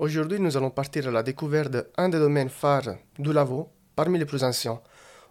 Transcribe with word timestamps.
Aujourd'hui, 0.00 0.40
nous 0.40 0.56
allons 0.56 0.70
partir 0.70 1.08
à 1.08 1.10
la 1.10 1.22
découverte 1.22 1.70
d'un 1.70 2.08
des 2.08 2.18
domaines 2.18 2.48
phares 2.48 2.94
du 3.18 3.34
Lavaux, 3.34 3.68
parmi 3.94 4.18
les 4.18 4.24
plus 4.24 4.42
anciens. 4.42 4.80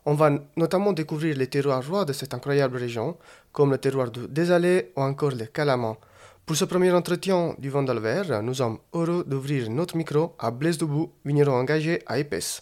On 0.06 0.14
va 0.14 0.30
notamment 0.56 0.94
découvrir 0.94 1.36
les 1.36 1.48
terroirs 1.48 1.84
rois 1.90 2.06
de 2.06 2.14
cette 2.14 2.36
incroyable 2.36 2.78
région, 2.78 3.18
comme 3.52 3.72
le 3.72 3.80
terroir 3.80 4.12
du 4.12 4.28
Désalé 4.28 4.92
ou 4.96 5.02
encore 5.02 5.32
le 5.32 5.46
Calamant. 5.46 5.98
Pour 6.46 6.56
ce 6.56 6.66
premier 6.66 6.92
entretien 6.92 7.56
du 7.58 7.72
Vent 7.72 7.82
d'Alver, 7.82 8.42
nous 8.44 8.54
sommes 8.54 8.78
heureux 8.94 9.24
d'ouvrir 9.26 9.72
notre 9.72 9.98
micro 9.98 10.36
à 10.38 10.52
Blaise 10.52 10.78
Debout, 10.78 11.14
vigneron 11.26 11.54
engagé 11.54 12.04
à 12.06 12.20
Épaisse. 12.20 12.62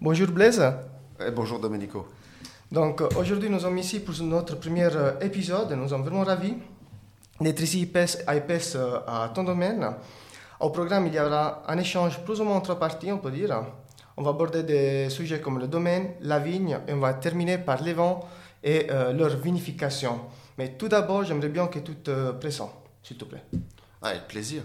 Bonjour 0.00 0.28
Blaise. 0.28 0.64
Eh, 1.20 1.30
bonjour 1.30 1.58
Domenico. 1.60 2.06
Donc 2.72 3.02
aujourd'hui 3.18 3.50
nous 3.50 3.60
sommes 3.60 3.76
ici 3.76 4.00
pour 4.00 4.14
notre 4.22 4.58
premier 4.58 4.88
euh, 4.96 5.20
épisode. 5.20 5.72
Nous 5.72 5.90
sommes 5.90 6.04
vraiment 6.04 6.24
ravis 6.24 6.54
d'être 7.38 7.60
ici 7.60 7.86
à 8.26 8.34
Épaisse 8.34 8.76
euh, 8.76 8.96
à 9.06 9.30
ton 9.34 9.44
domaine. 9.44 9.94
Au 10.64 10.70
programme, 10.70 11.06
il 11.08 11.12
y 11.12 11.20
aura 11.20 11.62
un 11.68 11.76
échange 11.76 12.24
plus 12.24 12.40
ou 12.40 12.44
moins 12.44 12.56
en 12.56 12.62
trois 12.62 12.78
parties, 12.78 13.12
on 13.12 13.18
peut 13.18 13.30
dire. 13.30 13.66
On 14.16 14.22
va 14.22 14.30
aborder 14.30 14.62
des 14.62 15.10
sujets 15.10 15.38
comme 15.38 15.58
le 15.58 15.68
domaine, 15.68 16.12
la 16.22 16.38
vigne, 16.38 16.78
et 16.88 16.94
on 16.94 17.00
va 17.00 17.12
terminer 17.12 17.58
par 17.58 17.82
les 17.82 17.92
vents 17.92 18.26
et 18.62 18.86
euh, 18.90 19.12
leur 19.12 19.36
vinification. 19.36 20.20
Mais 20.56 20.70
tout 20.78 20.88
d'abord, 20.88 21.22
j'aimerais 21.22 21.50
bien 21.50 21.66
que 21.66 21.80
tu 21.80 21.94
te 21.96 22.30
présentes, 22.30 22.72
s'il 23.02 23.18
te 23.18 23.26
plaît. 23.26 23.42
Ah, 24.00 24.08
avec 24.08 24.26
plaisir. 24.26 24.62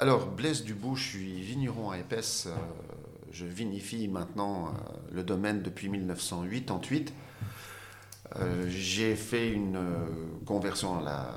Alors, 0.00 0.26
Blaise 0.26 0.64
Dubout, 0.64 0.96
je 0.96 1.10
suis 1.10 1.42
vigneron 1.42 1.92
à 1.92 1.98
Épaisse. 1.98 2.48
Euh, 2.48 2.56
je 3.30 3.46
vinifie 3.46 4.08
maintenant 4.08 4.66
euh, 4.66 4.70
le 5.12 5.22
domaine 5.22 5.62
depuis 5.62 5.88
1988. 5.88 7.14
J'ai 8.66 9.14
fait 9.14 9.52
une 9.52 9.78
conversion 10.44 10.98
à 10.98 11.02
la 11.02 11.34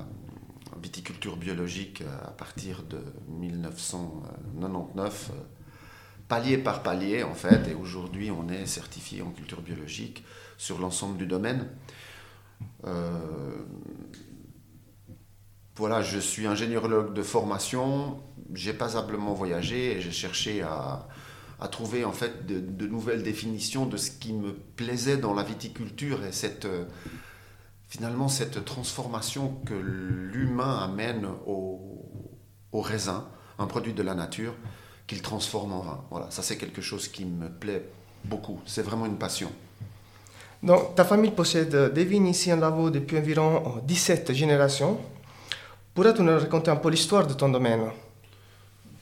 viticulture 0.87 1.35
biologique 1.35 2.01
à 2.23 2.31
partir 2.31 2.81
de 2.83 2.99
1999, 3.27 5.31
palier 6.29 6.57
par 6.57 6.81
palier 6.81 7.23
en 7.23 7.33
fait, 7.33 7.67
et 7.67 7.73
aujourd'hui 7.73 8.31
on 8.31 8.47
est 8.47 8.65
certifié 8.65 9.21
en 9.21 9.31
culture 9.31 9.61
biologique 9.61 10.23
sur 10.57 10.79
l'ensemble 10.79 11.17
du 11.17 11.25
domaine. 11.25 11.67
Euh, 12.85 13.65
voilà, 15.75 16.01
je 16.01 16.19
suis 16.19 16.47
ingénieurologue 16.47 17.13
de 17.13 17.21
formation, 17.21 18.23
j'ai 18.53 18.73
pas 18.73 18.87
simplement 18.87 19.33
voyagé 19.33 19.97
et 19.97 20.01
j'ai 20.01 20.13
cherché 20.13 20.61
à, 20.61 21.09
trouver 21.69 22.05
en 22.05 22.13
fait 22.13 22.45
de, 22.45 22.87
nouvelles 22.87 23.23
définitions 23.23 23.87
de 23.87 23.97
ce 23.97 24.09
qui 24.09 24.31
me 24.31 24.53
plaisait 24.53 25.17
dans 25.17 25.33
la 25.33 25.43
viticulture 25.43 26.23
et 26.23 26.31
cette 26.31 26.65
finalement 27.87 28.27
cette 28.27 28.65
transformation 28.65 29.55
que 29.65 29.73
l'humain 29.73 30.79
amène 30.79 31.27
au, 31.45 31.83
raisin, 32.73 33.27
un 33.57 33.65
produit 33.65 33.93
de 33.93 34.03
la 34.03 34.13
nature, 34.13 34.53
qu'il 35.07 35.21
transforme 35.21 35.73
en 35.73 35.79
vin. 35.79 36.03
Voilà, 36.11 36.29
ça 36.29 36.43
c'est 36.43 36.57
quelque 36.57 36.81
chose 36.81 37.07
qui 37.07 37.25
me 37.25 37.49
plaît 37.49 37.89
beaucoup. 38.25 38.59
C'est 38.65 38.83
vraiment 38.83 39.05
une 39.05 39.17
passion. 39.17 39.51
Donc, 40.61 40.95
ta 40.95 41.05
famille 41.05 41.31
possède 41.31 41.93
des 41.93 42.03
vignes 42.03 42.27
ici 42.27 42.51
en 42.51 42.57
Lavaux 42.57 42.89
depuis 42.89 43.17
environ 43.17 43.81
17 43.83 44.33
générations. 44.33 44.99
Pourrais-tu 45.93 46.21
nous 46.21 46.37
raconter 46.37 46.69
un 46.69 46.75
peu 46.75 46.89
l'histoire 46.89 47.25
de 47.25 47.33
ton 47.33 47.49
domaine? 47.49 47.89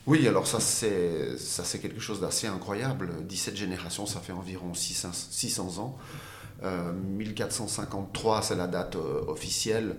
Oui, 0.06 0.26
alors 0.28 0.46
ça 0.46 0.60
c'est, 0.60 1.36
ça 1.36 1.64
c'est 1.64 1.80
quelque 1.80 2.00
chose 2.00 2.20
d'assez 2.20 2.46
incroyable. 2.46 3.10
17 3.26 3.56
générations, 3.56 4.06
ça 4.06 4.20
fait 4.20 4.32
environ 4.32 4.72
600, 4.72 5.10
600 5.12 5.78
ans. 5.78 5.98
1453, 6.62 8.38
euh, 8.38 8.42
c'est 8.42 8.56
la 8.56 8.66
date 8.66 8.96
euh, 8.96 9.24
officielle. 9.28 9.96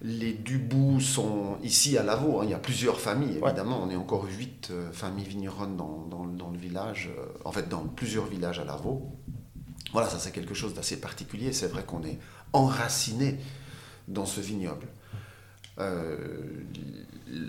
Les 0.00 0.32
Dubout 0.32 1.00
sont 1.00 1.58
ici 1.62 1.98
à 1.98 2.04
Lavaux. 2.04 2.40
Hein. 2.40 2.44
Il 2.44 2.50
y 2.50 2.54
a 2.54 2.58
plusieurs 2.58 3.00
familles, 3.00 3.40
évidemment. 3.42 3.82
On 3.82 3.90
est 3.90 3.96
encore 3.96 4.26
huit 4.26 4.68
euh, 4.70 4.92
familles 4.92 5.26
vigneronnes 5.26 5.76
dans, 5.76 6.06
dans, 6.26 6.50
le 6.50 6.58
village, 6.58 7.10
en 7.44 7.52
fait, 7.52 7.68
dans 7.68 7.84
plusieurs 7.84 8.26
villages 8.26 8.58
à 8.58 8.64
Lavaux. 8.64 9.10
Voilà, 9.92 10.08
ça 10.08 10.18
c'est 10.18 10.32
quelque 10.32 10.54
chose 10.54 10.74
d'assez 10.74 11.00
particulier. 11.00 11.52
C'est 11.52 11.68
vrai 11.68 11.82
qu'on 11.82 12.04
est 12.04 12.18
enraciné 12.52 13.38
dans 14.06 14.26
ce 14.26 14.40
vignoble. 14.40 14.86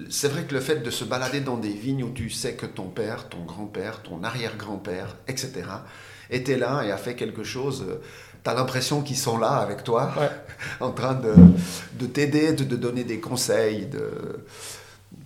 c'est 0.10 0.28
vrai 0.28 0.46
que 0.46 0.54
le 0.54 0.62
fait 0.62 0.78
de 0.78 0.90
se 0.92 1.04
balader 1.04 1.42
dans 1.42 1.58
des 1.58 1.74
vignes 1.74 2.04
où 2.04 2.12
tu 2.12 2.30
sais 2.30 2.56
que 2.56 2.66
ton 2.66 2.90
père, 2.90 3.30
ton 3.30 3.44
grand-père, 3.44 4.02
ton 4.04 4.24
arrière-grand-père, 4.24 5.18
etc., 5.28 5.64
était 6.30 6.58
là 6.58 6.84
et 6.84 6.92
a 6.92 6.98
fait 6.98 7.16
quelque 7.16 7.44
chose. 7.44 7.86
Euh, 7.88 8.02
tu 8.44 8.50
as 8.50 8.54
l'impression 8.54 9.02
qu'ils 9.02 9.18
sont 9.18 9.38
là 9.38 9.58
avec 9.58 9.84
toi, 9.84 10.14
en 10.80 10.92
train 10.92 11.14
de, 11.14 11.34
de 11.94 12.06
t'aider, 12.06 12.54
de 12.54 12.64
te 12.64 12.76
donner 12.76 13.04
des 13.04 13.20
conseils. 13.20 13.86
De... 13.88 14.46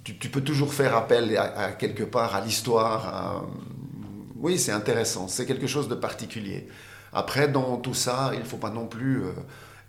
Tu, 0.03 0.29
peux 0.29 0.41
toujours 0.41 0.73
faire 0.73 0.95
appel 0.95 1.37
à, 1.37 1.71
quelque 1.71 2.03
part 2.03 2.35
à 2.35 2.41
l'histoire. 2.41 3.45
Oui, 4.37 4.57
c'est 4.57 4.71
intéressant, 4.71 5.27
c'est 5.27 5.45
quelque 5.45 5.67
chose 5.67 5.87
de 5.87 5.95
particulier. 5.95 6.67
Après, 7.13 7.47
dans 7.47 7.77
tout 7.77 7.93
ça, 7.93 8.31
il 8.33 8.39
ne 8.39 8.43
faut 8.45 8.57
pas 8.57 8.71
non 8.71 8.87
plus 8.87 9.23
euh, 9.23 9.31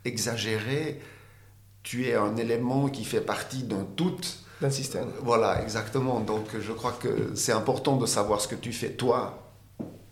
exagérer. 0.05 1.01
Tu 1.83 2.07
es 2.07 2.15
un 2.15 2.37
élément 2.37 2.89
qui 2.89 3.05
fait 3.05 3.23
partie 3.23 3.63
d'un 3.63 3.87
tout. 3.97 4.21
D'un 4.61 4.71
système. 4.71 5.09
Voilà, 5.23 5.63
exactement. 5.63 6.21
Donc 6.21 6.47
je 6.61 6.73
crois 6.73 6.93
que 6.93 7.33
c'est 7.35 7.53
important 7.53 7.97
de 7.97 8.07
savoir 8.07 8.41
ce 8.41 8.49
que 8.49 8.55
tu 8.55 8.73
fais 8.73 8.91
toi 8.91 9.44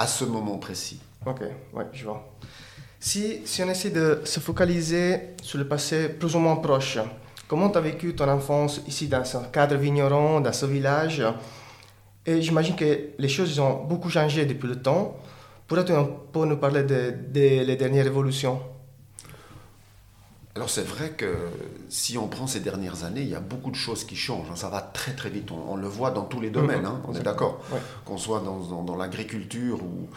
à 0.02 0.06
ce 0.08 0.24
moment 0.24 0.58
précis. 0.58 1.00
Ok, 1.24 1.42
ouais, 1.74 1.84
je 1.92 2.04
vois. 2.04 2.34
Si, 2.98 3.42
si 3.44 3.62
on 3.62 3.68
essaie 3.68 3.90
de 3.90 4.20
se 4.24 4.40
focaliser 4.40 5.34
sur 5.40 5.58
le 5.58 5.68
passé 5.68 6.08
plus 6.08 6.34
ou 6.34 6.40
moins 6.40 6.56
proche, 6.56 6.98
comment 7.46 7.70
tu 7.70 7.78
as 7.78 7.80
vécu 7.80 8.12
ton 8.16 8.28
enfance 8.28 8.80
ici 8.88 9.06
dans 9.06 9.24
ce 9.24 9.38
cadre 9.52 9.76
vigneron, 9.76 10.40
dans 10.40 10.52
ce 10.52 10.66
village? 10.66 11.22
Et 12.26 12.42
j'imagine 12.42 12.74
que 12.74 13.10
les 13.16 13.28
choses 13.28 13.56
ont 13.60 13.84
beaucoup 13.84 14.10
changé 14.10 14.44
depuis 14.44 14.66
le 14.66 14.82
temps. 14.82 15.16
Pourrais-tu 15.68 15.92
un 15.92 16.08
peu 16.32 16.46
nous 16.46 16.56
parler 16.56 16.82
des 16.82 17.76
dernières 17.76 18.06
évolutions? 18.06 18.60
Alors 20.54 20.68
c'est 20.68 20.82
vrai 20.82 21.10
que 21.10 21.34
si 21.88 22.18
on 22.18 22.28
prend 22.28 22.46
ces 22.46 22.60
dernières 22.60 23.04
années, 23.04 23.22
il 23.22 23.28
y 23.28 23.34
a 23.34 23.40
beaucoup 23.40 23.70
de 23.70 23.76
choses 23.76 24.04
qui 24.04 24.16
changent. 24.16 24.50
Hein. 24.50 24.56
Ça 24.56 24.68
va 24.68 24.82
très 24.82 25.14
très 25.14 25.30
vite. 25.30 25.50
On, 25.50 25.76
le 25.76 25.88
voit 25.88 26.10
dans 26.10 26.24
tous 26.24 26.40
les 26.40 26.50
domaines. 26.50 26.84
Hein. 26.84 27.00
On 27.08 27.14
est 27.14 27.22
d'accord. 27.22 27.64
Qu'on 28.04 28.18
soit 28.18 28.40
dans, 28.40 28.82
dans, 28.82 28.96
l'agriculture 28.96 29.82
ou, 29.82 30.10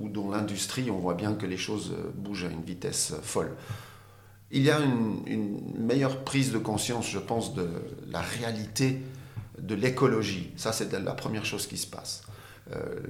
ou, 0.00 0.08
dans 0.08 0.30
l'industrie, 0.30 0.90
on 0.90 0.98
voit 0.98 1.12
bien 1.12 1.34
que 1.34 1.44
les 1.44 1.58
choses 1.58 1.92
bougent 2.14 2.44
à 2.44 2.48
une 2.48 2.62
vitesse 2.62 3.12
folle. 3.22 3.54
Il 4.50 4.62
y 4.62 4.70
a 4.70 4.80
une, 4.80 5.60
meilleure 5.78 6.24
prise 6.24 6.52
de 6.52 6.58
conscience, 6.58 7.10
je 7.10 7.18
pense, 7.18 7.54
de 7.54 7.68
la 8.10 8.20
réalité 8.20 9.00
de 9.58 9.74
l'écologie. 9.74 10.52
Ça, 10.56 10.72
c'est 10.72 10.92
la 10.92 11.12
première 11.12 11.44
chose 11.46 11.66
qui 11.66 11.76
se 11.76 11.86
passe. 11.86 12.22
Euh, 12.72 13.00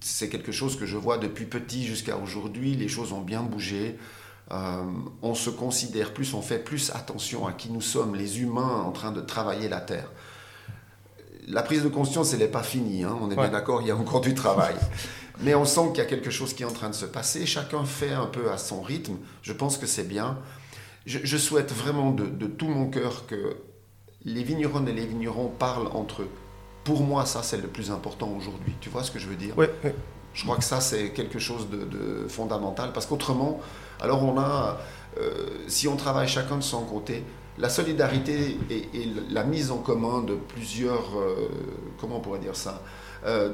c'est 0.00 0.28
quelque 0.28 0.52
chose 0.52 0.78
que 0.78 0.86
je 0.86 0.96
vois 0.96 1.18
depuis 1.18 1.46
petit 1.46 1.84
jusqu'à 1.84 2.16
aujourd'hui. 2.16 2.74
Les 2.74 2.88
choses 2.88 3.12
ont 3.12 3.22
bien 3.22 3.42
bougé. 3.42 3.98
Euh, 4.52 4.84
on 5.22 5.34
se 5.34 5.50
considère 5.50 6.14
plus, 6.14 6.32
on 6.34 6.42
fait 6.42 6.58
plus 6.58 6.92
attention 6.94 7.46
à 7.46 7.52
qui 7.52 7.70
nous 7.70 7.80
sommes, 7.80 8.14
les 8.14 8.40
humains 8.40 8.84
en 8.86 8.92
train 8.92 9.10
de 9.10 9.20
travailler 9.20 9.68
la 9.68 9.80
terre. 9.80 10.08
La 11.48 11.62
prise 11.62 11.82
de 11.82 11.88
conscience, 11.88 12.32
elle 12.32 12.40
n'est 12.40 12.48
pas 12.48 12.62
finie, 12.62 13.04
hein. 13.04 13.16
on 13.20 13.30
est 13.30 13.36
bien 13.36 13.48
d'accord, 13.48 13.82
il 13.82 13.88
y 13.88 13.90
a 13.90 13.96
encore 13.96 14.20
du 14.20 14.34
travail. 14.34 14.74
Mais 15.42 15.54
on 15.54 15.64
sent 15.64 15.88
qu'il 15.88 15.98
y 15.98 16.00
a 16.00 16.06
quelque 16.06 16.30
chose 16.30 16.54
qui 16.54 16.62
est 16.62 16.66
en 16.66 16.72
train 16.72 16.88
de 16.88 16.94
se 16.94 17.04
passer, 17.04 17.44
chacun 17.44 17.84
fait 17.84 18.12
un 18.12 18.26
peu 18.26 18.50
à 18.50 18.58
son 18.58 18.80
rythme, 18.82 19.16
je 19.42 19.52
pense 19.52 19.78
que 19.78 19.86
c'est 19.86 20.08
bien. 20.08 20.38
Je, 21.04 21.36
souhaite 21.36 21.72
vraiment 21.72 22.10
de, 22.10 22.46
tout 22.46 22.66
mon 22.66 22.88
cœur 22.88 23.26
que 23.26 23.58
les 24.24 24.42
vignerons 24.42 24.84
et 24.86 24.92
les 24.92 25.06
vignerons 25.06 25.48
parlent 25.48 25.86
entre 25.88 26.22
eux. 26.22 26.30
Pour 26.82 27.02
moi, 27.02 27.26
ça, 27.26 27.44
c'est 27.44 27.58
le 27.58 27.68
plus 27.68 27.92
important 27.92 28.28
aujourd'hui. 28.36 28.74
Tu 28.80 28.90
vois 28.90 29.04
ce 29.04 29.12
que 29.12 29.20
je 29.20 29.28
veux 29.28 29.36
dire? 29.36 29.54
Oui. 29.56 29.66
Je 30.34 30.42
crois 30.42 30.56
que 30.56 30.64
ça, 30.64 30.80
c'est 30.80 31.10
quelque 31.10 31.38
chose 31.38 31.68
de 31.70 32.26
fondamental, 32.28 32.92
parce 32.92 33.06
qu'autrement, 33.06 33.60
alors 34.00 34.22
on 34.22 34.38
a, 34.38 34.78
euh, 35.18 35.48
si 35.66 35.88
on 35.88 35.96
travaille 35.96 36.28
chacun 36.28 36.56
de 36.56 36.62
son 36.62 36.82
côté, 36.82 37.24
la 37.58 37.68
solidarité 37.68 38.58
et, 38.70 38.88
la 39.30 39.44
mise 39.44 39.70
en 39.70 39.78
commun 39.78 40.22
de 40.22 40.34
plusieurs, 40.34 41.18
euh, 41.18 41.48
comment 41.98 42.16
on 42.16 42.20
pourrait 42.20 42.38
dire 42.38 42.56
ça, 42.56 42.82
euh, 43.24 43.52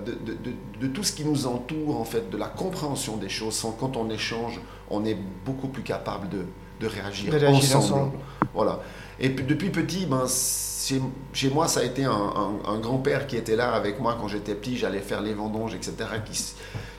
de, 0.80 0.86
tout 0.88 1.04
ce 1.04 1.12
qui 1.12 1.24
nous 1.24 1.46
entoure, 1.46 2.00
en 2.00 2.04
fait, 2.04 2.28
de 2.28 2.36
la 2.36 2.48
compréhension 2.48 3.16
des 3.16 3.28
choses. 3.28 3.54
Sans, 3.54 3.72
quand 3.72 3.96
on 3.96 4.10
échange, 4.10 4.60
on 4.90 5.04
est 5.04 5.16
beaucoup 5.44 5.68
plus 5.68 5.82
capable 5.82 6.28
de, 6.28 6.44
réagir, 6.86 7.32
ensemble. 7.48 8.18
Voilà. 8.52 8.80
Et 9.20 9.28
depuis 9.28 9.70
petit, 9.70 10.04
ben, 10.04 10.26
chez, 11.32 11.48
moi, 11.48 11.68
ça 11.68 11.78
a 11.78 11.84
été 11.84 12.04
un, 12.04 12.78
grand-père 12.80 13.28
qui 13.28 13.36
était 13.36 13.54
là 13.54 13.72
avec 13.72 14.00
moi 14.00 14.18
quand 14.20 14.26
j'étais 14.26 14.56
petit. 14.56 14.76
J'allais 14.76 14.98
faire 14.98 15.22
les 15.22 15.32
vendanges, 15.32 15.74
etc., 15.76 15.94
qui, 16.24 16.54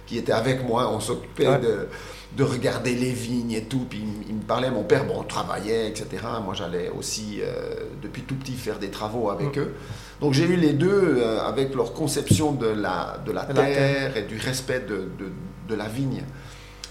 qui 0.06 0.18
était 0.18 0.32
avec 0.32 0.66
moi. 0.66 0.90
On 0.90 1.02
s'occupait 1.02 1.60
de 1.60 1.90
de 2.36 2.44
regarder 2.44 2.96
les 2.96 3.12
vignes 3.12 3.52
et 3.52 3.64
tout. 3.64 3.86
Puis 3.90 4.04
il, 4.28 4.36
me 4.36 4.42
parlait, 4.42 4.72
mon 4.72 4.84
père, 4.84 5.06
bon, 5.06 5.24
travaillait, 5.24 5.88
etc. 5.88 6.08
Moi, 6.44 6.54
j'allais 6.54 6.90
aussi, 6.90 7.40
euh, 7.42 7.76
depuis 8.02 8.24
tout 8.24 8.36
petit, 8.36 8.54
faire 8.54 8.80
des 8.80 8.90
travaux 8.90 9.30
avec 9.30 9.56
mm. 9.56 9.60
eux. 9.60 9.74
Donc 10.20 10.34
j'ai 10.34 10.46
eu 10.46 10.56
les 10.56 10.74
deux 10.74 11.18
euh, 11.18 11.42
avec 11.42 11.76
leur 11.76 11.94
conception 11.94 12.54
de 12.54 12.68
la, 12.68 13.20
de 13.26 13.32
la, 13.32 13.44
terre, 13.44 14.18
et 14.18 14.24
du 14.24 14.38
respect 14.38 14.82
de, 14.82 15.10
de, 15.68 15.76
la 15.76 15.88
vigne. 15.88 16.24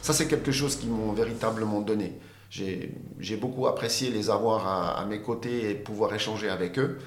Ça, 0.01 0.13
c'est 0.13 0.27
quelque 0.27 0.53
chose 0.53 0.77
qu'ils 0.77 0.91
m'ont 0.91 1.13
véritablement 1.13 1.81
donné. 1.81 2.19
J'ai 2.51 3.37
beaucoup 3.37 3.67
apprécié 3.67 4.11
les 4.11 4.29
avoir 4.29 4.99
à, 4.99 5.05
mes 5.07 5.21
côtés 5.21 5.71
et 5.71 5.75
pouvoir 5.75 6.13
échanger 6.15 6.51
avec 6.51 6.79
eux. 6.79 6.99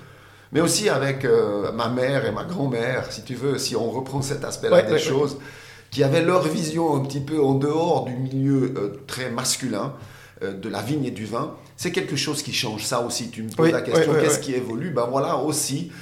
mais 0.52 0.62
aussi 0.62 0.90
avec 0.90 1.26
euh, 1.26 1.72
ma 1.74 1.90
mère 1.90 2.26
et 2.26 2.32
ma 2.32 2.46
grand-mère, 2.46 3.12
si 3.12 3.24
tu 3.24 3.36
veux, 3.36 3.58
si 3.60 3.76
on 3.76 3.92
reprend 3.92 4.22
cet 4.22 4.44
aspect-là 4.44 4.82
des 4.82 4.98
choses, 4.98 5.38
qui 5.96 6.04
avaient 6.04 6.22
leur 6.22 6.46
vision 6.46 6.94
un 6.94 7.06
petit 7.06 7.22
peu 7.22 7.42
en 7.42 7.54
dehors 7.54 8.04
du 8.04 8.18
milieu 8.18 8.74
euh, 8.76 9.02
très 9.08 9.30
masculin 9.30 9.94
euh, 10.44 10.52
de 10.52 10.68
la 10.68 10.82
vigne 10.82 11.06
et 11.06 11.12
du 11.12 11.24
vin. 11.24 11.56
C'est 11.78 11.94
quelque 11.94 12.18
chose 12.18 12.44
qui 12.44 12.52
change. 12.52 12.84
Ça 12.84 13.00
aussi, 13.00 13.30
tu 13.30 13.44
me 13.44 13.50
poses 13.50 13.72
la 13.72 13.82
question, 13.82 14.14
qu'est-ce 14.14 14.40
qui 14.40 14.54
évolue? 14.54 14.90
Ben 14.90 15.08
voilà 15.10 15.38
aussi 15.38 15.94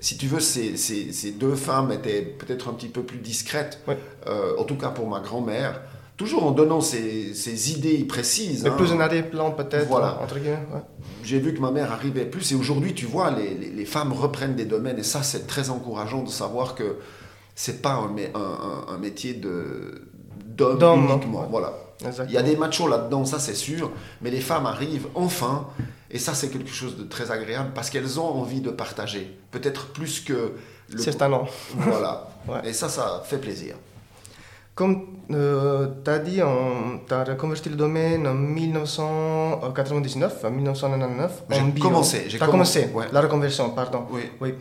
si 0.00 0.18
tu 0.18 0.26
veux, 0.26 0.38
ces, 0.38 0.76
ces, 0.76 1.30
deux 1.32 1.54
femmes 1.54 1.90
étaient 1.90 2.20
peut-être 2.20 2.68
un 2.68 2.74
petit 2.74 2.88
peu 2.88 3.02
plus 3.02 3.18
discrètes, 3.18 3.80
en 4.26 4.62
tout 4.64 4.76
cas 4.76 4.90
pour 4.90 5.08
ma 5.08 5.18
grand-mère, 5.18 5.80
toujours 6.16 6.44
en 6.44 6.52
donnant 6.52 6.80
ses, 6.82 7.72
idées 7.72 8.04
précises. 8.04 8.62
Mais 8.64 8.68
hein. 8.70 8.76
plus 8.76 8.92
en 8.92 9.00
arrière-plan 9.00 9.50
peut-être, 9.52 9.88
voilà. 9.88 10.20
entre 10.22 10.38
guillemets. 10.38 10.58
J'ai 11.24 11.40
vu 11.40 11.52
que 11.52 11.60
ma 11.60 11.72
mère 11.72 11.90
arrivait 11.90 12.26
plus, 12.26 12.52
et 12.52 12.54
aujourd'hui, 12.54 12.94
tu 12.94 13.06
vois, 13.06 13.32
les, 13.32 13.54
les, 13.54 13.84
femmes 13.86 14.12
reprennent 14.12 14.54
des 14.54 14.66
domaines, 14.66 14.98
et 14.98 15.04
ça, 15.04 15.24
c'est 15.24 15.48
très 15.48 15.70
encourageant 15.70 16.22
de 16.22 16.28
savoir 16.28 16.76
que 16.76 16.98
c'est 17.58 17.82
pas 17.82 17.94
un, 17.94 18.14
un, 18.36 18.86
un, 18.94 18.98
métier 18.98 19.34
d'homme 19.34 21.10
uniquement. 21.10 21.48
Voilà. 21.50 21.72
Il 22.28 22.30
y 22.30 22.36
a 22.36 22.42
des 22.42 22.54
machos 22.54 22.86
là-dedans, 22.86 23.24
ça 23.24 23.40
c'est 23.40 23.56
sûr, 23.56 23.90
mais 24.20 24.30
les 24.30 24.40
femmes 24.40 24.66
arrivent 24.66 25.08
enfin, 25.16 25.66
et 26.08 26.20
ça 26.20 26.34
c'est 26.34 26.50
quelque 26.50 26.70
chose 26.70 26.96
de 26.96 27.02
très 27.02 27.32
agréable 27.32 27.72
parce 27.74 27.90
qu'elles 27.90 28.20
ont 28.20 28.28
envie 28.28 28.60
de 28.60 28.70
partager, 28.70 29.36
peut-être 29.50 29.88
plus 29.88 30.20
que 30.20 30.52
le... 30.90 30.98
Certains 30.98 31.28
non. 31.28 31.46
Voilà. 31.76 32.28
Et 32.64 32.72
ça, 32.72 32.88
ça 32.88 33.22
fait 33.24 33.36
plaisir. 33.38 33.74
Comme 34.74 35.18
euh, 35.32 35.88
tu 36.04 36.10
as 36.10 36.18
dit, 36.20 36.40
tu 37.08 37.12
as 37.12 37.24
reconverti 37.24 37.68
le 37.68 37.76
domaine 37.76 38.26
en 38.26 38.32
1999, 38.34 40.44
en 40.44 40.50
1999. 40.50 41.42
J'ai 41.50 41.74
commencé. 41.80 42.24
J'ai 42.28 42.38
commencé, 42.38 42.88
la 43.12 43.20
reconversion, 43.20 43.68
pardon. 43.70 44.06
Oui. 44.10 44.22
oui. 44.40 44.54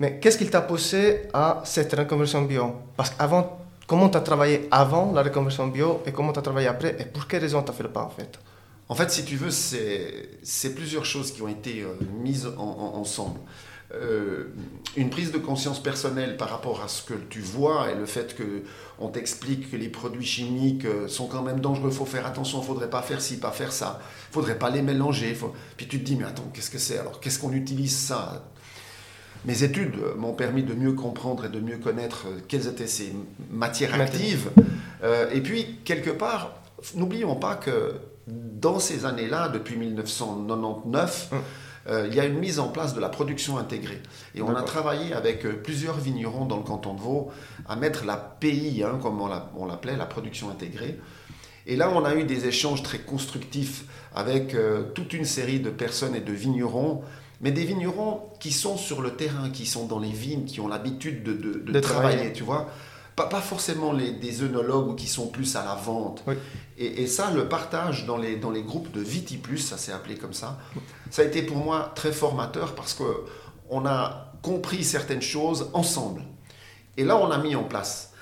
Mais 0.00 0.18
qu'est-ce 0.18 0.38
qui 0.38 0.46
t'a 0.46 0.60
poussé 0.60 1.28
à 1.32 1.62
cette 1.64 1.92
reconversion 1.94 2.42
bio? 2.42 2.74
Parce 2.96 3.10
qu'avant, 3.10 3.58
comment 3.86 4.08
tu 4.08 4.16
as 4.16 4.20
travaillé 4.20 4.68
avant 4.70 5.12
la 5.12 5.22
reconversion 5.22 5.68
bio 5.68 6.02
et 6.06 6.12
comment 6.12 6.32
tu 6.32 6.40
as 6.40 6.42
travaillé 6.42 6.66
après? 6.66 6.96
Et 6.98 7.04
pour 7.04 7.26
quelles 7.26 7.42
raisons 7.42 7.62
tu 7.62 7.70
as 7.70 7.74
fait 7.74 7.84
le 7.84 7.90
pas 7.90 8.02
en 8.02 8.10
fait? 8.10 8.38
En 8.88 8.94
fait, 8.94 9.10
si 9.10 9.24
tu 9.24 9.36
veux, 9.36 9.50
c'est 9.50 10.74
plusieurs 10.74 11.04
choses 11.04 11.32
qui 11.32 11.42
ont 11.42 11.48
été 11.48 11.82
euh, 11.82 11.94
mises 12.22 12.48
ensemble. 12.58 13.40
Euh, 13.92 14.52
une 14.96 15.10
prise 15.10 15.30
de 15.30 15.38
conscience 15.38 15.80
personnelle 15.80 16.36
par 16.36 16.48
rapport 16.50 16.82
à 16.82 16.88
ce 16.88 17.02
que 17.02 17.14
tu 17.14 17.40
vois 17.40 17.90
et 17.90 17.94
le 17.94 18.06
fait 18.06 18.34
que 18.34 18.62
on 18.98 19.08
t'explique 19.08 19.70
que 19.70 19.76
les 19.76 19.88
produits 19.88 20.24
chimiques 20.24 20.84
euh, 20.84 21.06
sont 21.06 21.26
quand 21.26 21.42
même 21.42 21.60
dangereux, 21.60 21.90
faut 21.90 22.04
faire 22.04 22.26
attention, 22.26 22.60
faudrait 22.62 22.90
pas 22.90 23.02
faire 23.02 23.20
ci, 23.20 23.38
pas 23.38 23.52
faire 23.52 23.72
ça, 23.72 24.00
faudrait 24.32 24.58
pas 24.58 24.70
les 24.70 24.82
mélanger. 24.82 25.36
Puis 25.76 25.86
tu 25.86 26.00
te 26.00 26.04
dis 26.04 26.16
mais 26.16 26.24
attends, 26.24 26.50
qu'est-ce 26.52 26.70
que 26.70 26.78
c'est? 26.78 26.98
Alors 26.98 27.20
Qu'est-ce 27.20 27.38
qu'on 27.38 27.52
utilise 27.52 27.96
ça? 27.96 28.44
Mes 29.44 29.62
études 29.62 29.96
m'ont 30.16 30.32
permis 30.32 30.62
de 30.62 30.74
mieux 30.74 30.92
comprendre 30.92 31.44
et 31.44 31.48
de 31.48 31.60
mieux 31.60 31.78
connaître 31.78 32.26
euh, 32.26 32.40
quelles 32.48 32.66
étaient 32.66 32.86
ces 32.86 33.12
matières 33.50 34.00
actives. 34.00 34.50
et 35.32 35.40
puis, 35.40 35.80
quelque 35.84 36.10
part, 36.10 36.54
n'oublions 36.94 37.36
pas 37.36 37.56
que 37.56 37.94
dans 38.26 38.78
ces 38.78 39.04
années-là, 39.04 39.48
depuis 39.48 39.76
1999, 39.76 41.30
euh, 41.86 42.06
il 42.08 42.14
y 42.14 42.20
a 42.20 42.24
une 42.24 42.38
mise 42.38 42.58
en 42.58 42.68
place 42.68 42.94
de 42.94 43.00
la 43.00 43.08
production 43.08 43.58
intégrée. 43.58 44.00
Et 44.34 44.42
on 44.42 44.54
a 44.56 44.62
travaillé 44.62 45.12
avec 45.12 45.44
euh, 45.44 45.52
plusieurs 45.52 45.98
vignerons 45.98 46.46
dans 46.46 46.56
le 46.56 46.62
canton 46.62 46.94
de 46.94 47.00
Vaud 47.00 47.30
à 47.68 47.76
mettre 47.76 48.04
la 48.04 48.16
PI, 48.16 48.82
hein, 48.82 48.98
comme 49.02 49.20
on 49.20 49.66
l'appelait, 49.66 49.96
la 49.96 50.06
production 50.06 50.50
intégrée. 50.50 50.98
Et 51.66 51.76
là, 51.76 51.90
on 51.94 52.04
a 52.04 52.14
eu 52.14 52.24
des 52.24 52.46
échanges 52.46 52.82
très 52.82 52.98
constructifs 52.98 53.84
avec 54.14 54.54
euh, 54.54 54.84
toute 54.94 55.12
une 55.12 55.24
série 55.24 55.60
de 55.60 55.70
personnes 55.70 56.14
et 56.14 56.20
de 56.20 56.32
vignerons, 56.32 57.02
mais 57.40 57.52
des 57.52 57.64
vignerons 57.64 58.22
qui 58.40 58.52
sont 58.52 58.76
sur 58.76 59.02
le 59.02 59.16
terrain, 59.16 59.50
qui 59.50 59.66
sont 59.66 59.86
dans 59.86 59.98
les 59.98 60.10
vignes, 60.10 60.44
qui 60.44 60.60
ont 60.60 60.68
l'habitude 60.68 61.22
de, 61.24 61.80
travailler, 61.80 62.32
tu 62.32 62.42
vois. 62.42 62.68
Pas, 63.16 63.26
pas 63.26 63.40
forcément 63.40 63.92
les, 63.92 64.12
des 64.12 64.42
œnologues 64.42 64.96
qui 64.96 65.06
sont 65.06 65.28
plus 65.28 65.54
à 65.54 65.64
la 65.64 65.74
vente. 65.74 66.24
Et, 66.78 67.06
ça, 67.06 67.30
le 67.30 67.48
partage 67.48 68.06
dans 68.06 68.16
les, 68.16 68.36
dans 68.36 68.50
les 68.50 68.62
groupes 68.62 68.90
de 68.90 69.00
Viti 69.00 69.36
Plus, 69.36 69.58
ça 69.58 69.78
s'est 69.78 69.92
appelé 69.92 70.16
comme 70.16 70.32
ça, 70.32 70.58
ça 71.10 71.22
a 71.22 71.24
été 71.24 71.42
pour 71.42 71.56
moi 71.56 71.92
très 71.94 72.10
formateur 72.10 72.74
parce 72.74 72.94
qu'on 72.94 73.86
a 73.86 74.32
compris 74.42 74.82
certaines 74.82 75.22
choses 75.22 75.70
ensemble. 75.74 76.22
Et 76.96 77.04
là, 77.04 77.16
on 77.16 77.30
a 77.30 77.38
mis 77.38 77.54
en 77.54 77.64
place. 77.64 78.13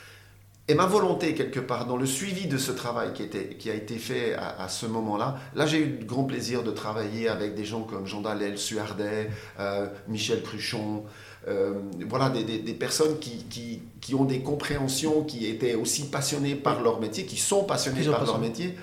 Et 0.68 0.74
ma 0.74 0.86
volonté, 0.86 1.34
quelque 1.34 1.58
part, 1.58 1.86
dans 1.86 1.96
le 1.96 2.06
suivi 2.06 2.46
de 2.46 2.56
ce 2.56 2.70
travail 2.70 3.12
qui, 3.12 3.24
était, 3.24 3.56
qui 3.56 3.68
a 3.68 3.74
été 3.74 3.96
fait 3.96 4.34
à, 4.34 4.68
ce 4.68 4.86
moment-là, 4.86 5.36
là, 5.56 5.66
j'ai 5.66 5.78
eu 5.78 5.98
le 5.98 6.04
grand 6.04 6.22
plaisir 6.22 6.62
de 6.62 6.70
travailler 6.70 7.28
avec 7.28 7.56
des 7.56 7.64
gens 7.64 7.82
comme 7.82 8.06
Jean 8.06 8.20
Dalel, 8.20 8.56
Suardet, 8.56 9.28
euh, 9.58 9.88
Michel 10.06 10.40
Cruchon, 10.40 11.02
euh, 11.48 11.74
voilà, 12.08 12.30
des, 12.30 12.44
des, 12.44 12.74
personnes 12.74 13.18
qui, 13.18 13.44
qui, 13.50 13.82
qui, 14.00 14.14
ont 14.14 14.24
des 14.24 14.40
compréhensions, 14.40 15.24
qui 15.24 15.46
étaient 15.46 15.74
aussi 15.74 16.08
passionnées 16.08 16.54
par 16.54 16.80
leur 16.80 17.00
métier, 17.00 17.26
qui 17.26 17.38
sont 17.38 17.64
passionnées 17.64 18.04
par 18.04 18.24
leur 18.24 18.38
métier, 18.38 18.76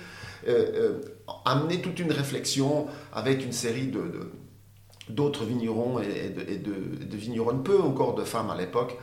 euh, 0.48 1.00
amener 1.46 1.80
toute 1.80 1.98
une 1.98 2.12
réflexion 2.12 2.88
avec 3.14 3.42
une 3.42 3.52
série 3.52 3.86
de, 3.86 4.32
d'autres 5.08 5.46
vignerons 5.46 5.98
et, 6.00 6.28
de, 6.28 6.42
de, 6.42 7.04
de, 7.04 7.16
vigneronnes, 7.16 7.62
peu 7.62 7.80
encore 7.80 8.14
de 8.14 8.24
femmes 8.24 8.50
à 8.50 8.56
l'époque. 8.56 8.98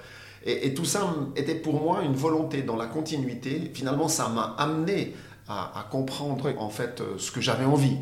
Et, 0.47 0.73
tout 0.73 0.85
ça 0.85 1.13
était 1.35 1.55
pour 1.55 1.79
moi 1.79 2.01
une 2.03 2.15
volonté 2.15 2.63
dans 2.63 2.77
la 2.77 2.87
continuité. 2.87 3.69
Finalement, 3.73 4.07
ça 4.07 4.29
m'a 4.29 4.55
amené 4.57 5.13
à, 5.47 5.85
comprendre 5.91 6.49
en 6.57 6.69
fait 6.69 7.03
ce 7.17 7.31
que 7.31 7.41
j'avais 7.41 7.65
envie. 7.65 7.97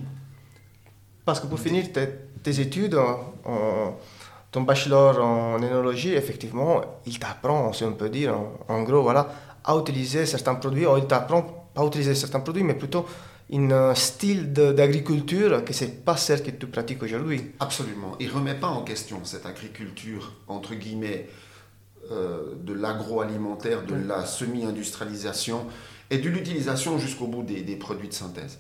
Parce 1.26 1.40
que 1.40 1.48
pour 1.48 1.60
finir 1.60 1.92
tes, 1.92 2.08
tes 2.44 2.60
études, 2.60 2.96
en 2.96 3.98
ton 4.56 4.62
bachelor 4.62 5.20
en 5.20 5.62
énologie, 5.62 6.14
effectivement, 6.14 6.80
il 7.06 7.20
t'apprend, 7.20 7.74
si 7.74 7.84
on 7.84 7.92
peut 7.92 8.08
dire, 8.08 8.34
en, 8.70 8.84
gros, 8.84 9.02
voilà, 9.02 9.28
à 9.66 9.76
utiliser 9.76 10.26
certains 10.26 10.56
produits, 10.56 10.88
ou 10.88 10.96
il 10.96 11.08
t'apprend 11.08 11.42
pas 11.74 11.82
à 11.82 11.86
utiliser 11.86 12.16
certains 12.16 12.40
produits, 12.40 12.64
mais 12.64 12.76
plutôt 12.76 13.06
un 13.52 13.94
style 13.96 14.54
d'agriculture 14.54 15.66
que 15.66 15.74
c'est 15.74 16.06
pas 16.06 16.16
celle 16.16 16.42
que 16.42 16.52
tu 16.52 16.68
pratiques 16.68 17.04
aujourd'hui. 17.04 17.52
Absolument. 17.60 18.16
Il 18.22 18.32
remet 18.32 18.56
pas 18.56 18.68
en 18.68 18.84
question 18.84 19.20
cette 19.26 19.46
agriculture, 19.46 20.32
entre 20.48 20.74
guillemets, 20.74 21.28
euh, 21.28 21.45
de 22.12 22.74
l'agroalimentaire, 22.74 23.86
de 23.86 23.96
la 23.96 24.26
semi-industrialisation 24.26 25.66
et 26.10 26.20
de 26.20 26.30
l'utilisation 26.30 26.98
jusqu'au 27.00 27.28
bout 27.28 27.44
des, 27.44 27.62
des 27.62 27.76
produits 27.76 28.10
de 28.10 28.14
synthèse 28.14 28.60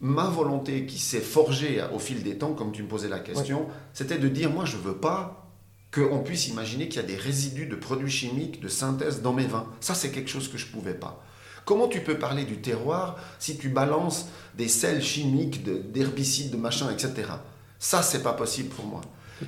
ma 0.00 0.24
volonté 0.24 0.86
qui 0.86 0.98
s'est 0.98 1.20
forgée 1.20 1.82
au 1.92 1.98
fil 1.98 2.22
des 2.22 2.38
temps, 2.38 2.52
comme 2.52 2.72
tu 2.72 2.82
me 2.82 2.88
posais 2.88 3.08
la 3.08 3.18
question, 3.18 3.66
c'était 3.92 4.18
de 4.18 4.28
dire, 4.28 4.50
moi, 4.50 4.64
je 4.64 4.76
ne 4.76 4.82
veux 4.82 4.96
pas 4.96 5.48
qu'on 5.92 6.20
puisse 6.20 6.48
imaginer 6.48 6.88
qu'il 6.88 7.00
y 7.00 7.04
a 7.04 7.06
des 7.06 7.16
résidus 7.16 7.66
de 7.66 7.74
produits 7.74 8.10
chimiques 8.10 8.60
de 8.60 8.68
synthèse 8.68 9.22
dans 9.22 9.32
mes 9.32 9.46
vins. 9.46 9.66
Ça, 9.80 9.94
c'est 9.94 10.10
quelque 10.10 10.30
chose 10.30 10.48
que 10.48 10.58
je 10.58 10.66
ne 10.66 10.72
pouvais 10.72 10.94
pas. 10.94 11.24
Comment 11.64 11.88
tu 11.88 12.00
peux 12.00 12.18
parler 12.18 12.44
du 12.44 12.58
terroir 12.58 13.16
si 13.38 13.58
tu 13.58 13.68
balances 13.68 14.28
des 14.56 14.68
sels 14.68 15.02
chimiques, 15.02 15.62
d'herbicides, 15.64 16.52
de, 16.52 16.56
machin, 16.56 16.90
etc. 16.90 17.30
Ça, 17.78 18.02
c'est 18.02 18.22
pas 18.22 18.32
possible 18.32 18.68
pour 18.68 18.86
moi. 18.86 19.00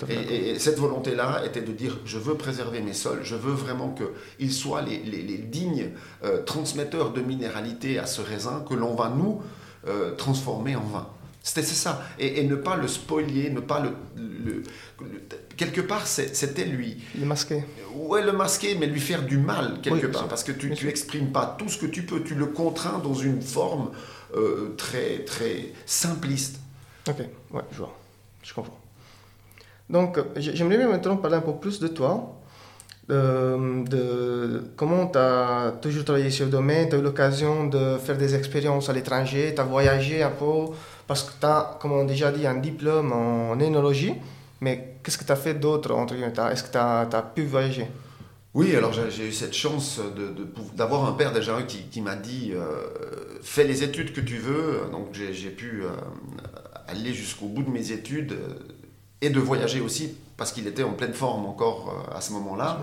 Et, 0.08 0.58
cette 0.58 0.78
volonté-là 0.78 1.42
était 1.44 1.62
de 1.62 1.72
dire, 1.72 1.98
je 2.04 2.18
veux 2.18 2.34
préserver 2.34 2.80
mes 2.80 2.92
sols, 2.92 3.20
je 3.22 3.34
veux 3.34 3.52
vraiment 3.52 3.94
qu'ils 4.38 4.52
soient 4.52 4.82
les, 4.82 5.38
dignes 5.38 5.90
euh, 6.24 6.42
transmetteurs 6.42 7.12
de 7.12 7.20
minéralité 7.20 7.98
à 7.98 8.06
ce 8.06 8.20
raisin 8.20 8.64
que 8.68 8.74
l'on 8.74 8.94
va, 8.94 9.08
nous, 9.08 9.42
euh, 9.88 10.14
transformer 10.14 10.76
en 10.76 10.84
vin. 10.84 11.08
C'était 11.42 11.62
ça. 11.62 12.02
Et, 12.18 12.44
ne 12.44 12.54
pas 12.54 12.76
le 12.76 12.86
spoiler, 12.86 13.50
ne 13.50 13.60
pas 13.60 13.80
le. 13.80 14.62
quelque 15.56 15.80
part, 15.80 16.06
c'était 16.06 16.66
lui. 16.66 16.98
Le 17.18 17.24
masquer. 17.24 17.64
Ouais, 17.94 18.22
le 18.22 18.32
masquer, 18.32 18.74
mais 18.74 18.86
lui 18.86 19.00
faire 19.00 19.24
du 19.24 19.38
mal, 19.38 19.80
quelque 19.82 20.06
part. 20.06 20.28
Parce 20.28 20.44
que 20.44 20.52
tu 20.52 20.70
n'exprimes 20.70 21.32
pas 21.32 21.56
tout 21.58 21.68
ce 21.68 21.78
que 21.78 21.86
tu 21.86 22.02
peux. 22.02 22.22
Tu 22.22 22.34
le 22.34 22.46
contrains 22.46 22.98
dans 22.98 23.14
une 23.14 23.40
forme 23.40 23.90
euh, 24.36 24.74
très, 24.76 25.24
très 25.24 25.72
simpliste. 25.86 26.60
Ok, 27.08 27.20
ouais, 27.52 27.62
je 27.72 27.78
vois. 27.78 27.96
Je 28.42 28.52
comprends. 28.52 28.79
Donc, 29.90 30.18
j'aimerais 30.36 30.78
bien 30.78 30.88
maintenant 30.88 31.16
parler 31.16 31.36
un 31.36 31.40
peu 31.40 31.52
plus 31.52 31.80
de 31.80 31.88
toi 31.88 32.40
de, 33.10 34.62
comment 34.76 35.06
tu 35.06 35.18
as 35.18 35.74
toujours 35.80 36.04
travaillé 36.04 36.30
sur 36.30 36.46
le 36.46 36.50
domaine, 36.50 36.88
tu 36.88 36.96
as 36.96 36.98
eu 36.98 37.02
l'occasion 37.02 37.66
de 37.66 37.98
faire 37.98 38.16
des 38.16 38.34
expériences 38.34 38.88
à 38.88 38.92
l'étranger, 38.92 39.52
tu 39.54 39.60
as 39.60 39.64
voyagé 39.64 40.22
un 40.22 40.30
peu, 40.30 40.72
parce 41.06 41.24
que 41.24 41.32
tu 41.38 41.46
as, 41.46 41.78
comme 41.80 41.92
on 41.92 42.02
a 42.02 42.04
déjà 42.04 42.30
dit, 42.30 42.46
un 42.46 42.56
diplôme 42.56 43.12
en 43.12 43.58
énologie, 43.58 44.14
mais 44.60 44.96
qu'est-ce 45.02 45.18
que 45.18 45.24
tu 45.24 45.32
as 45.32 45.36
fait 45.36 45.54
d'autre 45.54 45.92
entre 45.94 46.14
Est-ce 46.14 46.62
que 46.62 46.70
tu 46.70 46.78
as, 46.78 47.32
pu 47.34 47.44
voyager? 47.44 47.86
Oui, 48.52 48.74
alors 48.74 48.92
j'ai 48.92 49.28
eu 49.28 49.32
cette 49.32 49.54
chance 49.54 50.00
d'avoir 50.74 51.04
un 51.06 51.12
père 51.12 51.32
déjà 51.32 51.56
qui, 51.62 52.00
m'a 52.00 52.16
dit 52.16 52.50
euh, 52.52 53.38
fais 53.42 53.62
les 53.62 53.84
études 53.84 54.12
que 54.12 54.20
tu 54.20 54.38
veux. 54.38 54.80
Donc 54.90 55.10
j'ai 55.12 55.50
pu 55.50 55.84
euh, 55.84 55.90
aller 56.88 57.14
jusqu'au 57.14 57.46
bout 57.46 57.62
de 57.62 57.70
mes 57.70 57.92
études 57.92 58.32
euh, 58.32 58.58
et 59.22 59.30
de 59.30 59.40
voyager 59.40 59.80
aussi 59.80 60.14
parce 60.36 60.52
qu'il 60.52 60.66
était 60.66 60.82
en 60.82 60.92
pleine 60.92 61.12
forme 61.12 61.46
encore 61.46 61.94
euh, 62.10 62.16
à 62.16 62.20
ce 62.20 62.32
moment-là. 62.32 62.80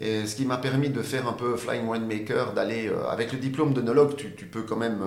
Et 0.00 0.26
ce 0.26 0.36
qui 0.36 0.44
m'a 0.44 0.58
permis 0.58 0.90
de 0.90 1.02
faire 1.02 1.26
un 1.26 1.32
peu 1.32 1.56
Flying 1.56 1.86
Winemaker, 1.88 2.52
d'aller 2.52 2.88
euh, 2.88 3.08
avec 3.08 3.32
le 3.32 3.38
diplôme 3.38 3.72
d'œnologue, 3.72 4.16
tu, 4.16 4.34
tu 4.34 4.46
peux 4.46 4.62
quand 4.62 4.76
même 4.76 5.00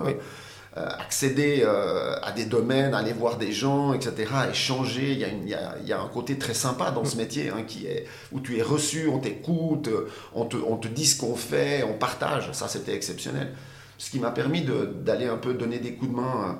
accéder 0.76 1.64
à 1.64 2.32
des 2.32 2.46
domaines, 2.46 2.94
aller 2.94 3.12
voir 3.12 3.38
des 3.38 3.52
gens, 3.52 3.92
etc., 3.92 4.32
échanger. 4.50 5.12
Il 5.12 5.20
y 5.20 5.26
a, 5.26 5.28
il 5.28 5.50
y 5.50 5.54
a, 5.54 5.76
il 5.82 5.88
y 5.88 5.92
a 5.92 6.00
un 6.00 6.08
côté 6.08 6.38
très 6.38 6.54
sympa 6.54 6.92
dans 6.92 7.04
ce 7.04 7.16
mm. 7.16 7.20
métier 7.20 7.50
hein, 7.50 7.64
qui 7.68 7.86
est, 7.86 8.06
où 8.32 8.40
tu 8.40 8.58
es 8.58 8.62
reçu, 8.62 9.10
on 9.10 9.20
t'écoute, 9.20 9.90
on 10.34 10.46
te, 10.46 10.56
on 10.56 10.78
te 10.78 10.88
dit 10.88 11.06
ce 11.06 11.20
qu'on 11.20 11.36
fait, 11.36 11.84
on 11.84 11.98
partage. 11.98 12.52
Ça, 12.54 12.70
c'était 12.70 12.96
exceptionnel. 12.96 13.54
Ce 13.98 14.10
qui 14.10 14.20
m'a 14.20 14.32
permis 14.32 14.66
d'aller 15.04 15.28
un 15.28 15.38
peu 15.38 15.54
donner 15.54 15.80
des 15.80 15.94
coups 15.94 16.12
de 16.12 16.16
main 16.16 16.60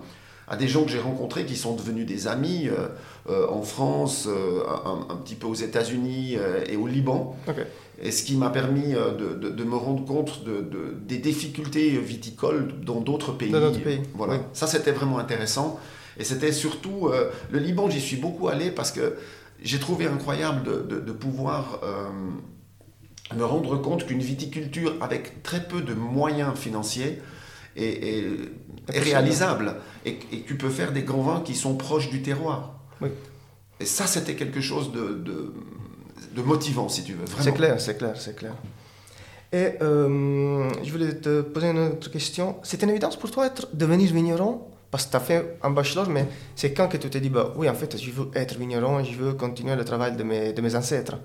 à 0.50 0.58
des 0.58 0.68
gens 0.68 0.84
que 0.84 0.90
j'ai 0.90 1.00
rencontrés 1.00 1.46
qui 1.46 1.56
sont 1.56 1.76
devenus 1.76 2.06
des 2.06 2.28
amis 2.28 2.68
euh, 2.68 2.74
euh, 2.74 2.88
en 3.50 3.62
France, 3.62 4.28
euh, 4.28 4.64
un, 4.86 5.16
petit 5.18 5.36
peu 5.36 5.48
aux 5.48 5.56
États-Unis 5.56 6.38
et 6.68 6.76
au 6.76 6.88
Liban. 6.88 7.36
Et 8.02 8.12
ce 8.12 8.24
qui 8.24 8.36
m'a 8.36 8.50
permis 8.50 8.94
de, 8.94 9.50
de, 9.50 9.64
me 9.64 9.76
rendre 9.76 10.06
compte 10.06 10.44
de, 10.46 10.64
des 11.06 11.18
difficultés 11.18 11.90
viticoles 11.98 12.74
dans 12.82 13.02
d'autres 13.02 13.34
pays. 13.34 13.52
Dans 13.52 13.60
d'autres 13.60 13.84
pays. 13.84 14.02
Voilà. 14.16 14.40
Ça, 14.54 14.68
c'était 14.68 14.92
vraiment 14.92 15.20
intéressant. 15.20 15.80
Et 16.18 16.24
c'était 16.24 16.54
surtout 16.54 17.10
le 17.52 17.60
Liban, 17.60 17.90
j'y 17.90 18.00
suis 18.00 18.16
beaucoup 18.16 18.48
allé 18.48 18.72
parce 18.72 18.92
que 18.92 19.16
j'ai 19.62 19.80
trouvé 19.80 20.08
incroyable 20.08 20.88
de, 20.88 21.12
pouvoir 21.12 21.82
me 23.36 23.44
rendre 23.44 23.78
compte 23.78 24.06
qu'une 24.06 24.22
viticulture 24.22 24.96
avec 25.02 25.44
très 25.44 25.64
peu 25.64 25.82
de 25.82 25.94
moyens 25.94 26.58
financiers 26.58 27.22
est, 27.76 28.24
réalisable 28.88 29.76
et, 30.06 30.20
et, 30.32 30.42
tu 30.42 30.58
peux 30.58 30.70
faire 30.70 30.92
des 30.92 31.04
grands 31.04 31.22
vins 31.22 31.42
qui 31.42 31.56
sont 31.56 31.76
proches 31.76 32.10
du 32.10 32.22
terroir. 32.22 32.79
Et 33.80 33.86
ça, 33.86 34.08
c'était 34.08 34.36
quelque 34.36 34.62
chose 34.62 34.92
de, 34.92 35.24
de, 36.36 36.42
motivant, 36.42 36.90
si 36.90 37.04
tu 37.04 37.14
veux. 37.14 37.26
C'est 37.40 37.54
clair, 37.54 37.80
c'est 37.80 37.98
clair, 37.98 38.14
c'est 38.16 38.36
clair. 38.36 38.54
Et 39.52 39.74
euh, 39.82 40.70
je 40.84 40.92
voulais 40.92 41.16
te 41.16 41.42
poser 41.42 41.70
une 41.72 41.80
autre 41.80 42.12
question. 42.12 42.58
C'était 42.64 42.86
une 42.86 42.92
évidence 42.92 43.18
pour 43.18 43.32
toi 43.32 43.48
être, 43.48 43.68
devenir 43.74 44.14
vigneron? 44.14 44.62
Parce 44.92 45.06
que 45.06 45.12
tu 45.12 45.18
as 45.18 45.20
fait 45.20 45.58
un 45.62 45.70
bachelor, 45.70 46.10
mais 46.10 46.28
c'est 46.56 46.74
quand 46.74 46.88
que 46.88 46.98
tu 46.98 47.10
t'es 47.10 47.20
dit, 47.20 47.30
bah, 47.30 47.54
oui, 47.56 47.70
en 47.70 47.74
fait, 47.74 47.98
je 47.98 48.12
veux 48.12 48.30
être 48.34 48.58
vigneron, 48.58 49.04
je 49.04 49.16
veux 49.16 49.34
continuer 49.34 49.76
le 49.76 49.86
travail 49.86 50.16
de 50.16 50.24
mes, 50.24 50.54
de 50.54 50.62
mes 50.62 50.76
ancêtres? 50.76 51.18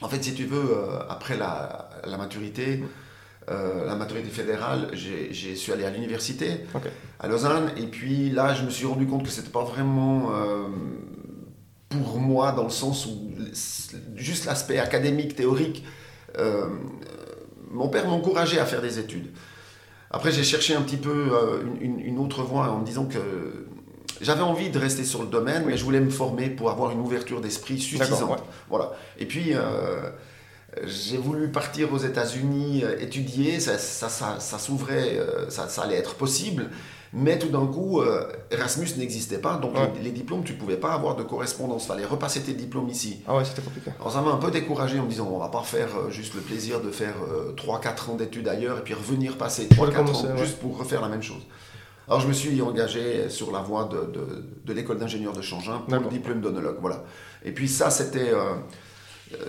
En 0.00 0.08
fait, 0.08 0.22
si 0.22 0.34
tu 0.34 0.44
veux, 0.44 0.58
euh, 0.58 1.00
après 1.08 1.36
la, 1.36 1.90
la 2.04 2.16
maturité, 2.16 2.82
euh, 3.50 3.86
la 3.86 3.94
maturité 3.94 4.28
fédérale, 4.28 4.90
j'ai 4.92 5.56
su 5.56 5.72
aller 5.72 5.84
à 5.84 5.90
l'université 5.90 6.60
à 7.18 7.28
Lausanne. 7.28 7.70
Et 7.76 7.86
puis 7.86 8.30
là, 8.30 8.52
je 8.54 8.62
me 8.62 8.70
suis 8.70 8.84
rendu 8.84 9.06
compte 9.06 9.24
que 9.24 9.30
c'était 9.30 9.48
pas 9.48 9.64
vraiment 9.64 10.32
euh, 10.32 10.68
pour 11.88 12.18
moi, 12.18 12.52
dans 12.52 12.64
le 12.64 12.70
sens 12.70 13.06
où 13.06 13.30
juste 14.16 14.44
l'aspect 14.44 14.78
académique, 14.78 15.34
théorique. 15.34 15.84
Euh, 16.38 16.66
mon 17.70 17.88
père 17.88 18.06
m'encourageait 18.06 18.58
à 18.58 18.66
faire 18.66 18.82
des 18.82 18.98
études. 18.98 19.28
Après, 20.10 20.30
j'ai 20.30 20.44
cherché 20.44 20.74
un 20.74 20.82
petit 20.82 20.96
peu 20.96 21.30
une, 21.80 22.18
autre 22.18 22.42
voie 22.42 22.70
en 22.70 22.78
me 22.78 22.84
disant 22.84 23.06
que 23.06 23.18
j'avais 24.20 24.42
envie 24.42 24.70
de 24.70 24.78
rester 24.78 25.04
sur 25.04 25.22
le 25.22 25.28
domaine, 25.28 25.64
mais 25.66 25.76
je 25.76 25.84
voulais 25.84 26.00
me 26.00 26.10
former 26.10 26.48
pour 26.48 26.70
avoir 26.70 26.90
une 26.90 27.00
ouverture 27.00 27.40
d'esprit 27.40 27.78
suffisante. 27.78 28.42
Voilà. 28.68 28.92
Et 29.18 29.26
puis 29.26 29.52
j'ai 30.84 31.16
voulu 31.16 31.48
partir 31.48 31.92
aux 31.92 31.98
États-Unis 31.98 32.82
euh, 32.84 32.98
étudier, 33.00 33.60
ça, 33.60 33.78
ça, 33.78 34.58
s'ouvrait, 34.58 35.18
euh, 35.18 35.48
ça, 35.50 35.66
allait 35.82 35.96
être 35.96 36.14
possible. 36.14 36.70
Mais 37.14 37.38
tout 37.38 37.48
d'un 37.48 37.66
coup, 37.66 38.02
euh, 38.02 38.30
Erasmus 38.50 38.88
n'existait 38.98 39.38
pas, 39.38 39.56
donc 39.56 39.72
les, 40.02 40.10
diplômes, 40.10 40.44
tu 40.44 40.52
ne 40.52 40.58
pouvais 40.58 40.76
pas 40.76 40.92
avoir 40.92 41.16
de 41.16 41.22
correspondance. 41.22 41.84
Il 41.84 41.88
fallait 41.88 42.04
repasser 42.04 42.42
tes 42.42 42.52
diplômes 42.52 42.90
ici. 42.90 43.22
Ah 43.26 43.36
ouais, 43.36 43.44
c'était 43.46 43.62
compliqué. 43.62 43.90
Alors 43.98 44.12
ça 44.12 44.20
m'a 44.20 44.30
un 44.30 44.36
peu 44.36 44.50
découragé 44.50 44.98
en 44.98 45.04
me 45.04 45.08
disant, 45.08 45.26
on 45.32 45.38
va 45.38 45.48
pas 45.48 45.62
faire 45.62 46.10
juste 46.10 46.34
le 46.34 46.42
plaisir 46.42 46.82
de 46.82 46.90
faire 46.90 47.14
3-4 47.56 48.10
ans 48.10 48.14
d'études 48.14 48.46
ailleurs 48.46 48.78
et 48.78 48.82
puis 48.82 48.92
revenir 48.92 49.38
passer 49.38 49.68
3-4 49.68 49.98
ans 50.00 50.36
juste 50.36 50.58
pour 50.58 50.76
refaire 50.76 51.00
la 51.00 51.08
même 51.08 51.22
chose. 51.22 51.46
Alors 52.08 52.20
je 52.20 52.28
me 52.28 52.34
suis 52.34 52.60
engagé 52.60 53.30
sur 53.30 53.52
la 53.52 53.60
voie 53.60 53.84
de, 53.84 54.12
de, 54.66 54.72
l'école 54.74 54.98
d'ingénieur 54.98 55.32
de 55.32 55.40
Changin 55.40 55.82
pour 55.88 55.98
le 55.98 56.08
diplôme 56.10 56.42
d'onologue. 56.42 56.76
Voilà. 56.80 57.04
Et 57.42 57.52
puis 57.52 57.68
ça, 57.68 57.88
c'était 57.88 58.32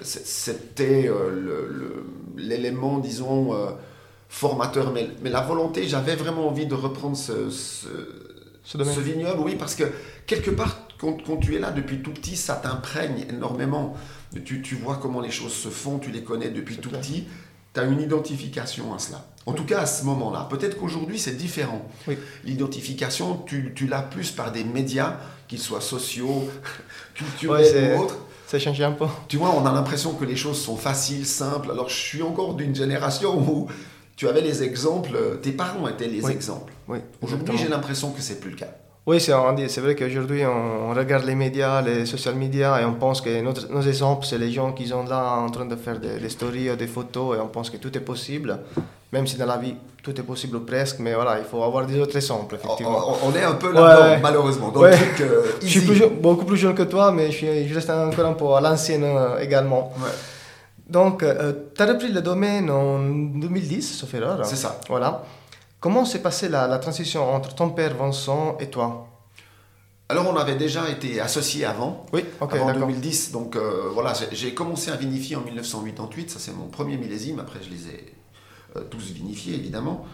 c'était 0.04 1.08
euh, 1.08 2.04
l'élément, 2.38 3.00
disons, 3.00 3.54
euh, 3.54 3.72
formateur. 4.28 4.92
Mais, 4.92 5.10
mais, 5.22 5.30
la 5.30 5.42
volonté, 5.42 5.88
j'avais 5.88 6.16
vraiment 6.16 6.48
envie 6.48 6.66
de 6.66 6.76
reprendre 6.76 7.18
ce, 7.18 7.50
ce, 7.50 9.00
vignoble, 9.00 9.42
oui, 9.42 9.56
parce 9.58 9.76
que 9.76 9.84
quelque 10.26 10.52
part, 10.52 10.88
quand, 11.00 11.38
tu 11.40 11.56
es 11.56 11.60
là 11.60 11.72
depuis 11.72 12.02
tout 12.02 12.12
petit, 12.12 12.36
ça 12.36 12.56
t'imprègne 12.56 13.26
énormément. 13.30 13.96
Tu, 14.46 14.62
tu, 14.62 14.76
vois 14.76 14.98
comment 15.02 15.22
les 15.22 15.32
choses 15.32 15.54
se 15.54 15.70
font, 15.70 15.98
tu 15.98 16.12
les 16.12 16.24
connais 16.24 16.50
depuis 16.50 16.78
tout 16.78 16.90
petit. 16.90 17.26
Tu 17.74 17.80
as 17.80 17.84
une 17.84 18.02
identification 18.02 18.94
à 18.94 19.00
cela. 19.00 19.26
En 19.46 19.54
tout 19.54 19.64
cas, 19.64 19.80
à 19.80 19.86
ce 19.86 20.04
moment-là. 20.06 20.48
Peut-être 20.50 20.78
qu'aujourd'hui, 20.78 21.18
c'est 21.18 21.38
différent. 21.38 21.88
L'identification, 22.44 23.38
tu, 23.46 23.74
tu 23.74 23.88
l'as 23.88 24.02
plus 24.02 24.32
par 24.32 24.52
des 24.52 24.64
médias, 24.64 25.18
qu'ils 25.48 25.60
soient 25.60 25.82
sociaux, 25.82 26.50
culturels 27.16 27.98
ou 27.98 28.02
autres 28.02 28.18
ça 28.50 28.58
change 28.58 28.82
un 28.82 28.94
peu. 28.94 29.06
Tu 29.28 29.38
vois, 29.38 29.54
on 29.56 29.64
a 29.64 29.72
l'impression 29.72 30.14
que 30.16 30.26
les 30.26 30.36
choses 30.36 30.60
sont 30.60 30.76
faciles, 30.76 31.28
simples. 31.28 31.70
Alors, 31.70 31.88
je 31.88 31.96
suis 31.96 32.24
encore 32.24 32.56
d'une 32.56 32.74
génération 32.74 33.38
où 33.38 33.68
tu 34.16 34.28
avais 34.28 34.42
les 34.42 34.64
exemples, 34.64 35.40
tes 35.44 35.52
parents 35.52 35.88
étaient 35.88 36.08
les 36.08 36.28
exemples. 36.32 36.74
Oui, 36.88 36.98
Aujourd'hui, 37.22 37.58
j'ai 37.60 37.68
l'impression 37.68 38.12
que 38.12 38.22
c'est 38.22 38.40
plus 38.40 38.50
le 38.50 38.58
cas. 38.58 38.74
Oui, 39.10 39.20
c'est 39.20 39.82
vrai 39.82 39.96
qu'aujourd'hui, 39.96 40.44
on, 40.46 40.94
regarde 40.94 41.26
les 41.26 41.36
médias, 41.36 41.82
les 41.82 42.06
social 42.06 42.36
media, 42.36 42.82
et 42.82 42.86
on 42.86 42.94
pense 42.94 43.22
que 43.22 43.42
notre, 43.42 43.72
nos 43.72 43.82
exemples, 43.82 44.26
c'est 44.26 44.38
les 44.38 44.52
gens 44.52 44.72
qui 44.72 44.88
sont 44.88 45.06
là 45.06 45.22
en 45.46 45.50
train 45.50 45.66
de 45.66 45.76
faire 45.76 46.00
des, 46.00 46.20
des 46.20 46.30
stories 46.30 46.70
ou 46.72 46.76
des 46.76 46.88
photos, 46.88 47.38
et 47.38 47.40
on 47.40 47.48
pense 47.48 47.70
que 47.70 47.78
tout 47.78 47.94
est 47.98 48.06
possible 48.14 48.60
même 49.12 49.26
si 49.26 49.38
dans 49.38 49.46
la 49.46 49.58
vie 49.58 49.76
tout 50.04 50.18
est 50.20 50.24
possible 50.24 50.58
ou 50.58 50.60
presque, 50.62 51.00
mais 51.00 51.14
voilà, 51.14 51.40
il 51.40 51.46
faut 51.46 51.62
avoir 51.64 51.86
des 51.86 52.00
autres 52.00 52.16
exemples, 52.16 52.56
effectivement. 52.56 53.18
On, 53.24 53.36
est 53.36 53.44
un 53.44 53.56
peu 53.56 53.72
là-dedans, 53.74 54.20
malheureusement. 54.22 54.70
Donc, 54.70 54.86
euh, 54.86 55.44
je 55.62 55.68
suis 55.68 55.82
beaucoup 56.22 56.46
plus 56.46 56.58
jeune 56.58 56.74
que 56.74 56.84
toi, 56.84 57.12
mais 57.12 57.32
je, 57.32 57.38
suis, 57.38 57.68
je 57.68 57.76
reste 57.76 57.90
encore 57.90 58.26
un 58.26 58.34
peu 58.34 58.54
à 58.54 58.62
l'ancienne 58.62 59.04
euh, 59.04 59.40
également. 59.40 59.92
Donc, 60.88 61.22
euh, 61.22 61.54
tu 61.76 61.82
as 61.82 61.86
repris 61.86 62.12
le 62.12 62.22
domaine 62.22 62.70
en 62.70 63.00
2010, 63.00 64.00
sauf 64.00 64.14
erreur. 64.14 64.46
C'est 64.46 64.56
ça. 64.56 64.80
Voilà. 64.88 65.24
Comment 65.80 66.06
s'est 66.06 66.22
passée 66.22 66.50
la, 66.50 66.68
la, 66.68 66.78
transition 66.80 67.34
entre 67.34 67.56
ton 67.56 67.70
père 67.70 67.96
Vincent 67.96 68.58
et 68.60 68.70
toi? 68.70 69.08
Alors 70.10 70.28
on 70.28 70.36
avait 70.36 70.56
déjà 70.56 70.90
été 70.90 71.22
associés 71.22 71.66
avant, 71.66 72.06
oui, 72.14 72.26
avant 72.42 72.74
2010. 72.74 73.32
Donc 73.32 73.56
voilà, 73.94 74.14
j'ai 74.32 74.54
commencé 74.56 74.90
à 74.90 74.96
vinifier 74.96 75.36
en 75.36 75.42
1988, 75.42 76.32
ça 76.32 76.40
c'est 76.40 76.52
mon 76.52 76.68
premier 76.68 76.98
millésime. 76.98 77.40
Après 77.40 77.60
je 77.62 77.70
les 77.70 77.88
ai 77.90 78.14
euh, 78.76 78.82
tous 78.90 79.12
vinifiés 79.12 79.56
évidemment. 79.56 80.06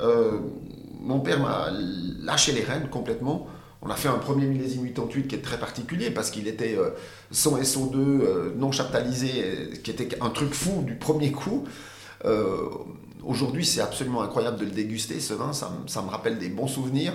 Euh, 0.00 0.40
mon 1.00 1.20
père 1.20 1.40
m'a 1.40 1.70
lâché 2.20 2.52
les 2.52 2.64
rênes 2.64 2.88
complètement. 2.88 3.46
On 3.82 3.88
a 3.88 3.94
fait 3.94 4.08
un 4.08 4.18
premier 4.18 4.46
millésime 4.46 4.84
88 4.86 5.28
qui 5.28 5.34
est 5.36 5.42
très 5.42 5.58
particulier 5.58 6.10
parce 6.10 6.30
qu'il 6.30 6.48
était 6.48 6.76
euh, 6.76 6.90
sans 7.30 7.58
SO2, 7.60 8.54
non 8.56 8.72
chaptalisé, 8.72 9.70
qui 9.82 9.90
était 9.90 10.20
un 10.20 10.30
truc 10.30 10.52
fou 10.54 10.82
du 10.82 10.96
premier 10.96 11.30
coup. 11.30 11.64
Aujourd'hui, 13.24 13.64
c'est 13.64 13.80
absolument 13.80 14.22
incroyable 14.22 14.58
de 14.58 14.64
le 14.64 14.70
déguster, 14.70 15.20
ce 15.20 15.34
vin, 15.34 15.52
ça, 15.52 15.72
ça 15.86 16.02
me 16.02 16.08
rappelle 16.08 16.38
des 16.38 16.48
bons 16.48 16.66
souvenirs. 16.66 17.12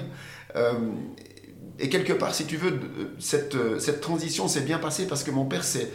et 1.80 1.90
quelque 1.90 2.14
part, 2.14 2.34
si 2.34 2.46
tu 2.46 2.58
veux, 2.58 2.80
cette, 3.20 3.80
cette 3.80 4.02
transition 4.02 4.48
s'est 4.48 4.62
bien 4.62 4.78
passée 4.78 5.08
parce 5.08 5.24
que 5.24 5.32
mon 5.32 5.46
père 5.46 5.64
s'est 5.64 5.90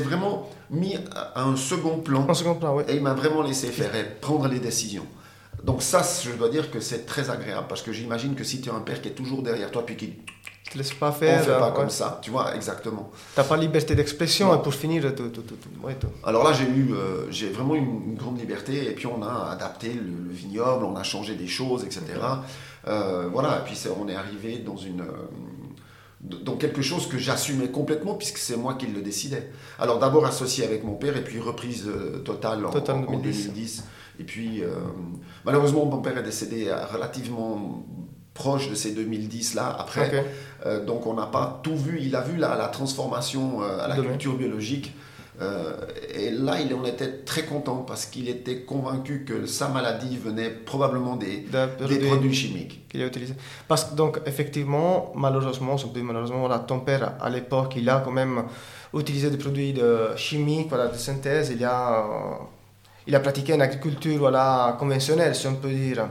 vraiment 0.00 0.48
mis 0.70 0.96
à 1.14 1.42
un 1.42 1.56
second 1.56 1.98
plan. 1.98 2.26
Un 2.28 2.34
second 2.34 2.54
plan, 2.54 2.76
oui. 2.76 2.84
Et 2.88 2.96
il 2.96 3.02
m'a 3.02 3.14
vraiment 3.14 3.42
laissé 3.42 3.68
faire 3.68 3.94
et 3.94 4.04
prendre 4.20 4.48
les 4.48 4.60
décisions. 4.60 5.06
Donc 5.64 5.82
ça, 5.82 6.02
je 6.24 6.30
dois 6.32 6.48
dire 6.48 6.70
que 6.70 6.80
c'est 6.80 7.06
très 7.06 7.30
agréable 7.30 7.66
parce 7.68 7.82
que 7.82 7.92
j'imagine 7.92 8.34
que 8.34 8.44
si 8.44 8.60
tu 8.60 8.70
as 8.70 8.74
un 8.74 8.80
père 8.80 9.00
qui 9.02 9.08
est 9.08 9.12
toujours 9.14 9.42
derrière 9.42 9.70
toi 9.70 9.84
puis 9.84 9.96
qui 9.96 10.14
te 10.76 10.82
laisse 10.82 10.94
pas 10.94 11.12
faire, 11.12 11.40
on 11.40 11.44
fait 11.44 11.58
pas 11.58 11.70
comme 11.72 11.90
ça, 11.90 12.20
tu 12.22 12.30
vois, 12.30 12.54
exactement. 12.54 13.10
Tu 13.34 13.40
n'as 13.40 13.46
pas 13.46 13.56
liberté 13.56 13.94
d'expression 13.94 14.56
pour 14.58 14.74
finir 14.74 15.14
tout, 15.14 15.28
tout, 15.28 15.42
tout, 15.42 15.56
Alors 16.24 16.44
là, 16.44 16.52
j'ai 16.52 16.64
eu, 16.64 16.92
euh, 16.92 17.30
j'ai 17.30 17.48
vraiment 17.48 17.74
une, 17.74 18.14
grande 18.14 18.38
liberté 18.38 18.90
et 18.90 18.92
puis 18.92 19.06
on 19.06 19.22
a 19.22 19.50
adapté 19.50 19.92
le, 19.92 20.32
vignoble, 20.32 20.84
on 20.84 20.96
a 20.96 21.02
changé 21.02 21.34
des 21.34 21.46
choses, 21.46 21.84
etc. 21.84 22.02
Euh, 22.86 23.28
voilà, 23.32 23.58
et 23.58 23.64
puis 23.64 23.78
on 24.00 24.08
est 24.08 24.14
arrivé 24.14 24.58
dans 24.58 24.76
une 24.76 25.04
dans 26.22 26.56
quelque 26.56 26.82
chose 26.82 27.08
que 27.08 27.18
j'assumais 27.18 27.68
complètement 27.68 28.14
puisque 28.14 28.38
c'est 28.38 28.56
moi 28.56 28.74
qui 28.74 28.86
le 28.86 29.02
décidais. 29.02 29.50
Alors 29.78 29.98
d'abord 29.98 30.26
associé 30.26 30.64
avec 30.64 30.82
mon 30.82 30.94
père 30.94 31.16
et 31.16 31.22
puis 31.22 31.38
reprise 31.38 31.84
euh, 31.86 32.18
totale 32.18 32.64
en, 32.64 32.72
2010. 32.72 33.84
Et 34.18 34.24
puis 34.24 34.62
euh, 34.62 34.68
malheureusement 35.44 35.84
mon 35.84 36.00
père 36.00 36.16
est 36.16 36.22
décédé 36.22 36.72
relativement 36.92 37.84
proche 38.36 38.70
de 38.70 38.76
ces 38.76 38.92
2010 38.92 39.54
là 39.54 39.76
après. 39.78 40.24
Euh, 40.64 40.84
donc 40.84 41.06
on 41.06 41.14
n'a 41.14 41.26
pas 41.26 41.60
tout 41.64 41.76
vu. 41.76 41.98
Il 42.00 42.14
a 42.14 42.20
vu 42.20 42.36
la, 42.36 42.56
la 42.56 42.68
transformation 42.68 43.62
à 43.62 43.88
la 43.88 43.96
culture 43.96 44.34
biologique. 44.36 44.92
Euh, 45.40 45.72
et 46.14 46.30
là, 46.30 46.60
il 46.60 46.72
en 46.74 46.84
était 46.84 47.18
très 47.18 47.42
content 47.42 47.84
parce 47.86 48.06
qu'il 48.06 48.28
était 48.28 48.60
convaincu 48.62 49.24
que 49.24 49.44
sa 49.46 49.68
maladie 49.68 50.16
venait 50.16 50.48
probablement 50.48 51.16
des, 51.16 51.46
des 51.88 51.98
produits 51.98 52.34
chimiques 52.34 52.88
qu'il 52.88 53.02
a 53.02 53.06
utilisés. 53.06 53.34
Parce 53.68 53.84
que 53.84 53.94
donc 53.94 54.20
effectivement, 54.24 55.12
malheureusement, 55.14 55.76
malheureusement, 56.02 56.40
voilà, 56.40 56.60
ton 56.60 56.80
père 56.80 57.12
à 57.20 57.28
l'époque, 57.28 57.74
il 57.76 57.88
a 57.90 58.00
quand 58.04 58.12
même 58.12 58.44
utilisé 58.94 59.28
des 59.30 59.36
produits 59.36 59.74
de 59.74 60.16
chimiques, 60.16 60.68
voilà, 60.70 60.86
de 60.88 60.96
synthèse. 60.96 61.50
Il 61.54 61.62
a, 61.64 62.06
il 63.06 63.14
a 63.14 63.20
pratiqué 63.20 63.52
une 63.52 63.62
agriculture 63.62 64.16
voilà 64.18 64.76
conventionnelle, 64.78 65.34
si 65.34 65.46
on 65.46 65.56
peut 65.56 65.68
dire. 65.70 66.08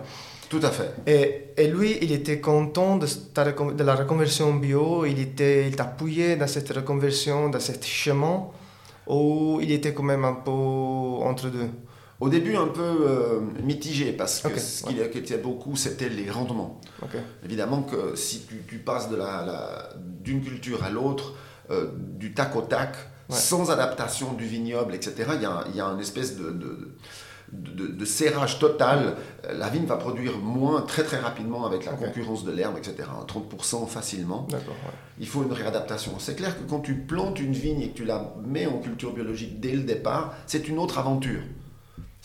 Tout 0.50 0.60
à 0.62 0.70
fait. 0.70 0.94
Et, 1.08 1.62
et 1.62 1.68
lui, 1.68 1.98
il 2.02 2.12
était 2.12 2.40
content 2.40 2.98
de, 2.98 3.06
de 3.06 3.84
la 3.84 3.96
reconversion 3.96 4.54
bio, 4.54 5.06
il, 5.06 5.20
était, 5.20 5.68
il 5.68 5.76
t'appuyait 5.76 6.36
dans 6.36 6.48
cette 6.48 6.70
reconversion, 6.72 7.50
dans 7.50 7.60
ce 7.60 7.72
chemin, 7.84 8.48
ou 9.08 9.60
il 9.62 9.72
était 9.72 9.94
quand 9.94 10.04
même 10.04 10.26
un 10.26 10.34
peu 10.34 10.52
entre 10.52 11.50
deux? 11.50 11.70
Au 12.20 12.30
début, 12.30 12.56
un 12.56 12.68
peu 12.68 12.82
euh, 12.82 13.42
mitigé, 13.62 14.14
parce 14.14 14.40
que 14.40 14.58
ce 14.58 14.84
qui 14.86 15.02
inquiétait 15.02 15.38
beaucoup, 15.38 15.76
c'était 15.76 16.08
les 16.08 16.30
rendements. 16.30 16.80
Évidemment 17.44 17.84
que 17.84 18.16
si 18.16 18.46
tu, 18.68 18.78
passes 18.78 19.10
d'une 20.22 20.42
culture 20.42 20.84
à 20.84 20.90
l'autre, 20.90 21.34
euh, 21.72 21.88
du 22.18 22.34
tac 22.34 22.56
au 22.56 22.62
tac, 22.62 22.96
sans 23.30 23.70
adaptation 23.70 24.34
du 24.34 24.46
vignoble, 24.46 24.94
etc., 24.96 25.32
il 25.36 25.42
y 25.42 25.46
a, 25.46 25.66
y 25.74 25.82
a 25.82 25.86
une 25.86 26.00
espèce 26.00 26.38
de, 26.38 26.52
de, 26.52 26.96
serrage 28.06 28.60
total. 28.60 29.16
La 29.54 29.70
vigne 29.70 29.86
va 29.86 29.98
produire 29.98 30.38
moins 30.38 30.82
très 30.82 31.04
très 31.04 31.20
rapidement 31.20 31.66
avec 31.66 31.86
la 31.86 31.94
concurrence 31.94 32.44
de 32.44 32.52
l'herbe, 32.52 32.78
etc., 32.78 33.08
30% 33.28 33.88
facilement. 33.88 34.48
Il 35.20 35.28
faut 35.28 35.44
une 35.44 35.54
réadaptation. 35.54 36.14
C'est 36.20 36.36
clair 36.36 36.58
que 36.58 36.70
quand 36.70 36.80
tu 36.80 36.96
plantes 36.96 37.40
une 37.40 37.54
vigne 37.54 37.82
et 37.82 37.90
que 37.90 37.98
tu 37.98 38.06
la 38.06 38.34
mets 38.46 38.66
en 38.66 38.80
culture 38.80 39.14
biologique 39.14 39.60
dès 39.60 39.74
le 39.74 39.84
départ, 39.84 40.34
c'est 40.48 40.68
une 40.68 40.80
autre 40.80 40.98
aventure 40.98 41.42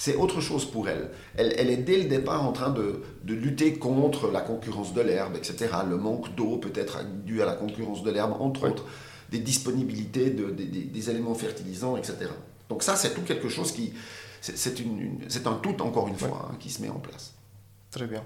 c'est 0.00 0.16
autre 0.16 0.40
chose 0.40 0.64
pour 0.64 0.88
elle. 0.88 1.10
elle. 1.36 1.68
est 1.68 1.76
dès 1.76 1.98
le 1.98 2.08
départ 2.08 2.42
en 2.42 2.52
train 2.52 2.70
de, 2.70 3.02
lutter 3.26 3.74
contre 3.74 4.30
la 4.30 4.40
concurrence 4.40 4.94
de 4.94 5.02
l'herbe, 5.02 5.36
etc. 5.36 5.68
Le 5.86 5.98
manque 5.98 6.34
d'eau 6.34 6.56
peut 6.56 6.72
être 6.74 7.04
dû 7.26 7.42
à 7.42 7.44
la 7.44 7.52
concurrence 7.52 8.02
de 8.02 8.10
l'herbe, 8.10 8.32
entre 8.40 8.66
autres, 8.70 8.86
des 9.30 9.40
disponibilités 9.40 10.30
de, 10.30 10.50
des, 10.50 11.10
éléments 11.10 11.34
fertilisants, 11.34 11.98
etc. 11.98 12.30
Donc 12.70 12.82
ça, 12.82 12.96
c'est 12.96 13.12
tout 13.12 13.20
quelque 13.20 13.50
chose 13.50 13.72
qui... 13.72 13.92
C'est 14.40 15.46
un 15.46 15.54
tout, 15.54 15.80
encore 15.82 16.08
une 16.08 16.16
fois, 16.16 16.48
hein, 16.50 16.56
qui 16.58 16.70
se 16.70 16.82
met 16.82 16.88
en 16.88 16.98
place. 16.98 17.34
Très 17.90 18.06
bien. 18.06 18.22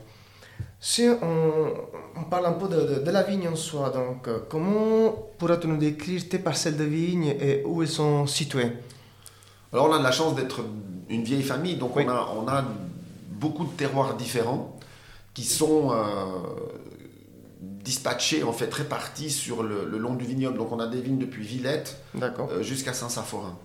Si 0.80 1.08
on, 1.22 2.24
parle 2.24 2.46
un 2.46 2.52
peu 2.52 2.68
de, 2.68 3.10
la 3.10 3.22
vigne 3.22 3.48
en 3.48 3.56
soi, 3.56 3.90
donc 3.90 4.28
euh, 4.28 4.40
comment 4.48 5.10
pourrais-tu 5.38 5.66
nous 5.66 5.78
décrire 5.78 6.28
tes 6.28 6.38
parcelles 6.38 6.76
de 6.76 6.84
vigne 6.84 7.34
et 7.40 7.62
où 7.64 7.82
elles 7.82 7.88
sont 7.88 8.26
situées? 8.26 8.70
Alors 9.72 9.88
on 9.88 9.92
a 9.92 9.98
de 9.98 10.04
la 10.04 10.12
chance 10.12 10.34
d'être 10.34 10.60
une 11.08 11.24
vieille 11.24 11.42
famille, 11.42 11.76
donc 11.76 11.96
on, 11.96 12.08
a, 12.08 12.28
on 12.36 12.46
a 12.46 12.64
beaucoup 13.30 13.64
de 13.64 13.70
terroirs 13.70 14.14
différents 14.16 14.76
qui 15.32 15.44
sont 15.44 15.90
euh, 15.92 15.96
dispatchés, 17.60 18.42
en 18.42 18.52
fait 18.52 18.72
répartis 18.72 19.30
sur 19.30 19.62
le, 19.62 19.84
long 19.98 20.14
du 20.14 20.24
vignoble. 20.24 20.58
Donc 20.58 20.72
on 20.72 20.80
a 20.80 20.86
des 20.86 21.00
vignes 21.00 21.18
depuis 21.18 21.44
Villette 21.44 21.98
euh, 22.20 22.62
jusqu'à 22.62 22.92
Saint-Saphorin. 22.92 23.56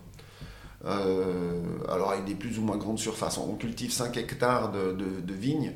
Euh, 0.85 1.61
alors 1.89 2.11
avec 2.11 2.25
des 2.25 2.35
plus 2.35 2.57
ou 2.57 2.61
moins 2.61 2.77
grandes 2.77 2.99
surfaces. 2.99 3.37
On 3.37 3.55
cultive 3.55 3.91
5 3.91 4.15
hectares 4.17 4.71
de, 4.71 4.93
de, 4.93 5.33
vignes, 5.33 5.73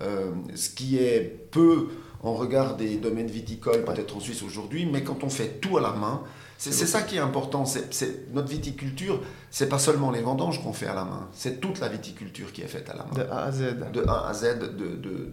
ce 0.00 0.70
qui 0.70 0.96
est 0.96 1.48
peu 1.50 1.88
en 2.22 2.34
regard 2.34 2.76
des 2.76 2.96
domaines 2.96 3.26
viticoles 3.26 3.84
peut-être 3.84 4.16
en 4.16 4.20
Suisse 4.20 4.42
aujourd'hui, 4.42 4.86
mais 4.86 5.02
quand 5.02 5.24
on 5.24 5.28
fait 5.28 5.60
tout 5.60 5.76
à 5.76 5.80
la 5.80 5.92
main, 5.92 6.22
c'est 6.58 6.72
ça 6.72 7.02
qui 7.02 7.16
est 7.16 7.20
important. 7.20 7.64
Notre 8.32 8.48
viticulture, 8.48 9.20
c'est 9.50 9.68
pas 9.68 9.78
seulement 9.78 10.10
les 10.10 10.22
vendanges 10.22 10.62
qu'on 10.62 10.72
fait 10.72 10.86
à 10.86 10.94
la 10.94 11.04
main, 11.04 11.28
c'est 11.32 11.60
toute 11.60 11.80
la 11.80 11.88
viticulture 11.88 12.52
qui 12.52 12.62
est 12.62 12.68
faite 12.68 12.88
à 12.88 12.96
la 12.96 13.04
main. 13.04 13.14
De 13.14 13.30
A 13.30 13.44
à 13.44 13.52
Z. 13.52 13.76
De 13.92 14.04
A 14.08 14.28
à 14.28 14.32
Z, 14.32 14.58
de, 14.58 14.96
de, 14.96 15.32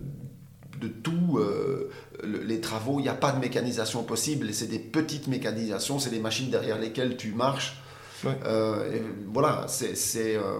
de 0.84 0.88
tout 0.88 1.38
euh, 1.38 1.90
les 2.24 2.60
travaux. 2.60 3.00
Il 3.00 3.04
n'y 3.04 3.10
a 3.10 3.14
pas 3.14 3.32
de 3.32 3.40
mécanisation 3.40 4.04
possible. 4.04 4.54
C'est 4.54 4.68
des 4.68 4.80
petites 4.80 5.28
mécanisations, 5.28 6.00
c'est 6.00 6.10
des 6.10 6.20
machines 6.20 6.50
derrière 6.50 6.78
lesquelles 6.78 7.16
tu 7.18 7.32
marches. 7.32 7.82
Euh, 8.26 9.00
voilà, 9.32 9.66
euh, 9.82 10.60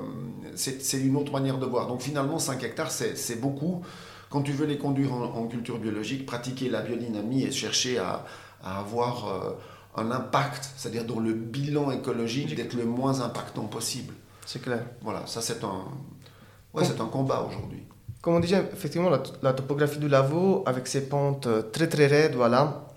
c'est 0.56 1.00
une 1.00 1.16
autre 1.16 1.32
manière 1.32 1.58
de 1.58 1.66
voir. 1.66 1.88
Donc 1.88 2.02
finalement, 2.02 2.40
5 2.40 2.64
hectares, 2.64 2.92
c'est 2.92 3.40
beaucoup. 3.40 3.84
Quand 4.30 4.42
tu 4.42 4.52
veux 4.52 4.66
les 4.66 4.78
conduire 4.78 5.14
en, 5.14 5.48
culture 5.48 5.78
biologique, 5.78 6.26
pratiquer 6.26 6.70
la 6.70 6.82
biodynamie 6.82 7.44
et 7.44 7.52
chercher 7.52 8.00
à, 8.00 8.26
à 8.64 8.80
avoir 8.80 9.56
un 9.96 10.10
impact, 10.10 10.72
c'est-à-dire 10.76 11.06
dans 11.06 11.20
le 11.20 11.34
bilan 11.34 11.92
écologique, 11.92 12.56
d'être 12.56 12.74
le 12.74 12.86
moins 12.86 13.22
impactant 13.22 13.66
possible. 13.66 14.14
C'est 14.46 14.62
clair. 14.62 14.84
Voilà, 15.02 15.26
ça 15.28 15.42
c'est 15.42 15.64
un, 15.64 15.86
ouais, 16.74 16.84
c'est 16.84 17.00
un 17.00 17.06
combat 17.06 17.46
aujourd'hui. 17.48 17.84
Comme 18.22 18.36
on 18.36 18.40
disait, 18.40 18.64
effectivement, 18.72 19.10
la, 19.42 19.54
topographie 19.54 20.00
du 20.00 20.08
Lavaux, 20.08 20.64
avec 20.66 20.88
ses 20.88 21.10
pentes 21.10 21.46
euh, 21.46 21.62
très 21.62 21.88
très 21.88 22.08
raides, 22.08 22.36
voilà. 22.36 22.88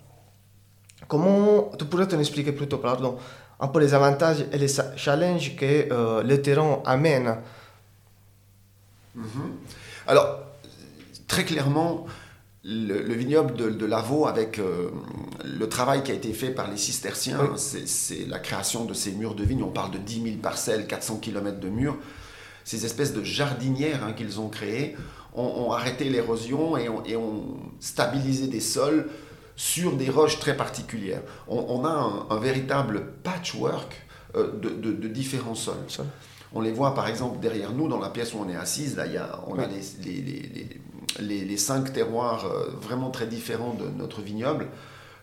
Comment 1.09 1.71
tu 1.79 1.85
pourrais 1.85 2.07
te 2.07 2.15
expliquer 2.17 2.53
plutôt, 2.53 2.79
pardon, 2.79 3.17
un 3.59 3.69
peu 3.69 3.81
les 3.81 3.95
avantages 3.95 4.45
et 4.53 4.59
les 4.59 4.69
challenges 4.97 5.57
que 5.57 5.93
euh, 5.93 6.23
le 6.23 6.43
terrain 6.43 6.83
amène 6.85 7.37
mhm. 9.15 9.25
Alors, 10.07 10.41
très 11.27 11.45
clairement, 11.45 12.07
le, 12.65 13.15
vignoble 13.15 13.55
de, 13.55 13.71
de, 13.71 13.87
Lavaux, 13.87 14.27
avec 14.27 14.59
euh, 14.59 14.91
le 15.45 15.69
travail 15.69 16.03
qui 16.03 16.11
a 16.11 16.15
été 16.15 16.33
fait 16.33 16.51
par 16.51 16.71
les 16.71 16.77
cisterciens, 16.77 17.55
c'est 17.57 18.27
la 18.29 18.39
création 18.39 18.85
de 18.85 18.95
ces 18.95 19.13
murs 19.13 19.35
de 19.35 19.45
vigne. 19.45 19.63
On 19.63 19.71
parle 19.71 19.93
de 19.93 19.99
10 19.99 20.23
000 20.23 20.37
parcelles, 20.43 20.87
400 20.87 21.19
km 21.19 21.61
de 21.61 21.69
murs. 21.69 21.97
Ces 22.65 22.85
espèces 22.85 23.15
de 23.15 23.23
jardinières 23.23 24.05
hein, 24.05 24.13
qu'ils 24.13 24.41
ont 24.41 24.49
créées 24.49 24.97
ont, 25.35 25.71
arrêté 25.73 26.09
l'érosion 26.09 26.77
et, 26.79 27.17
ont 27.17 27.57
stabilisé 27.79 28.47
des 28.47 28.61
sols 28.61 29.09
sur 29.57 29.97
des 29.97 30.11
roches 30.11 30.39
très 30.39 30.57
particulières. 30.57 31.23
On, 31.49 31.85
a 31.85 32.27
un, 32.31 32.39
véritable 32.39 33.13
patchwork 33.23 34.03
euh, 34.37 34.53
de, 34.61 35.09
différents 35.09 35.55
sols. 35.55 35.75
On 36.53 36.61
les 36.61 36.73
voit 36.73 36.95
par 36.95 37.09
exemple 37.09 37.41
derrière 37.41 37.73
nous, 37.73 37.89
dans 37.89 37.99
la 37.99 38.11
pièce 38.11 38.33
où 38.35 38.39
on 38.39 38.49
est 38.49 38.57
assise, 38.57 38.97
là, 38.97 39.07
y 39.07 39.17
a, 39.17 39.41
on 39.47 39.59
a 39.59 39.67
les 39.67 40.81
les, 41.21 41.57
cinq 41.57 41.93
terroirs 41.93 42.47
euh, 42.47 42.71
vraiment 42.81 43.11
très 43.11 43.27
différents 43.27 43.75
de 43.75 43.87
notre 43.97 44.21
vignoble, 44.21 44.69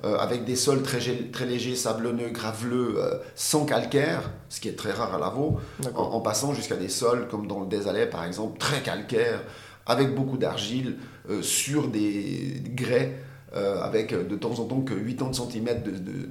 euh, 0.03 0.17
avec 0.17 0.45
des 0.45 0.55
sols 0.55 0.81
très, 0.81 0.99
très 1.31 1.45
légers, 1.45 1.75
sablonneux, 1.75 2.29
graveleux, 2.29 2.95
euh, 2.97 3.17
sans 3.35 3.65
calcaire, 3.65 4.31
ce 4.49 4.59
qui 4.59 4.69
est 4.69 4.75
très 4.75 4.91
rare 4.91 5.15
à 5.15 5.19
Lavaux, 5.19 5.59
en, 5.95 6.01
en, 6.01 6.19
passant 6.19 6.53
jusqu'à 6.53 6.75
des 6.75 6.89
sols 6.89 7.27
comme 7.29 7.47
dans 7.47 7.61
le 7.61 7.67
Désalais 7.67 8.07
par 8.07 8.25
exemple, 8.25 8.57
très 8.57 8.81
calcaires, 8.81 9.41
avec 9.85 10.15
beaucoup 10.15 10.37
d'argile, 10.37 10.97
sur 11.41 11.89
des 11.89 12.61
grès, 12.69 13.17
avec 13.53 14.13
de 14.13 14.35
temps 14.35 14.59
en 14.59 14.65
temps 14.65 14.81
que 14.81 14.93
80 14.93 15.33
cm 15.33 15.83
de, 15.83 15.91
de, 15.91 16.29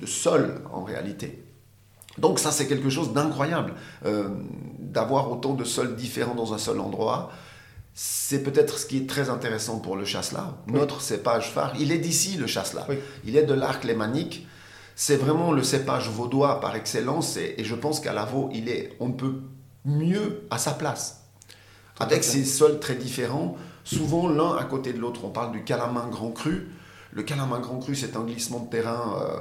de, 0.00 0.06
sol 0.06 0.60
en 0.72 0.82
réalité. 0.82 1.44
Donc 2.18 2.38
ça 2.38 2.50
c'est 2.50 2.66
quelque 2.66 2.90
chose 2.90 3.12
d'incroyable, 3.12 3.74
d'avoir 4.80 5.30
autant 5.30 5.54
de 5.54 5.64
sols 5.64 5.94
différents 5.94 6.34
dans 6.34 6.52
un 6.52 6.58
seul 6.58 6.80
endroit 6.80 7.30
c'est 7.94 8.42
peut-être 8.42 8.78
ce 8.78 8.86
qui 8.86 8.98
est 8.98 9.08
très 9.08 9.30
intéressant 9.30 9.78
pour 9.78 9.96
le 9.96 10.04
chasselas. 10.04 10.52
Notre 10.66 11.00
cépage 11.00 11.52
phare, 11.52 11.74
il 11.78 11.92
est 11.92 11.98
d'ici 11.98 12.36
le 12.36 12.48
chasselas. 12.48 12.86
Il 13.24 13.36
est 13.36 13.44
de 13.44 13.54
l'arc 13.54 13.84
lémanique. 13.84 14.48
C'est 14.96 15.16
vraiment 15.16 15.52
le 15.52 15.62
cépage 15.62 16.08
vaudois 16.08 16.60
par 16.60 16.74
excellence 16.74 17.36
et, 17.36 17.56
je 17.62 17.74
pense 17.74 18.00
qu'à 18.00 18.12
Lavaux, 18.12 18.50
il 18.52 18.68
est, 18.68 18.96
on 18.98 19.12
peut 19.12 19.42
mieux 19.84 20.42
à 20.50 20.58
sa 20.58 20.72
place. 20.72 21.22
Avec 22.00 22.24
ces 22.24 22.44
sols 22.44 22.80
très 22.80 22.96
différents, 22.96 23.56
souvent 23.84 24.28
l'un 24.28 24.56
à 24.56 24.64
côté 24.64 24.92
de 24.92 24.98
l'autre. 24.98 25.24
On 25.24 25.30
parle 25.30 25.52
du 25.52 25.62
calamin 25.62 26.08
grand 26.08 26.30
cru. 26.30 26.68
Le 27.12 27.22
calamin 27.22 27.60
grand 27.60 27.78
cru, 27.78 27.94
c'est 27.94 28.16
un 28.16 28.24
glissement 28.24 28.60
de 28.60 28.70
terrain. 28.70 29.16
Euh, 29.20 29.40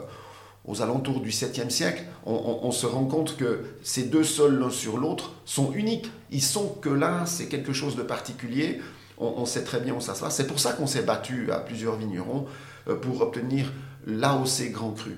aux 0.66 0.82
alentours 0.82 1.20
du 1.20 1.30
7e 1.30 1.70
siècle, 1.70 2.04
on, 2.26 2.72
se 2.72 2.86
rend 2.86 3.06
compte 3.06 3.36
que 3.36 3.66
ces 3.84 4.04
deux 4.04 4.24
sols 4.24 4.60
l'un 4.60 4.70
sur 4.70 4.98
l'autre 4.98 5.34
sont 5.46 5.74
uniques. 5.74 6.10
Ils 6.32 6.42
sont 6.42 6.70
que 6.82 6.90
là, 6.90 7.26
c'est 7.26 7.48
quelque 7.48 7.74
chose 7.74 7.98
de 7.98 8.02
particulier. 8.02 8.80
On, 9.18 9.46
sait 9.46 9.64
très 9.64 9.80
bien 9.80 9.94
où 9.94 10.02
ça 10.02 10.16
se 10.16 10.22
passe. 10.22 10.38
C'est 10.38 10.48
pour 10.48 10.60
ça 10.60 10.74
qu'on 10.74 10.88
s'est 10.88 11.04
battu 11.04 11.52
à 11.52 11.60
plusieurs 11.60 11.96
vignerons 11.98 12.46
euh, 12.88 12.96
pour 12.96 13.22
obtenir 13.22 13.72
l'AOC 14.06 14.72
Grand 14.72 14.92
Cru. 14.92 15.16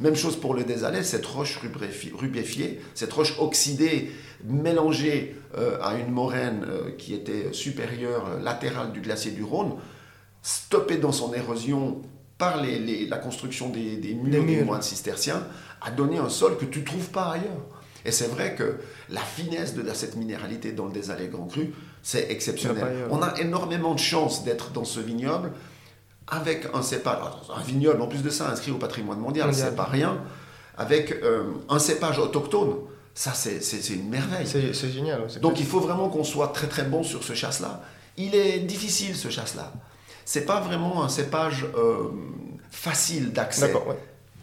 Même 0.00 0.14
chose 0.14 0.36
pour 0.36 0.54
le 0.54 0.64
désalais, 0.64 1.02
cette 1.02 1.26
roche 1.26 1.58
rubéfiée, 1.58 2.80
cette 2.94 3.12
roche 3.12 3.34
oxydée 3.38 4.10
mélangée 4.44 5.36
euh, 5.56 5.78
à 5.82 5.96
une 5.96 6.10
moraine 6.10 6.64
euh, 6.68 6.90
qui 6.96 7.14
était 7.14 7.52
supérieure, 7.52 8.38
latérale 8.40 8.92
du 8.92 9.00
glacier 9.00 9.32
du 9.32 9.42
Rhône, 9.42 9.74
stoppée 10.42 10.96
dans 10.96 11.12
son 11.12 11.34
érosion 11.34 12.02
par 12.38 12.62
la 12.62 13.18
construction 13.18 13.68
des, 13.68 14.14
murs 14.14 14.44
des, 14.44 14.62
moines 14.62 14.82
cisterciens, 14.82 15.44
a 15.80 15.90
donné 15.90 16.18
un 16.18 16.28
sol 16.28 16.56
que 16.56 16.64
tu 16.64 16.80
ne 16.80 16.84
trouves 16.84 17.10
pas 17.10 17.32
ailleurs. 17.32 17.66
Et 18.04 18.12
c'est 18.12 18.28
vrai 18.28 18.54
que 18.54 18.76
la 19.10 19.20
finesse 19.20 19.74
de 19.74 19.82
cette 19.92 20.14
minéralité 20.14 20.70
dans 20.70 20.86
le 20.86 20.92
Désalé 20.92 21.26
Grand 21.26 21.46
Cru, 21.46 21.72
c'est 22.00 22.30
exceptionnel. 22.30 23.08
On 23.10 23.22
a 23.22 23.38
énormément 23.40 23.94
de 23.94 23.98
chance 23.98 24.44
d'être 24.44 24.70
dans 24.70 24.84
ce 24.84 25.00
vignoble 25.00 25.50
avec 26.30 26.66
un 26.74 26.82
cépage, 26.82 27.18
un 27.54 27.62
vignoble 27.62 28.02
en 28.02 28.06
plus 28.06 28.22
de 28.22 28.30
ça 28.30 28.50
inscrit 28.50 28.70
au 28.70 28.76
patrimoine 28.78 29.18
mondial, 29.18 29.52
c'est 29.54 29.74
pas 29.74 29.84
rien, 29.84 30.18
avec 30.76 31.12
euh, 31.22 31.44
un 31.68 31.78
cépage 31.78 32.18
autochtone. 32.18 32.76
Ça, 33.14 33.32
c'est 33.34 33.88
une 33.90 34.08
merveille. 34.08 34.46
C'est 34.46 34.90
génial. 34.90 35.26
Donc 35.40 35.58
il 35.58 35.66
faut 35.66 35.80
vraiment 35.80 36.08
qu'on 36.08 36.24
soit 36.24 36.48
très 36.48 36.68
très 36.68 36.84
bon 36.84 37.02
sur 37.02 37.24
ce 37.24 37.34
chasse-là. 37.34 37.82
Il 38.16 38.34
est 38.34 38.60
difficile 38.60 39.16
ce 39.16 39.28
chasse-là 39.28 39.72
c'est 40.28 40.44
pas 40.44 40.60
vraiment 40.60 41.02
un 41.02 41.08
cépage 41.08 41.64
euh, 41.74 42.10
facile 42.70 43.32
d'accès. 43.32 43.68
D'accord, 43.68 43.94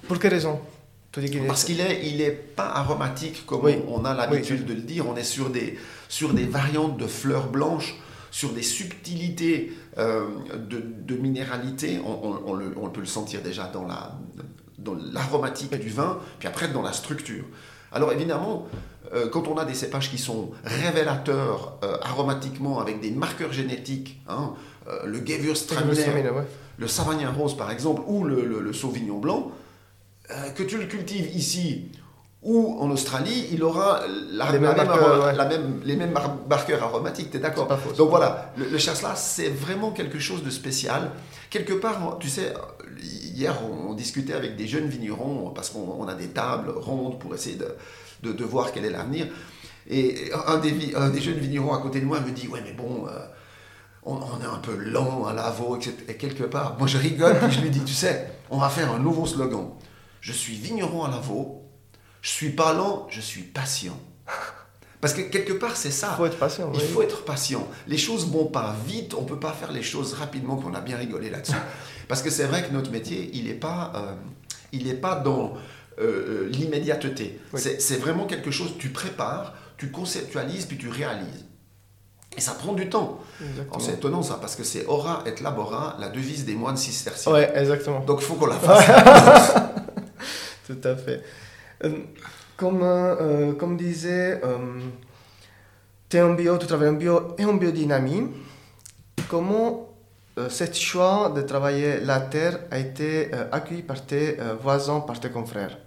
Pour 0.07 0.17
quelle 0.17 0.33
raison? 0.33 0.59
Parce 1.45 1.63
qu'il 1.63 1.79
est, 1.79 2.07
il 2.07 2.21
est 2.21 2.31
pas 2.31 2.65
aromatique 2.65 3.45
comme 3.45 3.69
on 3.87 4.03
a 4.03 4.15
l'habitude 4.15 4.65
de 4.65 4.73
le 4.73 4.81
dire. 4.81 5.07
On 5.07 5.15
est 5.15 5.23
sur 5.23 5.51
des, 5.51 5.77
sur 6.09 6.33
des 6.33 6.45
variantes 6.45 6.97
de 6.97 7.05
fleurs 7.05 7.49
blanches 7.49 7.97
sur 8.31 8.49
des 8.49 8.63
subtilités 8.63 9.73
de, 9.97 11.15
minéralité, 11.15 11.99
on, 12.05 12.89
peut 12.89 12.99
le 12.99 13.05
sentir 13.05 13.41
déjà 13.41 13.67
dans 13.67 13.87
la 13.87 14.13
dans 14.77 14.95
l'aromatique 15.13 15.73
du 15.79 15.89
vin, 15.89 16.19
puis 16.37 16.47
après 16.47 16.67
dans 16.67 16.81
la 16.81 16.93
structure. 16.93 17.45
Alors 17.91 18.11
évidemment, 18.11 18.67
quand 19.31 19.47
on 19.47 19.57
a 19.57 19.65
des 19.65 19.73
cépages 19.73 20.11
qui 20.11 20.17
sont 20.17 20.51
révélateurs 20.63 21.79
aromatiquement 22.03 22.79
avec 22.79 22.99
des 22.99 23.11
marqueurs 23.11 23.53
génétiques, 23.53 24.21
hein, 24.27 24.53
le 25.05 25.25
Gewürztraminer, 25.25 26.31
le 26.77 26.87
Savagnin 26.87 27.31
rose 27.31 27.55
par 27.55 27.71
exemple, 27.71 28.01
ou 28.05 28.25
le 28.25 28.73
Sauvignon 28.73 29.19
blanc, 29.19 29.51
euh, 30.31 30.49
que 30.51 30.63
tu 30.63 30.77
le 30.79 30.85
cultives 30.85 31.35
ici 31.35 31.91
ou 32.45 32.77
en 32.79 32.91
Australie, 32.91 33.47
il 33.51 33.63
aura 33.63 34.01
la, 34.31 34.51
les, 34.51 35.95
mêmes 35.95 36.13
marqueurs 36.47 36.83
aromatiques, 36.83 37.31
tu 37.31 37.37
es 37.37 37.39
d'accord 37.39 37.67
Donc 37.97 38.09
voilà, 38.09 38.53
le, 38.55 38.65
le 38.65 38.77
là 38.77 39.15
c'est 39.15 39.49
vraiment 39.49 39.91
quelque 39.91 40.19
chose 40.19 40.43
de 40.43 40.51
spécial. 40.51 41.11
Quelque 41.49 41.73
part, 41.73 42.17
tu 42.19 42.29
sais, 42.29 42.53
hier, 43.01 43.55
on, 43.67 43.93
discutait 43.95 44.33
avec 44.33 44.55
des 44.55 44.67
jeunes 44.67 44.87
vignerons, 44.87 45.51
parce 45.55 45.71
qu'on 45.71 46.07
a 46.07 46.13
des 46.13 46.27
tables 46.27 46.69
rondes 46.69 47.19
pour 47.19 47.33
essayer 47.33 47.57
de, 47.57 48.31
de, 48.31 48.43
voir 48.43 48.71
quel 48.71 48.85
est 48.85 48.91
l'avenir. 48.91 49.25
Et 49.89 50.31
un 50.47 50.57
des, 50.57 50.71
des, 50.71 51.21
jeunes 51.21 51.39
vignerons 51.39 51.73
à 51.73 51.79
côté 51.79 51.99
de 51.99 52.05
moi 52.05 52.19
me 52.19 52.31
dit, 52.31 52.47
ouais, 52.47 52.61
mais 52.63 52.73
bon... 52.73 53.07
Euh, 53.07 53.11
on, 54.07 54.19
est 54.39 54.45
un 54.45 54.59
peu 54.59 54.75
lent 54.75 55.25
à 55.25 55.33
l'avo, 55.33 55.75
etc. 55.75 55.95
Et 56.07 56.13
quelque 56.13 56.43
part, 56.43 56.75
moi 56.77 56.85
je 56.85 56.99
rigole, 56.99 57.37
et 57.37 57.49
je 57.49 57.59
lui 57.59 57.71
dis, 57.71 57.81
tu 57.83 57.95
sais, 57.95 58.29
on 58.51 58.59
va 58.59 58.69
faire 58.69 58.91
un 58.91 58.99
nouveau 58.99 59.25
slogan 59.25 59.71
je 60.25 60.31
suis 60.31 60.55
vigneron 60.55 61.03
à 61.03 61.11
Lavaux, 61.11 61.64
je 62.25 62.31
suis 62.31 62.49
pas 62.49 62.73
lent, 62.73 63.05
je 63.11 63.21
suis 63.21 63.43
patient. 63.43 63.99
Parce 64.99 65.13
que 65.13 65.21
quelque 65.21 65.53
part, 65.53 65.77
c'est 65.77 65.91
ça. 65.91 66.09
Il 66.13 66.17
faut 66.17 66.25
être 66.25 66.39
patient. 66.39 66.71
Il 66.73 66.81
faut 66.81 67.03
être 67.03 67.23
patient. 67.23 67.67
Les 67.87 67.99
choses 67.99 68.27
vont 68.27 68.45
pas 68.45 68.75
vite, 68.87 69.13
on 69.13 69.25
peut 69.25 69.39
pas 69.39 69.51
faire 69.51 69.71
les 69.71 69.83
choses 69.83 70.13
rapidement, 70.13 70.55
qu'on 70.55 70.73
a 70.73 70.81
bien 70.81 70.97
rigolé 70.97 71.29
là-dessus. 71.29 71.53
Parce 72.07 72.23
que 72.23 72.31
c'est 72.31 72.45
vrai 72.45 72.63
que 72.63 72.73
notre 72.73 72.89
métier, 72.89 73.29
il 73.33 73.45
n'est 73.45 73.53
pas, 73.53 73.91
euh, 73.95 74.15
il 74.71 74.87
est 74.87 74.95
pas 74.95 75.13
dans 75.13 75.53
euh, 75.99 76.47
euh, 76.47 76.49
l'immédiateté. 76.49 77.39
C'est 77.53 77.97
vraiment 77.97 78.25
quelque 78.25 78.49
chose, 78.49 78.73
tu 78.79 78.89
prépares, 78.89 79.53
tu 79.77 79.91
conceptualises, 79.91 80.65
puis 80.65 80.79
tu 80.79 80.89
réalises. 80.89 81.45
Et 82.35 82.41
ça 82.41 82.53
prend 82.53 82.73
du 82.73 82.89
temps. 82.89 83.19
C'est 83.79 83.93
étonnant 83.93 84.23
ça, 84.23 84.39
parce 84.41 84.55
que 84.55 84.63
c'est 84.63 84.87
ora 84.87 85.23
et 85.27 85.43
labora, 85.43 85.95
la 85.99 86.09
devise 86.09 86.43
des 86.43 86.55
moines 86.55 86.75
cisterciens. 86.75 87.33
Ouais, 87.33 87.51
exactement. 87.55 87.99
Donc 87.99 88.21
il 88.21 88.25
faut 88.25 88.33
qu'on 88.33 88.47
la 88.47 88.55
fasse. 88.59 89.53
Tout 90.65 90.79
à 90.83 90.95
fait. 90.95 91.21
Euh, 91.83 91.99
comme, 92.57 92.81
euh, 92.83 93.53
comme 93.53 93.75
disait, 93.75 94.39
euh, 94.43 94.79
tu 96.09 96.17
es 96.17 96.21
en 96.21 96.33
bio, 96.33 96.57
tu 96.57 96.67
travailles 96.67 96.89
en 96.89 96.93
bio 96.93 97.35
et 97.37 97.45
en 97.45 97.53
biodynamie. 97.53 98.27
Comment 99.29 99.89
ce 100.37 100.65
choix 100.73 101.31
de 101.35 101.41
travailler 101.41 101.99
la 102.01 102.19
terre 102.19 102.59
a 102.69 102.77
été 102.77 103.31
accueilli 103.51 103.81
par 103.81 104.05
tes 104.05 104.37
voisins, 104.61 104.99
par 104.99 105.19
tes 105.19 105.29
confrères? 105.29 105.77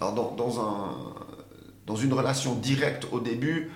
Alors, 0.00 0.14
dans, 0.14 0.30
dans, 0.32 0.60
un, 0.60 0.96
dans 1.86 1.96
une 1.96 2.12
relation 2.12 2.54
directe 2.54 3.06
au 3.12 3.18
début, 3.18 3.70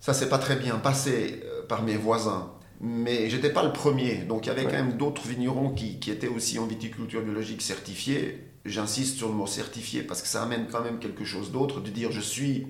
ça 0.00 0.14
s'est 0.14 0.28
pas 0.28 0.38
très 0.38 0.56
bien 0.56 0.76
passé 0.76 1.42
par 1.68 1.82
mes 1.82 1.96
voisins 1.96 2.50
mais 2.84 3.30
j'étais 3.30 3.50
pas 3.50 3.62
le 3.62 3.72
premier. 3.72 4.16
Donc 4.16 4.46
il 4.46 4.48
y 4.48 4.50
avait 4.50 4.64
quand 4.64 4.72
même 4.72 4.96
d'autres 4.96 5.22
vignerons 5.28 5.70
qui, 5.70 6.00
qui, 6.00 6.10
étaient 6.10 6.26
aussi 6.26 6.58
en 6.58 6.66
viticulture 6.66 7.22
biologique 7.22 7.62
certifiés 7.62 8.51
j'insiste 8.64 9.16
sur 9.16 9.28
le 9.28 9.34
mot 9.34 9.46
certifié 9.46 10.02
parce 10.02 10.22
que 10.22 10.28
ça 10.28 10.42
amène 10.42 10.66
quand 10.70 10.82
même 10.82 10.98
quelque 10.98 11.24
chose 11.24 11.50
d'autre, 11.50 11.80
de 11.80 11.90
dire 11.90 12.12
je 12.12 12.20
suis 12.20 12.66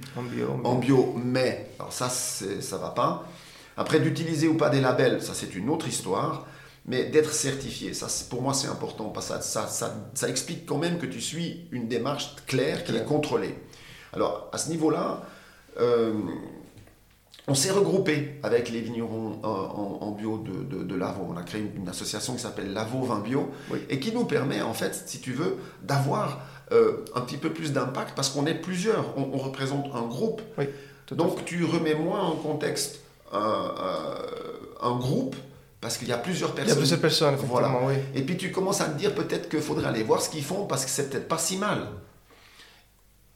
en 0.65 0.75
bio, 0.75 1.15
mais, 1.23 1.71
alors 1.79 1.93
ça, 1.93 2.09
ça 2.09 2.79
va 2.79 2.91
pas. 2.91 3.29
Après, 3.77 4.01
d'utiliser 4.01 4.49
ou 4.49 4.57
pas 4.57 4.71
des 4.71 4.81
labels, 4.81 5.23
ça 5.23 5.35
c'est 5.35 5.55
une 5.55 5.69
autre 5.71 5.89
histoire, 5.89 6.47
mais 6.87 7.05
d'être 7.05 7.33
certifié, 7.33 7.95
ça 7.95 8.09
pour 8.29 8.43
moi 8.43 8.55
c'est 8.55 8.69
important, 8.69 9.11
parce 9.11 9.29
que 9.29 9.43
ça, 9.43 9.67
ça, 9.67 9.95
ça, 10.15 10.29
explique 10.29 10.67
quand 10.67 10.79
même 10.79 10.99
que 10.99 11.07
tu 11.07 11.21
suis 11.21 11.67
une 11.71 11.89
démarche 11.89 12.37
claire 12.47 12.85
qui 12.85 12.95
est 12.95 13.05
contrôlée. 13.05 13.55
Alors, 14.13 14.51
à 14.53 14.59
ce 14.59 14.69
niveau-là, 14.69 15.23
euh, 15.81 16.13
on 17.49 17.55
s'est 17.55 17.73
regroupé 17.73 18.39
avec 18.43 18.71
les 18.71 18.81
vignerons 18.81 19.41
en, 19.43 20.11
bio 20.13 20.39
de, 20.39 20.85
de, 20.85 20.95
Lavaux. 20.95 21.27
On 21.29 21.37
a 21.37 21.43
créé 21.43 21.63
une, 21.75 21.89
association 21.89 22.35
qui 22.35 22.41
s'appelle 22.41 22.73
Lavaux 22.73 23.03
Vin 23.03 23.19
Bio 23.19 23.51
et 23.89 23.99
qui 23.99 24.13
nous 24.13 24.25
permet, 24.25 24.63
en 24.63 24.75
fait, 24.75 24.95
si 25.07 25.21
tu 25.21 25.33
veux, 25.33 25.57
d'avoir 25.83 26.41
euh, 26.71 27.05
un 27.17 27.21
petit 27.23 27.39
peu 27.39 27.51
plus 27.53 27.73
d'impact 27.73 28.15
parce 28.15 28.31
qu'on 28.31 28.47
est 28.47 28.55
plusieurs. 28.55 29.19
On, 29.19 29.37
représente 29.39 29.87
un 29.95 30.03
groupe. 30.03 30.41
Donc, 31.11 31.45
tu 31.45 31.65
remets 31.65 31.97
moins 31.97 32.23
en 32.23 32.37
contexte 32.37 33.01
un, 33.33 34.97
groupe 34.99 35.35
parce 35.81 35.99
qu'il 35.99 36.09
y 36.09 36.13
a 36.13 36.19
plusieurs 36.19 36.53
personnes. 36.53 36.69
Il 36.69 36.75
y 36.75 36.79
a 36.79 36.81
plusieurs 36.81 37.01
personnes, 37.01 37.35
voilà. 37.35 37.73
oui. 37.83 37.95
Et 38.15 38.23
puis 38.23 38.37
tu 38.37 38.53
commences 38.53 38.81
à 38.81 38.85
te 38.85 38.97
dire 38.97 39.15
peut-être 39.15 39.49
qu'il 39.49 39.61
faudrait 39.61 39.89
aller 39.89 40.05
voir 40.05 40.23
ce 40.23 40.31
qu'ils 40.31 40.45
font 40.45 40.67
parce 40.67 40.85
que 40.85 40.91
c'est 40.91 41.11
peut-être 41.11 41.27
pas 41.27 41.39
si 41.39 41.57
mal. 41.57 41.89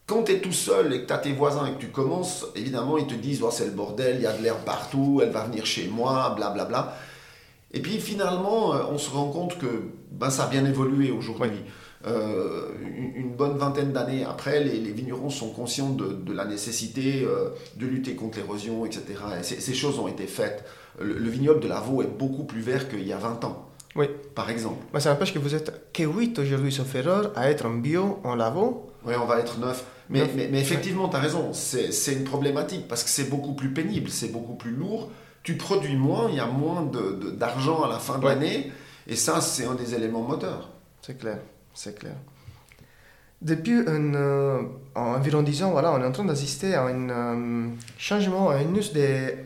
Quand 0.07 0.23
tu 0.23 0.33
es 0.33 0.41
tout 0.41 0.53
seul 0.53 0.93
et 0.93 1.03
que 1.03 1.07
tu 1.07 1.13
as 1.13 1.19
tes 1.19 1.33
voisins 1.33 1.67
et 1.67 1.73
que 1.73 1.81
tu 1.81 1.89
commences, 1.89 2.47
évidemment, 2.55 2.97
ils 2.97 3.07
te 3.07 3.15
disent 3.15 3.43
oh, 3.43 3.51
c'est 3.51 3.65
le 3.65 3.73
bordel, 3.73 4.17
il 4.17 4.23
y 4.23 4.27
a 4.27 4.37
de 4.37 4.43
l'air 4.43 4.59
partout, 4.59 5.21
elle 5.23 5.31
va 5.31 5.45
venir 5.45 5.67
chez 5.67 5.89
moi, 5.89 6.33
blablabla. 6.37 6.65
Bla, 6.65 6.83
bla. 6.83 6.97
Et 7.73 7.81
puis 7.81 7.99
finalement, 7.99 8.75
euh, 8.75 8.83
on 8.91 8.99
se 8.99 9.11
rend 9.11 9.29
compte 9.31 9.59
que 9.59 9.67
ben, 10.11 10.31
ça 10.31 10.45
a 10.45 10.49
bien 10.49 10.65
évolué 10.65 11.11
aujourd'hui. 11.11 11.61
Euh, 12.07 12.69
une, 13.17 13.35
bonne 13.35 13.59
vingtaine 13.59 13.93
d'années 13.93 14.25
après, 14.25 14.63
les, 14.63 14.79
vignerons 14.93 15.29
sont 15.29 15.51
conscients 15.51 15.91
de, 15.91 16.33
la 16.33 16.45
nécessité 16.47 17.25
euh, 17.25 17.51
de 17.77 17.87
lutter 17.87 18.15
contre 18.15 18.39
l'érosion, 18.39 18.87
etc. 18.87 19.05
Et 19.41 19.43
ces 19.43 19.75
choses 19.75 19.99
ont 19.99 20.09
été 20.09 20.27
faites. 20.27 20.65
Le, 21.01 21.29
vignoble 21.29 21.61
de 21.61 21.69
Lavaux 21.69 22.03
est 22.03 22.07
beaucoup 22.19 22.45
plus 22.45 22.61
vert 22.61 22.89
qu'il 22.89 23.07
y 23.07 23.13
a 23.13 23.19
20 23.19 23.45
ans. 23.45 23.69
Oui. 23.95 24.07
Par 24.35 24.49
exemple. 24.49 24.85
Mais 24.95 25.01
ça 25.01 25.11
n'empêche 25.11 25.35
que 25.35 25.39
vous 25.39 25.55
êtes 25.55 25.93
que 25.93 26.03
8 26.03 26.39
aujourd'hui, 26.39 26.73
sauf 26.73 26.95
erreur, 26.95 27.33
à 27.35 27.51
être 27.51 27.67
en 27.67 27.75
bio 27.75 28.21
en 28.25 28.37
Lavaux. 28.37 28.91
Oui, 29.07 29.15
on 29.21 29.25
va 29.25 29.39
être 29.39 29.59
9. 29.59 29.85
Mais, 30.11 30.29
mais, 30.51 30.61
effectivement, 30.61 31.09
tu 31.09 31.17
as 31.17 31.21
raison, 31.21 31.53
c'est 31.53 32.13
une 32.13 32.25
problématique 32.25 32.87
parce 32.89 33.03
que 33.03 33.11
c'est 33.11 33.29
beaucoup 33.31 33.55
plus 33.55 33.73
pénible, 33.73 34.11
c'est 34.11 34.33
beaucoup 34.33 34.55
plus 34.55 34.71
lourd. 34.71 35.11
Tu 35.43 35.57
produis 35.57 35.97
moins, 35.97 36.29
il 36.29 36.37
y 36.37 36.41
a 36.41 36.47
moins 36.47 36.89
d'argent 37.37 37.81
de, 37.81 37.85
à 37.87 37.89
la 37.89 37.99
fin 37.99 38.19
de 38.19 38.25
l'année. 38.25 38.73
Et 39.07 39.17
ça, 39.17 39.41
c'est 39.41 39.65
un 39.65 39.75
des 39.75 39.95
éléments 39.95 40.23
moteurs. 40.23 40.71
C'est 41.03 41.19
clair, 41.19 41.39
c'est 41.73 41.97
clair. 41.97 42.15
Depuis 43.43 43.81
euh, 43.87 44.63
environ 44.95 45.43
10 45.43 45.63
ans, 45.65 45.71
voilà, 45.71 45.93
on 45.93 46.01
est 46.01 46.07
en 46.07 46.13
train 46.13 46.25
d'assister 46.25 46.75
à 46.75 46.85
un 46.85 47.11
euh, 47.11 47.69
changement, 47.99 48.51
à 48.51 48.63
une 48.63 48.79
hausse 48.79 48.93
des, 48.93 49.37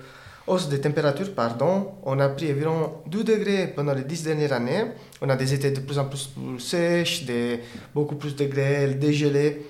hausse 0.51 0.69
des 0.69 0.81
températures. 0.81 1.33
Pardon. 1.35 1.93
On 2.03 2.19
a 2.19 2.29
pris 2.29 2.51
environ 2.53 3.03
2 3.07 3.25
degrés 3.25 3.69
pendant 3.69 3.95
les 3.95 4.05
10 4.05 4.25
dernières 4.25 4.53
années. 4.53 4.85
On 5.23 5.29
a 5.29 5.37
des 5.37 5.55
étés 5.55 5.71
de 5.71 5.81
plus 5.81 5.99
en 5.99 6.07
plus 6.07 6.29
sèches, 6.59 7.25
des, 7.25 7.61
beaucoup 7.95 8.17
plus 8.17 8.35
de 8.35 8.45
grêle, 8.47 8.99
dégelés. 8.99 9.67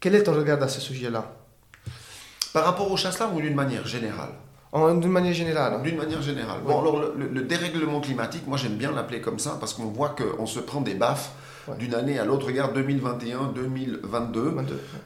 Quel 0.00 0.14
est 0.14 0.22
ton 0.22 0.34
regard 0.34 0.62
à 0.62 0.68
ce 0.68 0.80
sujet-là? 0.80 1.32
Par 2.52 2.64
rapport 2.64 2.90
au 2.90 2.96
chasse 2.96 3.20
ou 3.34 3.40
d'une 3.40 3.54
manière 3.54 3.86
générale? 3.86 4.34
D'une 4.74 5.10
manière 5.10 5.32
générale. 5.32 5.82
D'une 5.82 5.96
manière 5.96 6.20
générale. 6.20 6.60
Bon, 6.66 6.80
alors 6.80 6.98
le, 7.16 7.42
dérèglement 7.42 8.00
climatique, 8.00 8.46
moi 8.46 8.58
j'aime 8.58 8.74
bien 8.74 8.90
l'appeler 8.90 9.20
comme 9.20 9.38
ça 9.38 9.56
parce 9.60 9.72
qu'on 9.72 9.84
voit 9.84 10.16
qu'on 10.18 10.46
se 10.46 10.58
prend 10.58 10.80
des 10.80 10.94
baffes 10.94 11.30
d'une 11.78 11.94
année 11.94 12.18
à 12.18 12.24
l'autre. 12.24 12.46
Regarde 12.46 12.74
2021, 12.74 13.52
2022. 13.54 14.54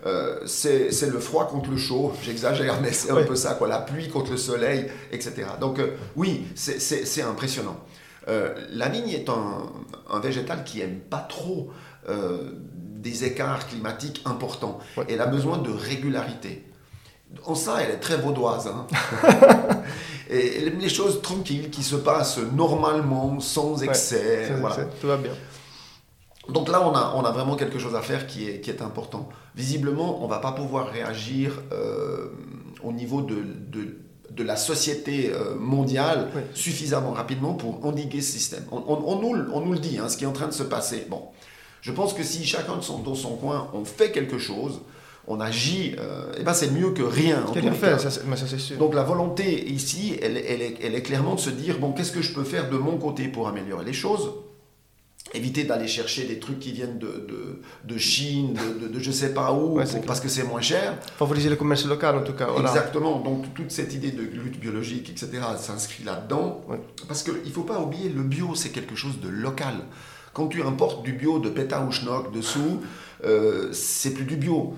Euh, 0.07 0.40
c'est 0.47 1.11
le 1.11 1.18
froid 1.18 1.49
contre 1.49 1.71
le 1.71 1.77
chaud. 1.77 2.12
J'exagère, 2.23 2.81
mais 2.81 2.92
c'est 2.92 3.11
un 3.11 3.23
peu 3.23 3.37
ça, 3.37 3.55
quoi. 3.55 3.68
La 3.68 3.79
pluie 3.79 4.09
contre 4.09 4.31
le 4.33 4.37
soleil, 4.37 4.87
etc. 5.12 5.47
Donc 5.61 5.79
euh, 5.79 5.97
oui, 6.16 6.47
c'est 6.55 7.23
impressionnant. 7.23 7.79
Euh, 8.29 8.55
la 8.71 8.88
vigne 8.88 9.09
est 9.09 9.29
un, 9.29 9.62
un, 10.11 10.21
végétal 10.21 10.64
qui 10.64 10.81
aime 10.81 11.01
pas 11.01 11.27
trop 11.29 11.71
des 12.09 13.25
écarts 13.25 13.66
climatiques 13.68 14.23
importants. 14.25 14.79
Elle 15.09 15.21
a 15.21 15.27
besoin 15.27 15.59
de 15.59 15.71
régularité. 15.71 16.64
En 17.44 17.55
ça, 17.55 17.83
elle 17.83 17.90
est 17.90 18.01
très 18.01 18.16
vaudoise. 18.16 18.66
Hein. 18.66 18.87
et 20.31 20.71
les 20.71 20.88
choses 20.88 21.21
tranquilles 21.21 21.68
qui 21.68 21.83
se 21.83 21.97
passent 21.97 22.38
normalement, 22.38 23.38
sans 23.40 23.83
excès. 23.83 24.51
Tout 25.01 25.07
va 25.07 25.18
bien. 25.18 25.33
Donc 26.49 26.69
là, 26.71 26.87
on 26.87 26.95
a, 26.95 27.15
on 27.15 27.25
a 27.25 27.31
vraiment 27.31 27.57
quelque 27.57 27.79
chose 27.79 27.95
à 27.95 28.01
faire 28.01 28.27
qui 28.27 28.49
est, 28.49 28.61
qui 28.61 28.71
est 28.71 28.81
important. 28.81 29.29
Visiblement, 29.55 30.23
on 30.23 30.25
ne 30.25 30.31
va 30.31 30.39
pas 30.39 30.53
pouvoir 30.53 30.89
réagir 30.89 31.61
euh, 31.73 32.29
au 32.83 32.93
niveau 32.93 33.21
de, 33.21 33.37
de, 33.71 33.99
de, 34.31 34.43
la 34.43 34.57
société 34.57 35.31
euh, 35.31 35.57
mondiale 35.57 36.31
suffisamment 36.55 37.13
rapidement 37.13 37.53
pour 37.53 37.85
endiguer 37.85 38.23
ce 38.23 38.33
système. 38.33 38.65
On, 38.73 38.79
on, 38.87 39.21
nous, 39.21 39.45
on, 39.53 39.61
nous, 39.61 39.73
le 39.73 39.79
dit, 39.79 39.99
hein, 39.99 40.09
ce 40.09 40.17
qui 40.17 40.25
est 40.25 40.27
en 40.27 40.33
train 40.33 40.47
de 40.49 40.53
se 40.53 40.63
passer. 40.63 41.07
Bon, 41.11 41.25
je 41.83 41.93
pense 41.93 42.15
que 42.15 42.23
si 42.23 42.45
chacun 42.45 42.77
de 42.77 42.83
son, 42.83 43.01
dans 43.01 43.15
son 43.15 43.37
coin, 43.37 43.69
on 43.75 43.85
fait 43.85 44.11
quelque 44.11 44.39
chose, 44.39 44.81
on 45.27 45.41
agit, 45.41 45.97
euh, 45.99 46.33
eh 46.39 46.43
ben 46.43 46.55
c'est 46.55 46.71
mieux 46.71 46.93
que 46.93 47.03
rien. 47.03 47.45
En 47.47 47.53
fait, 47.53 47.99
ça, 47.99 48.11
c'est 48.11 48.59
sûr. 48.59 48.79
Donc 48.79 48.95
la 48.95 49.03
volonté 49.03 49.71
ici, 49.71 50.17
elle, 50.23 50.39
elle, 50.39 50.63
est, 50.63 50.79
elle, 50.83 50.95
est, 50.95 51.03
clairement 51.03 51.35
de 51.35 51.41
se 51.41 51.51
dire, 51.51 51.79
bon, 51.79 51.93
qu'est-ce 51.93 52.13
que 52.13 52.23
je 52.23 52.33
peux 52.33 52.45
faire 52.45 52.71
de 52.71 52.79
mon 52.79 52.97
côté 52.97 53.29
pour 53.29 53.49
améliorer 53.49 53.85
les 53.85 53.93
choses? 53.93 54.31
Éviter 55.35 55.64
d'aller 55.64 55.88
chercher 55.88 56.25
des 56.25 56.38
trucs 56.38 56.59
qui 56.59 56.73
viennent 56.73 56.99
de, 56.99 57.07
de, 57.07 57.61
de 57.85 57.99
Chine, 57.99 58.57
de, 58.81 58.88
de, 58.88 58.99
je 58.99 59.11
sais 59.11 59.35
pas 59.35 59.53
où, 59.53 59.81
parce 60.07 60.21
que 60.21 60.29
c'est 60.29 60.45
moins 60.45 60.61
cher. 60.61 60.97
Favoriser 61.19 61.51
le 61.51 61.57
commerce 61.57 61.87
local 61.87 62.17
en 62.17 62.23
tout 62.23 62.33
cas. 62.33 62.49
Exactement, 62.59 63.21
donc 63.21 63.53
toute 63.55 63.71
cette 63.71 63.95
idée 63.95 64.11
de 64.11 64.23
lutte 64.23 64.59
biologique, 64.59 65.11
etc., 65.11 65.31
s'inscrit 65.59 66.05
là-dedans. 66.05 66.62
Parce 67.07 67.23
qu'il 67.23 67.35
ne 67.45 67.51
faut 67.51 67.62
pas 67.62 67.81
oublier, 67.81 68.09
le 68.09 68.23
bio, 68.23 68.55
c'est 68.55 68.71
quelque 68.71 68.95
chose 68.95 69.21
de 69.21 69.29
local. 69.29 69.75
Quand 70.33 70.49
tu 70.49 70.62
importes 70.62 71.03
du 71.03 71.12
bio 71.12 71.38
de 71.38 71.49
Pétain 71.49 71.87
ou 71.87 71.93
Schnock 71.93 72.33
dessous, 72.33 72.81
euh, 73.25 73.73
c'est 73.73 74.14
plus 74.14 74.25
du 74.25 74.37
bio. 74.37 74.75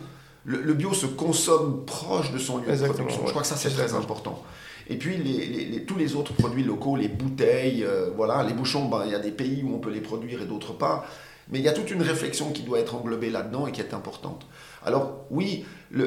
Le, 0.47 0.73
bio 0.73 0.95
se 0.95 1.07
consomme 1.07 1.85
proche 1.85 2.33
de 2.33 2.39
son 2.39 2.59
lieu 2.59 2.75
de 2.75 2.85
production. 2.87 3.27
Je 3.27 3.31
crois 3.31 3.43
que 3.43 3.49
ça, 3.49 3.57
c'est 3.57 3.71
très 3.71 3.95
important. 3.95 4.43
Et 4.91 4.97
puis 4.97 5.85
tous 5.87 5.97
les 5.97 6.17
autres 6.17 6.35
produits 6.35 6.65
locaux, 6.65 6.97
les 6.97 7.07
bouteilles, 7.07 7.85
euh, 7.85 8.11
voilà, 8.17 8.43
les 8.43 8.53
bouchons, 8.53 8.89
ben, 8.89 9.05
il 9.07 9.13
y 9.13 9.15
a 9.15 9.21
des 9.21 9.31
pays 9.31 9.63
où 9.63 9.73
on 9.73 9.79
peut 9.79 9.91
les 9.91 10.01
produire 10.01 10.43
et 10.43 10.47
d'autres 10.47 10.73
pas. 10.73 11.07
Mais 11.49 11.61
il 11.61 11.65
y 11.65 11.69
a 11.69 11.73
toute 11.73 11.93
une 11.93 12.03
réflexion 12.03 12.51
qui 12.51 12.63
doit 12.63 12.81
être 12.81 12.97
englobée 12.97 13.31
là-dedans 13.31 13.69
et 13.69 13.73
qui 13.73 13.81
est 13.81 13.95
importante. 13.95 14.47
Alors 14.85 15.27
oui, 15.31 15.65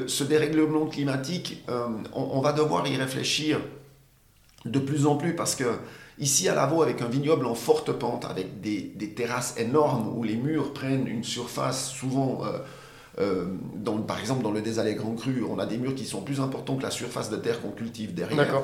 ce 0.07 0.23
dérèglement 0.25 0.85
climatique, 0.87 1.63
euh, 1.69 1.87
on, 2.13 2.41
va 2.41 2.51
devoir 2.51 2.85
y 2.85 2.97
réfléchir 2.97 3.59
de 4.65 4.79
plus 4.79 5.05
en 5.05 5.15
plus 5.15 5.33
parce 5.33 5.55
que 5.55 5.77
ici 6.19 6.49
à 6.49 6.55
Lavaux, 6.55 6.81
avec 6.81 7.01
un 7.01 7.07
vignoble 7.07 7.45
en 7.45 7.55
forte 7.55 7.93
pente, 7.93 8.25
avec 8.25 8.59
des, 8.59 9.13
terrasses 9.15 9.55
énormes 9.57 10.13
où 10.17 10.23
les 10.23 10.35
murs 10.35 10.73
prennent 10.73 11.07
une 11.07 11.23
surface 11.23 11.89
souvent... 11.89 12.41
Euh, 12.43 12.59
euh, 13.19 13.45
par 14.08 14.19
exemple, 14.19 14.43
dans 14.43 14.52
le 14.52 14.62
désalé 14.62 14.95
Grand 14.95 15.13
Cru, 15.13 15.43
on 15.47 15.60
a 15.60 15.65
des 15.65 15.78
murs 15.78 15.95
qui 15.95 16.06
sont 16.06 16.21
plus 16.21 16.39
importants 16.39 16.76
que 16.76 16.84
la 16.84 16.91
surface 16.91 17.30
de 17.30 17.38
terre 17.38 17.62
qu'on 17.62 17.71
cultive 17.71 18.13
derrière. 18.13 18.63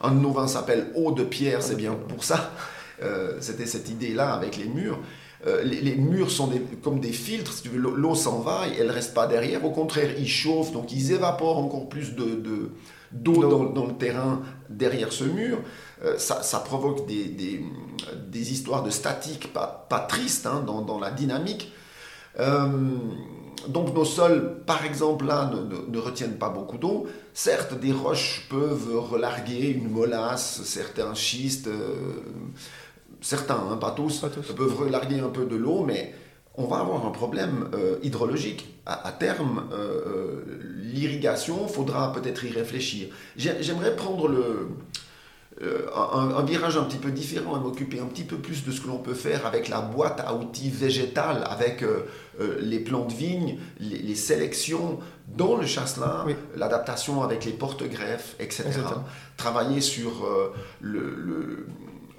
Un 0.00 0.12
de 0.12 0.20
nos 0.20 0.30
vins 0.30 0.46
s'appelle 0.46 0.88
Eau 0.94 1.12
de 1.12 1.24
pierre, 1.24 1.62
c'est 1.62 1.76
bien 1.76 1.94
pour 2.08 2.24
ça. 2.24 2.52
Euh, 3.02 3.36
c'était 3.40 3.66
cette 3.66 3.88
idée-là 3.88 4.32
avec 4.32 4.56
les 4.56 4.66
murs. 4.66 4.98
Euh, 5.46 5.62
les, 5.62 5.96
murs 5.96 6.30
sont 6.30 6.50
comme 6.82 7.00
des 7.00 7.12
filtres, 7.12 7.52
si 7.52 7.68
l'eau 7.68 8.14
s'en 8.14 8.40
va 8.40 8.68
et 8.68 8.78
elle 8.78 8.88
ne 8.88 8.92
reste 8.92 9.14
pas 9.14 9.26
derrière. 9.26 9.64
Au 9.64 9.70
contraire, 9.70 10.10
ils 10.18 10.28
chauffent, 10.28 10.72
donc 10.72 10.92
ils 10.92 11.12
évaporent 11.12 11.56
encore 11.58 11.88
plus 11.88 12.14
de, 12.14 12.42
d'eau 13.10 13.70
dans, 13.72 13.86
le 13.86 13.94
terrain 13.94 14.42
derrière 14.68 15.12
ce 15.12 15.24
mur. 15.24 15.58
ça, 16.18 16.58
provoque 16.60 17.06
des, 17.06 17.24
des, 17.24 18.52
histoires 18.52 18.82
de 18.82 18.90
statique 18.90 19.50
pas, 19.52 19.86
pas 19.88 20.00
tristes 20.00 20.46
hein, 20.46 20.62
dans, 20.66 20.82
dans, 20.82 20.98
la 20.98 21.10
dynamique 21.10 21.72
donc 23.68 23.94
nos 23.94 24.04
sols, 24.04 24.62
par 24.66 24.84
exemple, 24.84 25.26
là, 25.26 25.50
ne, 25.88 25.98
retiennent 25.98 26.38
pas 26.38 26.48
beaucoup 26.48 26.78
d'eau. 26.78 27.06
Certes, 27.34 27.78
des 27.78 27.92
roches 27.92 28.46
peuvent 28.48 28.98
relarguer 28.98 29.70
une 29.70 29.88
molasse, 29.88 30.62
certains 30.64 31.14
schistes, 31.14 31.68
euh, 31.68 32.22
certains, 33.20 33.60
hein, 33.70 33.76
pas, 33.76 33.90
tous, 33.90 34.24
peuvent 34.56 34.76
relarguer 34.76 35.20
un 35.20 35.28
peu 35.28 35.44
de 35.44 35.56
l'eau, 35.56 35.84
mais 35.84 36.14
on 36.56 36.66
va 36.66 36.78
avoir 36.78 37.06
un 37.06 37.10
problème 37.10 37.68
euh, 37.74 37.98
hydrologique. 38.02 38.66
À, 38.86 39.12
terme, 39.12 39.68
euh, 39.72 40.42
l'irrigation, 40.82 41.68
faudra 41.68 42.12
peut-être 42.12 42.44
y 42.44 42.50
réfléchir. 42.50 43.08
J'aimerais 43.36 43.94
prendre 43.94 44.26
le, 44.26 44.68
euh, 45.62 45.86
un, 45.94 46.42
virage 46.42 46.78
un 46.78 46.84
petit 46.84 46.96
peu 46.96 47.10
différent 47.10 47.54
et 47.54 47.60
m'occuper 47.60 48.00
un 48.00 48.06
petit 48.06 48.24
peu 48.24 48.36
plus 48.36 48.64
de 48.64 48.72
ce 48.72 48.80
que 48.80 48.88
l'on 48.88 48.96
peut 48.96 49.12
faire 49.12 49.44
avec 49.44 49.68
la 49.68 49.82
boîte 49.82 50.20
à 50.20 50.34
outils 50.34 50.70
végétale, 50.70 51.44
avec 51.50 51.82
euh, 51.82 52.06
euh, 52.40 52.56
les 52.60 52.78
plants 52.80 53.04
de 53.04 53.12
vigne, 53.12 53.58
les, 53.78 54.14
sélections 54.14 55.00
dans 55.28 55.58
le 55.58 55.66
chasselin, 55.66 56.24
l'adaptation 56.56 57.22
avec 57.22 57.44
les 57.44 57.52
porte-greffes, 57.52 58.36
etc. 58.38 58.70
Travailler 59.36 59.82
sur 59.82 60.26
le, 60.80 61.66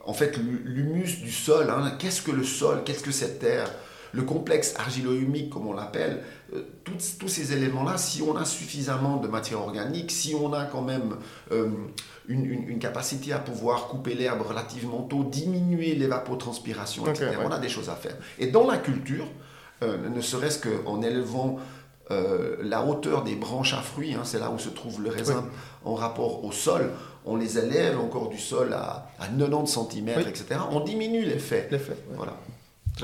en 0.06 0.13
fait, 0.13 0.38
l'humus 0.38 1.21
du 1.21 1.32
sol. 1.32 1.67
Hein. 1.71 1.93
Qu'est-ce 1.97 2.21
que 2.21 2.32
le 2.32 2.43
sol? 2.43 2.84
Qu'est-ce 2.86 3.04
que 3.04 3.12
cette 3.12 3.39
terre? 3.39 3.71
Le 4.13 4.24
complexe 4.24 4.74
argilo-humique, 4.78 5.50
comme 5.50 5.67
on 5.67 5.74
l'appelle, 5.74 6.21
tous 6.84 7.28
ces 7.28 7.54
éléments-là, 7.54 7.97
si 7.97 8.21
on 8.21 8.36
a 8.36 8.43
suffisamment 8.43 9.17
de 9.17 9.28
matière 9.28 9.62
organique, 9.62 10.12
si 10.12 10.36
on 10.36 10.52
a 10.54 10.65
quand 10.65 10.82
même 10.82 11.15
une, 12.28 12.80
capacité 12.80 13.34
à 13.34 13.39
pouvoir 13.39 13.88
couper 13.88 14.15
l'herbe 14.15 14.41
relativement 14.41 15.02
tôt, 15.02 15.24
diminuer 15.24 15.95
l'évapotranspiration, 15.95 17.08
etc. 17.08 17.38
On 17.43 17.52
a 17.52 17.60
des 17.60 17.69
choses 17.69 17.89
à 17.89 17.95
faire. 17.95 18.15
Et 18.39 18.47
dans 18.47 18.67
la 18.67 18.78
culture, 18.78 19.28
euh, 19.84 20.10
ne 20.10 20.21
serait-ce 20.21 20.60
qu'en 20.60 21.02
élevant 21.02 21.58
euh, 22.10 22.58
la 22.62 22.84
hauteur 22.84 23.24
des 23.24 23.36
branches 23.36 23.74
à 23.74 23.82
fruits, 23.82 24.13
hein, 24.13 24.21
c'est 24.24 24.39
là 24.39 24.52
où 24.52 24.60
se 24.60 24.69
trouve 24.69 25.02
le 25.02 25.10
raisin 25.10 25.45
en 25.86 25.95
rapport 25.95 26.43
au 26.43 26.52
sol, 26.52 26.91
on 27.26 27.36
les 27.36 27.58
élève 27.58 28.00
encore 28.00 28.30
du 28.30 28.39
sol 28.39 28.74
à, 28.74 29.08
à 29.19 29.28
90 29.28 29.80
cm, 29.91 30.10
etc. 30.28 30.60
On 30.71 30.82
diminue 30.82 31.24
l'effet. 31.24 31.67
Voilà. 32.15 32.34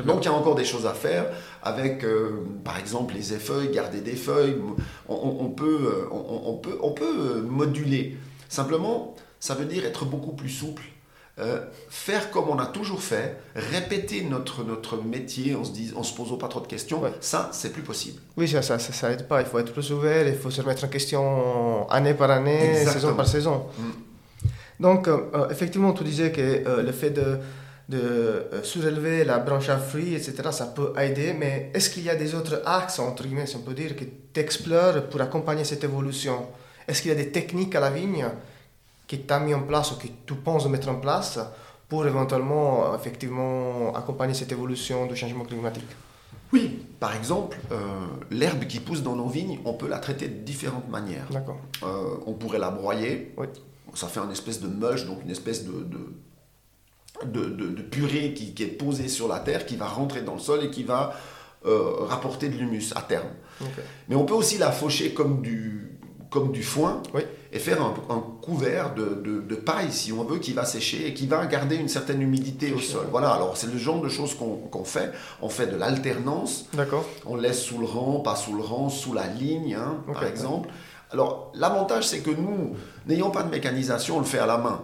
Donc 0.06 0.24
il 0.24 0.26
y 0.26 0.28
a 0.28 0.34
encore 0.34 0.56
des 0.56 0.66
choses 0.66 0.86
à 0.86 0.94
faire 0.94 1.26
avec, 1.64 2.04
euh, 2.04 2.46
par 2.64 2.78
exemple, 2.78 3.16
les 3.16 3.34
effeuilles, 3.34 3.70
garder 3.70 4.02
des 4.02 4.16
feuilles. 4.16 4.58
On, 5.08 5.50
peut, 5.50 6.08
on, 6.12 6.54
peut, 6.56 6.78
on 6.82 6.92
peut 6.92 7.42
moduler 7.42 8.18
Simplement, 8.50 9.16
ça 9.40 9.56
veut 9.56 9.66
dire 9.66 9.86
être 9.86 10.06
beaucoup 10.06 10.32
plus 10.32 10.50
souple, 10.50 10.84
euh, 11.40 11.66
faire 11.90 12.32
comme 12.32 12.50
on 12.50 12.58
a 12.60 12.66
toujours 12.66 13.02
fait, 13.02 13.38
répéter 13.56 14.24
notre, 14.24 14.64
notre 14.64 14.98
métier 14.98 15.54
en 15.54 15.64
se, 15.64 15.72
dis, 15.72 15.94
en 15.96 16.04
se 16.04 16.16
posant 16.16 16.38
pas 16.38 16.48
trop 16.48 16.62
de 16.62 16.68
questions, 16.68 17.02
ça, 17.20 17.50
c'est 17.52 17.72
plus 17.72 17.84
possible. 17.84 18.20
Oui, 18.38 18.48
ça 18.48 18.62
ça, 18.62 18.80
ça, 18.80 19.12
aide 19.12 19.28
pas. 19.28 19.42
Il 19.42 19.48
faut 19.48 19.60
être 19.60 19.74
plus 19.74 19.92
ouvert, 19.92 20.28
il 20.28 20.36
faut 20.36 20.50
se 20.50 20.62
remettre 20.62 20.86
en 20.86 20.88
question 20.88 21.90
année 21.90 22.14
par 22.14 22.32
année, 22.32 22.86
saison 22.86 23.16
par 23.16 23.28
saison. 23.28 23.66
Mm. 23.78 23.84
Donc, 24.80 25.08
euh, 25.08 25.30
euh, 25.34 25.50
effectivement, 25.50 25.92
tu 25.94 26.04
disais 26.04 26.32
que 26.32 26.82
le 26.82 26.92
fait 26.92 27.10
de, 27.10 27.40
de 27.90 28.48
surélever 28.64 29.24
la 29.24 29.40
branche 29.40 29.70
à 29.70 29.78
fruits, 29.78 30.14
etc., 30.14 30.36
ça 30.52 30.66
peut 30.68 30.92
aider, 31.00 31.34
mais 31.34 31.72
est-ce 31.74 31.90
qu'il 31.90 32.04
y 32.04 32.10
a 32.10 32.16
des 32.16 32.36
autres 32.36 32.62
axes, 32.66 33.00
entre 33.00 33.24
guillemets, 33.24 33.48
si 33.48 33.56
on 33.56 33.62
peut 33.62 33.74
dire, 33.74 33.96
que 33.96 34.04
tu 34.04 34.40
explores 34.40 35.04
pour 35.10 35.22
accompagner 35.22 35.64
cette 35.64 35.84
évolution? 35.84 36.48
Est-ce 36.88 37.02
qu'il 37.02 37.10
y 37.10 37.14
a 37.14 37.18
des 37.18 37.32
techniques 37.32 37.76
à 37.76 37.80
la 37.80 37.90
vigne 37.90 38.26
que 39.08 39.16
tu 39.16 39.34
as 39.34 39.40
mis 39.40 39.54
en 39.54 39.62
place 39.62 39.92
ou 39.92 39.96
que 39.96 40.08
tu 40.26 40.36
penses 40.36 40.68
mettre 40.68 40.90
en 40.90 40.96
place 40.96 41.40
pour 41.88 42.06
éventuellement 42.06 42.94
effectivement 42.94 43.96
accompagner 43.96 44.34
cette 44.34 44.52
évolution 44.52 45.06
du 45.06 45.16
changement 45.16 45.46
climatique? 45.46 45.88
Oui, 46.52 46.86
par 47.00 47.16
exemple, 47.16 47.58
euh, 47.72 47.78
l'herbe 48.32 48.66
qui 48.66 48.80
pousse 48.80 49.04
dans 49.04 49.16
nos 49.16 49.28
vignes, 49.28 49.60
on 49.66 49.74
peut 49.74 49.88
la 49.88 50.00
traiter 50.00 50.28
de 50.28 50.40
différentes 50.44 50.90
manières. 50.90 51.28
D'accord. 51.30 51.60
Euh, 51.84 52.18
on 52.26 52.34
pourrait 52.34 52.60
la 52.60 52.72
broyer. 52.72 53.34
Oui. 53.38 53.48
Ça 53.94 54.08
fait 54.08 54.20
une 54.20 54.32
espèce 54.32 54.62
de 54.62 54.68
mulch, 54.68 55.06
donc 55.06 55.24
une 55.24 55.32
espèce 55.32 55.66
de, 55.66 55.72
de, 55.72 56.14
purée 57.92 58.34
qui, 58.34 58.64
est 58.64 58.68
posée 58.68 59.08
sur 59.08 59.28
la 59.28 59.40
terre, 59.40 59.66
qui 59.66 59.76
va 59.76 59.88
rentrer 59.88 60.22
dans 60.22 60.34
le 60.34 60.40
sol 60.40 60.64
et 60.64 60.70
qui 60.70 60.84
va 60.84 61.14
euh, 61.66 61.92
rapporter 62.02 62.50
de 62.50 62.58
l'humus 62.58 62.94
à 62.96 63.02
terme. 63.02 63.30
Mais 64.08 64.16
on 64.16 64.26
peut 64.26 64.36
aussi 64.36 64.58
la 64.58 64.72
faucher 64.72 65.14
comme 65.14 65.42
du, 65.42 65.98
comme 66.30 66.52
du 66.52 66.64
foin 66.64 67.02
et 67.52 67.60
faire 67.60 67.82
un, 67.82 68.20
couvert 68.42 68.94
de, 68.94 69.56
paille, 69.56 69.92
si 69.92 70.12
on 70.14 70.24
veut, 70.24 70.40
qui 70.40 70.54
va 70.54 70.66
sécher 70.66 71.08
et 71.08 71.14
qui 71.14 71.28
va 71.28 71.46
garder 71.46 71.76
une 71.76 71.90
certaine 71.90 72.22
humidité 72.22 72.72
au 72.74 72.80
sol. 72.80 73.08
Voilà, 73.12 73.32
alors 73.32 73.58
c'est 73.58 73.72
le 73.72 73.78
genre 73.78 74.02
de 74.02 74.10
choses 74.10 74.36
qu'on 74.36 74.84
fait. 74.84 75.12
On 75.42 75.50
fait 75.50 75.68
de 75.68 75.76
l'alternance. 75.76 76.66
D'accord. 76.74 77.06
On 77.26 77.36
laisse 77.36 77.62
sous 77.62 77.80
le 77.80 77.86
rang, 77.86 78.20
pas 78.20 78.36
sous 78.36 78.56
le 78.56 78.62
rang, 78.62 78.90
sous 78.90 79.14
la 79.14 79.28
ligne, 79.28 79.76
hein, 79.76 80.04
par 80.14 80.26
exemple. 80.26 80.70
Alors, 81.12 81.52
l'avantage, 81.56 82.08
c'est 82.08 82.20
que 82.20 82.32
nous, 82.32 82.76
n'ayant 83.08 83.30
pas 83.30 83.44
de 83.44 83.50
mécanisation, 83.50 84.18
on 84.18 84.20
le 84.20 84.26
fait 84.26 84.40
à 84.40 84.46
la 84.46 84.58
main. 84.58 84.84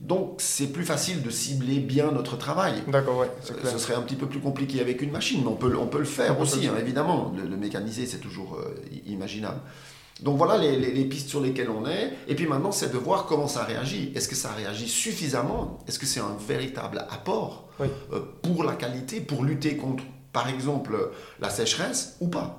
Donc, 0.00 0.36
c'est 0.38 0.68
plus 0.68 0.84
facile 0.84 1.22
de 1.22 1.28
cibler 1.28 1.78
bien 1.78 2.10
notre 2.10 2.38
travail. 2.38 2.82
D'accord, 2.88 3.18
ouais. 3.18 3.30
Ce 3.42 3.78
serait 3.78 3.94
un 3.94 4.00
petit 4.00 4.16
peu 4.16 4.26
plus 4.26 4.40
compliqué 4.40 4.80
avec 4.80 5.02
une 5.02 5.10
machine, 5.10 5.42
mais 5.42 5.50
on 5.50 5.56
peut, 5.56 5.76
on 5.78 5.86
peut 5.86 5.98
le 5.98 6.04
faire 6.04 6.40
aussi, 6.40 6.66
hein, 6.66 6.74
évidemment. 6.80 7.34
Le, 7.36 7.56
mécaniser, 7.56 8.06
c'est 8.06 8.18
toujours 8.18 8.56
euh, 8.56 8.74
imaginable. 9.06 9.60
Donc 10.22 10.38
voilà 10.38 10.56
les, 10.56 11.04
pistes 11.04 11.28
sur 11.28 11.40
lesquelles 11.40 11.68
on 11.68 11.86
est. 11.86 12.14
Et 12.28 12.34
puis 12.34 12.46
maintenant, 12.46 12.72
c'est 12.72 12.90
de 12.90 12.96
voir 12.96 13.26
comment 13.26 13.46
ça 13.46 13.64
réagit. 13.64 14.10
Est-ce 14.14 14.28
que 14.28 14.34
ça 14.34 14.50
réagit 14.52 14.88
suffisamment? 14.88 15.78
Est-ce 15.86 15.98
que 15.98 16.06
c'est 16.06 16.20
un 16.20 16.36
véritable 16.46 17.06
apport 17.10 17.68
euh, 17.80 18.20
pour 18.42 18.64
la 18.64 18.74
qualité, 18.74 19.20
pour 19.20 19.44
lutter 19.44 19.76
contre, 19.76 20.04
par 20.32 20.48
exemple, 20.48 21.10
la 21.40 21.50
sécheresse 21.50 22.16
ou 22.20 22.28
pas? 22.28 22.58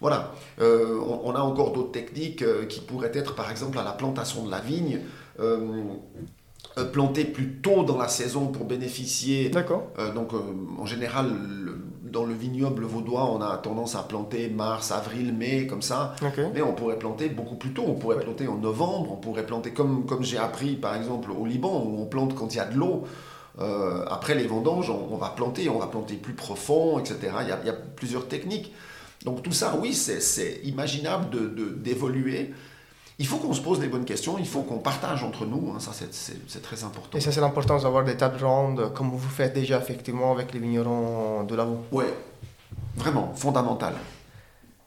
Voilà. 0.00 0.32
Euh, 0.60 0.98
on, 1.24 1.34
a 1.34 1.40
encore 1.40 1.72
d'autres 1.72 1.92
techniques 1.92 2.44
qui 2.68 2.80
pourraient 2.80 3.12
être, 3.14 3.34
par 3.34 3.50
exemple, 3.50 3.78
à 3.78 3.84
la 3.84 3.92
plantation 3.92 4.44
de 4.44 4.50
la 4.50 4.60
vigne. 4.60 5.00
Planter 6.92 7.24
plus 7.24 7.60
tôt 7.60 7.84
dans 7.84 7.98
la 7.98 8.08
saison 8.08 8.48
pour 8.48 8.66
bénéficier. 8.66 9.48
D'accord. 9.48 9.92
donc, 10.14 10.32
en 10.78 10.86
général, 10.86 11.30
dans 12.14 12.24
le 12.24 12.32
vignoble 12.32 12.84
vaudois, 12.84 13.28
on 13.30 13.42
a 13.42 13.56
tendance 13.58 13.96
à 13.96 14.04
planter 14.04 14.48
mars, 14.48 14.92
avril, 14.92 15.34
mai, 15.34 15.66
comme 15.66 15.82
ça. 15.82 16.14
Mais 16.54 16.62
on 16.62 16.72
pourrait 16.72 16.98
planter 16.98 17.28
beaucoup 17.28 17.56
plus 17.56 17.72
tôt. 17.72 17.84
On 17.86 17.94
pourrait 17.94 18.20
planter 18.20 18.46
en 18.46 18.56
novembre, 18.56 19.12
on 19.12 19.16
pourrait 19.16 19.44
planter 19.44 19.72
comme, 19.72 20.06
comme 20.06 20.22
j'ai 20.22 20.38
appris 20.38 20.76
par 20.76 20.94
exemple 20.94 21.30
au 21.32 21.44
Liban, 21.44 21.84
où 21.84 22.00
on 22.00 22.06
plante 22.06 22.34
quand 22.34 22.54
il 22.54 22.58
y 22.58 22.60
a 22.60 22.66
de 22.66 22.76
l'eau. 22.76 23.02
Euh, 23.60 24.04
après 24.08 24.34
les 24.34 24.46
vendanges, 24.46 24.90
on, 24.90 25.16
va 25.16 25.30
planter, 25.30 25.68
on 25.68 25.78
va 25.78 25.88
planter 25.88 26.14
plus 26.14 26.34
profond, 26.34 26.98
etc. 26.98 27.18
Il 27.42 27.48
y 27.48 27.52
a, 27.52 27.58
il 27.62 27.66
y 27.66 27.70
a 27.70 27.74
plusieurs 27.74 28.28
techniques. 28.28 28.72
Donc 29.24 29.42
tout 29.42 29.52
ça, 29.52 29.76
oui, 29.80 29.92
c'est 29.92 30.60
imaginable 30.64 31.26
d'évoluer. 31.82 32.44
De, 32.44 32.54
il 33.18 33.26
faut 33.26 33.36
qu'on 33.36 33.52
se 33.52 33.60
pose 33.60 33.80
les 33.80 33.88
bonnes 33.88 34.04
questions, 34.04 34.38
il 34.38 34.46
faut 34.46 34.62
qu'on 34.62 34.78
partage 34.78 35.22
entre 35.22 35.46
nous, 35.46 35.72
hein, 35.74 35.80
ça 35.80 35.92
c'est 35.92 36.62
très 36.62 36.82
important. 36.82 37.16
Et 37.16 37.20
ça 37.20 37.30
c'est 37.30 37.40
l'importance 37.40 37.82
d'avoir 37.84 38.04
des 38.04 38.16
tables 38.16 38.44
rondes 38.44 38.92
comme 38.92 39.10
vous 39.10 39.18
faites 39.28 39.54
déjà 39.54 39.78
effectivement 39.78 40.32
avec 40.32 40.52
les 40.52 40.58
vignerons 40.58 41.44
de 41.44 41.54
Lavaux. 41.54 41.84
Oui, 41.92 42.04
vraiment, 42.96 43.32
fondamental. 43.34 43.94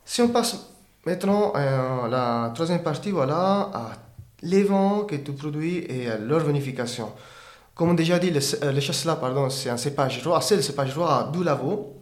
Si 0.03 0.21
on 0.21 0.29
passe 0.29 0.57
maintenant 1.05 1.51
à 1.53 2.07
la 2.09 2.51
troisième 2.53 2.83
partie, 2.83 3.11
voilà, 3.11 3.69
à 3.73 3.91
les 4.41 4.63
vins 4.63 5.05
que 5.07 5.15
tu 5.15 5.31
produis 5.31 5.77
et 5.77 6.07
leur 6.19 6.41
vinification. 6.41 7.11
Comme 7.73 7.95
déjà 7.95 8.17
dit, 8.17 8.31
le, 8.31 8.39
euh, 8.63 8.71
le 8.71 8.79
chasselas, 8.79 9.17
pardon, 9.17 9.49
c'est 9.49 9.69
un 9.69 9.77
cépage 9.77 10.25
roi, 10.25 10.41
c'est 10.41 10.55
le 10.55 10.61
cépage 10.61 10.97
roi 10.97 11.29
du 11.31 11.43
Lavaux. 11.43 11.93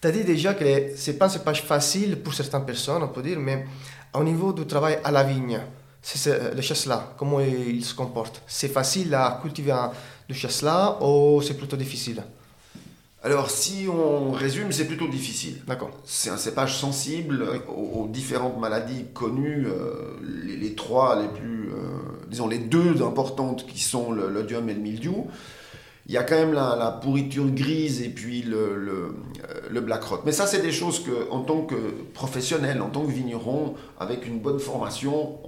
Tu 0.00 0.08
as 0.08 0.12
dit 0.12 0.24
déjà 0.24 0.54
que 0.54 0.64
ce 0.96 1.10
n'est 1.10 1.16
pas 1.16 1.26
un 1.26 1.28
cépage 1.28 1.62
facile 1.62 2.22
pour 2.22 2.32
certaines 2.34 2.64
personnes, 2.64 3.02
on 3.02 3.08
peut 3.08 3.22
dire, 3.22 3.38
mais 3.38 3.66
au 4.14 4.24
niveau 4.24 4.52
du 4.52 4.66
travail 4.66 4.98
à 5.04 5.10
la 5.10 5.22
vigne, 5.22 5.60
c'est 6.02 6.54
le 6.54 6.62
chasselas, 6.62 7.14
comment 7.18 7.40
il 7.40 7.84
se 7.84 7.94
comporte? 7.94 8.42
C'est 8.46 8.68
facile 8.68 9.14
à 9.14 9.38
cultiver 9.42 9.76
du 10.28 10.34
chasselas 10.34 10.98
ou 11.02 11.42
c'est 11.42 11.54
plutôt 11.54 11.76
difficile? 11.76 12.22
Alors, 13.22 13.50
si 13.50 13.86
on 13.86 14.32
résume, 14.32 14.72
c'est 14.72 14.86
plutôt 14.86 15.06
difficile. 15.06 15.58
D'accord. 15.66 15.90
C'est 16.04 16.30
un 16.30 16.38
cépage 16.38 16.78
sensible 16.78 17.46
aux, 17.68 18.08
différentes 18.08 18.58
maladies 18.58 19.04
connues, 19.12 19.66
euh, 19.66 20.16
les, 20.22 20.74
trois 20.74 21.20
les 21.20 21.28
plus, 21.28 21.68
euh, 21.68 21.98
disons 22.28 22.48
les 22.48 22.58
deux 22.58 23.02
importantes 23.02 23.66
qui 23.66 23.78
sont 23.78 24.10
l'odium 24.10 24.66
et 24.70 24.74
le 24.74 24.80
mildiou. 24.80 25.26
Il 26.06 26.12
y 26.12 26.16
a 26.16 26.24
quand 26.24 26.34
même 26.34 26.52
la, 26.52 26.98
pourriture 27.02 27.48
grise 27.50 28.02
et 28.02 28.08
puis 28.08 28.42
le, 28.42 28.76
le, 28.76 29.14
euh, 29.72 29.80
black 29.80 30.02
rot. 30.04 30.20
Mais 30.24 30.32
ça, 30.32 30.46
c'est 30.46 30.62
des 30.62 30.72
choses 30.72 31.04
que, 31.04 31.30
en 31.30 31.42
tant 31.42 31.62
que 31.62 31.76
professionnel, 32.14 32.82
en 32.82 32.88
tant 32.88 33.04
que 33.04 33.12
vigneron, 33.12 33.74
avec 33.98 34.26
une 34.26 34.40
bonne 34.40 34.58
formation, 34.58 35.38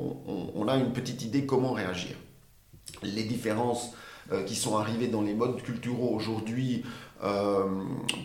on, 0.55 0.69
a 0.69 0.77
une 0.77 0.93
petite 0.93 1.23
idée 1.23 1.47
comment 1.47 1.73
réagir. 1.73 2.17
Les 3.03 3.25
différences 3.25 3.93
qui 4.47 4.55
sont 4.55 4.77
arrivées 4.77 5.09
dans 5.09 5.23
les 5.23 5.35
modes 5.35 5.61
culturaux 5.63 6.15
aujourd'hui 6.15 6.85
euh, 7.25 7.67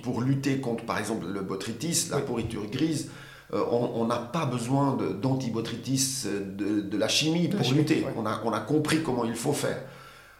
pour 0.02 0.22
lutter 0.22 0.58
contre, 0.58 0.84
par 0.84 0.98
exemple, 0.98 1.28
le 1.28 1.42
botrytis, 1.42 2.08
la 2.10 2.20
pourriture 2.20 2.66
grise, 2.66 3.12
euh, 3.54 3.64
on 3.72 4.06
n'a 4.06 4.18
pas 4.18 4.46
besoin 4.46 4.98
d'antibotrytis 5.22 6.26
de, 6.26 6.82
de, 6.82 6.98
la 6.98 7.08
chimie 7.08 7.48
pour 7.48 7.72
lutter. 7.72 8.06
On, 8.18 8.26
a, 8.26 8.42
on, 8.44 8.52
a, 8.52 8.60
compris 8.60 9.04
comment 9.04 9.24
il 9.24 9.36
faut 9.36 9.54
faire. 9.54 9.84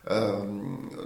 Euh, 0.10 0.40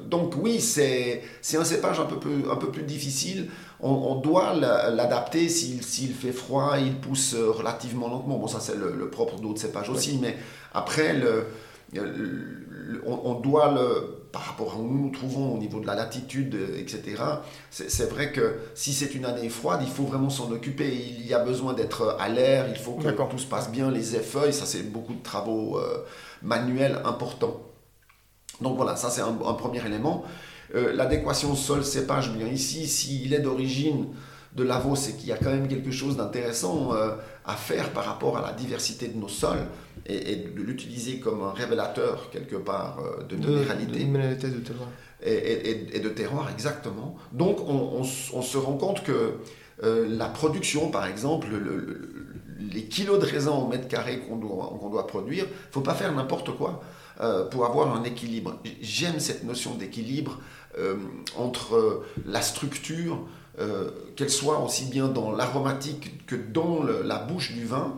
donc 0.06 0.34
oui, 0.42 0.60
c'est 0.60 1.24
un 1.56 1.64
cépage 1.64 2.00
un 2.00 2.06
peu, 2.06 2.20
plus, 2.20 2.50
un 2.50 2.56
peu 2.56 2.70
plus 2.72 2.84
difficile. 2.84 3.50
On, 3.80 4.16
doit 4.16 4.54
l'adapter 4.54 5.50
s'il 5.50 6.14
fait 6.14 6.32
froid, 6.32 6.76
il 6.78 6.98
pousse 6.98 7.36
relativement 7.36 8.10
lentement. 8.10 8.38
Bon, 8.38 8.48
ça 8.48 8.60
c'est 8.60 8.76
le, 8.76 9.10
propre 9.10 9.40
d'autres 9.40 9.62
cépages 9.62 9.90
aussi, 9.90 10.20
mais 10.22 10.38
après, 10.74 11.14
le, 11.14 11.46
on, 13.06 13.34
doit 13.36 13.72
le 13.74 14.18
par 14.32 14.44
rapport 14.44 14.74
à 14.74 14.78
où 14.78 14.84
nous 14.84 15.06
nous 15.06 15.12
trouvons 15.12 15.56
au 15.56 15.58
niveau 15.58 15.80
de 15.80 15.88
la 15.88 15.96
latitude, 15.96 16.56
etc., 16.78 17.22
c'est 17.70 18.10
vrai 18.10 18.32
que 18.32 18.60
si 18.76 18.94
c'est 18.94 19.14
une 19.14 19.26
année 19.26 19.50
froide, 19.50 19.82
il 19.84 19.90
faut 19.90 20.04
vraiment 20.04 20.30
s'en 20.30 20.52
occuper. 20.52 20.94
Il 20.94 21.26
y 21.28 21.34
a 21.34 21.40
besoin 21.40 21.74
d'être 21.74 22.16
à 22.20 22.30
l'air, 22.30 22.68
il 22.70 22.78
faut 22.78 22.94
que 22.94 23.10
tout 23.10 23.38
se 23.38 23.48
passe 23.48 23.72
bien, 23.72 23.92
les 23.92 24.16
effeuilles, 24.16 24.54
ça 24.54 24.66
c'est 24.66 24.84
beaucoup 24.84 25.14
de 25.14 25.24
travaux 25.24 25.80
euh, 25.80 26.06
manuels 26.44 27.02
importants. 27.04 27.71
Donc 28.62 28.78
voilà, 28.78 28.96
ça 28.96 29.10
c'est 29.10 29.22
un, 29.22 29.54
premier 29.54 29.86
élément. 29.86 30.24
Euh, 30.76 30.94
l'adéquation 30.94 31.56
sol-cépage, 31.56 32.32
bien 32.32 32.48
ici, 32.48 32.88
s'il 32.88 33.34
est 33.34 33.40
d'origine 33.40 34.08
de 34.56 34.64
l'avo, 34.64 34.96
c'est 34.96 35.14
qu'il 35.14 35.30
y 35.30 35.32
a 35.32 35.38
quand 35.38 35.50
même 35.50 35.68
quelque 35.68 35.92
chose 35.92 36.18
d'intéressant 36.18 36.94
euh, 36.94 37.12
à 37.46 37.56
faire 37.56 37.92
par 37.92 38.06
rapport 38.06 38.38
à 38.38 38.42
la 38.42 38.52
diversité 38.52 39.08
de 39.08 39.18
nos 39.18 39.30
sols 39.30 39.66
et, 40.06 40.36
de 40.36 40.62
l'utiliser 40.62 41.20
comme 41.20 41.42
un 41.44 41.52
révélateur 41.52 42.30
quelque 42.32 42.58
part 42.58 43.00
euh, 43.00 43.24
de, 43.24 43.36
minéralité. 43.38 44.00
De, 44.00 44.06
minéralité 44.06 44.48
de 44.50 44.60
terroir. 44.60 44.90
Et, 45.24 46.00
de 46.00 46.10
terroir, 46.10 46.50
exactement. 46.52 47.16
Donc 47.32 47.60
on, 47.68 48.04
se 48.04 48.58
rend 48.58 48.74
compte 48.74 49.04
que 49.04 49.36
euh, 49.84 50.08
la 50.10 50.28
production, 50.28 50.90
par 50.90 51.06
exemple, 51.06 51.48
les 52.60 52.86
kilos 52.86 53.20
de 53.20 53.26
raisin 53.26 53.52
au 53.52 53.68
mètre 53.68 53.88
carré 53.88 54.20
qu'on 54.20 54.36
doit, 54.36 54.76
qu'on 54.80 54.90
doit 54.90 55.08
produire, 55.08 55.46
il 55.46 55.68
ne 55.68 55.72
faut 55.72 55.82
pas 55.82 55.94
faire 55.94 56.12
n'importe 56.14 56.58
quoi 56.58 56.84
euh, 57.22 57.46
pour 57.46 57.66
avoir 57.66 57.96
un 57.96 58.04
équilibre. 58.04 58.56
J'aime 58.82 59.20
cette 59.20 59.44
notion 59.44 59.76
d'équilibre 59.76 60.40
entre 61.38 62.06
la 62.26 62.42
structure, 62.42 63.20
qu'elle 64.16 64.30
soit 64.30 64.64
aussi 64.64 64.86
bien 64.86 65.10
dans 65.10 65.34
l'aromatique 65.34 66.26
que 66.26 66.38
dans 66.38 66.82
la 66.82 67.18
bouche 67.18 67.52
du 67.52 67.66
vin, 67.66 67.98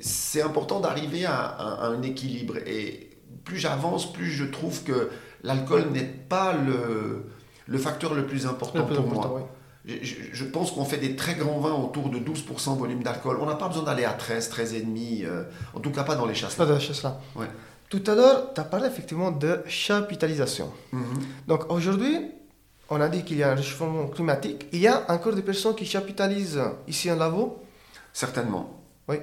c'est 0.00 0.40
important 0.40 0.80
d'arriver 0.80 1.26
à, 1.26 1.82
un 1.82 2.00
équilibre. 2.00 2.56
Et 2.66 3.10
plus 3.44 3.58
j'avance, 3.58 4.10
plus 4.10 4.30
je 4.30 4.44
trouve 4.44 4.82
que 4.84 5.10
l'alcool 5.42 5.90
n'est 5.92 6.02
pas 6.02 6.54
le, 6.54 7.26
le, 7.66 7.78
facteur 7.78 8.14
le 8.14 8.26
plus 8.26 8.46
important 8.46 8.84
pour 8.86 9.06
moi. 9.06 9.48
Je, 9.84 10.44
pense 10.44 10.70
qu'on 10.70 10.84
fait 10.84 10.98
des 10.98 11.16
très 11.16 11.34
grands 11.34 11.58
vins 11.58 11.74
autour 11.74 12.08
de 12.08 12.18
12% 12.18 12.76
volume 12.76 13.02
d'alcool. 13.02 13.38
On 13.40 13.46
n'a 13.46 13.56
pas 13.56 13.66
besoin 13.66 13.82
d'aller 13.82 14.04
à 14.04 14.12
13, 14.12 14.50
13,5, 14.50 15.24
euh, 15.24 15.44
en 15.74 15.80
tout 15.80 15.90
cas 15.90 16.04
pas 16.04 16.14
dans 16.14 16.26
les 16.26 16.34
chasses. 16.34 16.54
Pas 16.54 16.66
dans 16.66 16.74
les 16.74 16.80
chasses 16.80 17.02
là. 17.02 17.20
Tout 17.92 18.02
à 18.06 18.14
l'heure, 18.14 18.54
tu 18.54 18.60
as 18.62 18.64
parlé 18.64 18.86
effectivement 18.86 19.30
de 19.30 19.60
chapitalisation. 19.66 20.72
Mhm. 20.92 21.02
Donc 21.46 21.70
aujourd'hui, 21.70 22.30
on 22.88 22.98
a 23.02 23.08
dit 23.10 23.22
qu'il 23.22 23.36
y 23.36 23.42
a 23.42 23.50
un 23.52 23.54
réchauffement 23.54 24.06
climatique. 24.06 24.64
Il 24.72 24.78
y 24.78 24.88
a 24.88 25.04
encore 25.12 25.34
des 25.34 25.42
personnes 25.42 25.74
qui 25.74 25.84
chapitalisent 25.84 26.62
ici 26.88 27.10
en 27.10 27.16
Lavaux 27.16 27.62
Certainement. 28.14 28.80
Oui. 29.10 29.16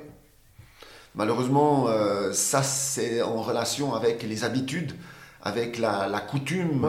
Malheureusement, 1.15 1.87
euh, 1.87 2.31
ça 2.31 2.61
c'est 2.61 3.23
en 3.23 3.41
relation 3.41 3.95
avec 3.95 4.21
les 4.21 4.43
habitudes, 4.43 4.93
avec 5.41 5.79
la, 5.79 6.23
coutume. 6.29 6.87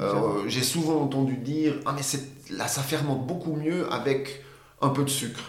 Euh, 0.00 0.44
j'ai 0.46 0.62
souvent 0.62 1.02
entendu 1.02 1.36
dire 1.36 1.74
Ah, 1.84 1.94
mais 1.94 2.56
là 2.56 2.68
ça 2.68 2.80
fermente 2.80 3.26
beaucoup 3.26 3.52
mieux 3.52 3.86
avec 3.92 4.42
un 4.80 4.88
peu 4.88 5.04
de 5.04 5.10
sucre. 5.10 5.42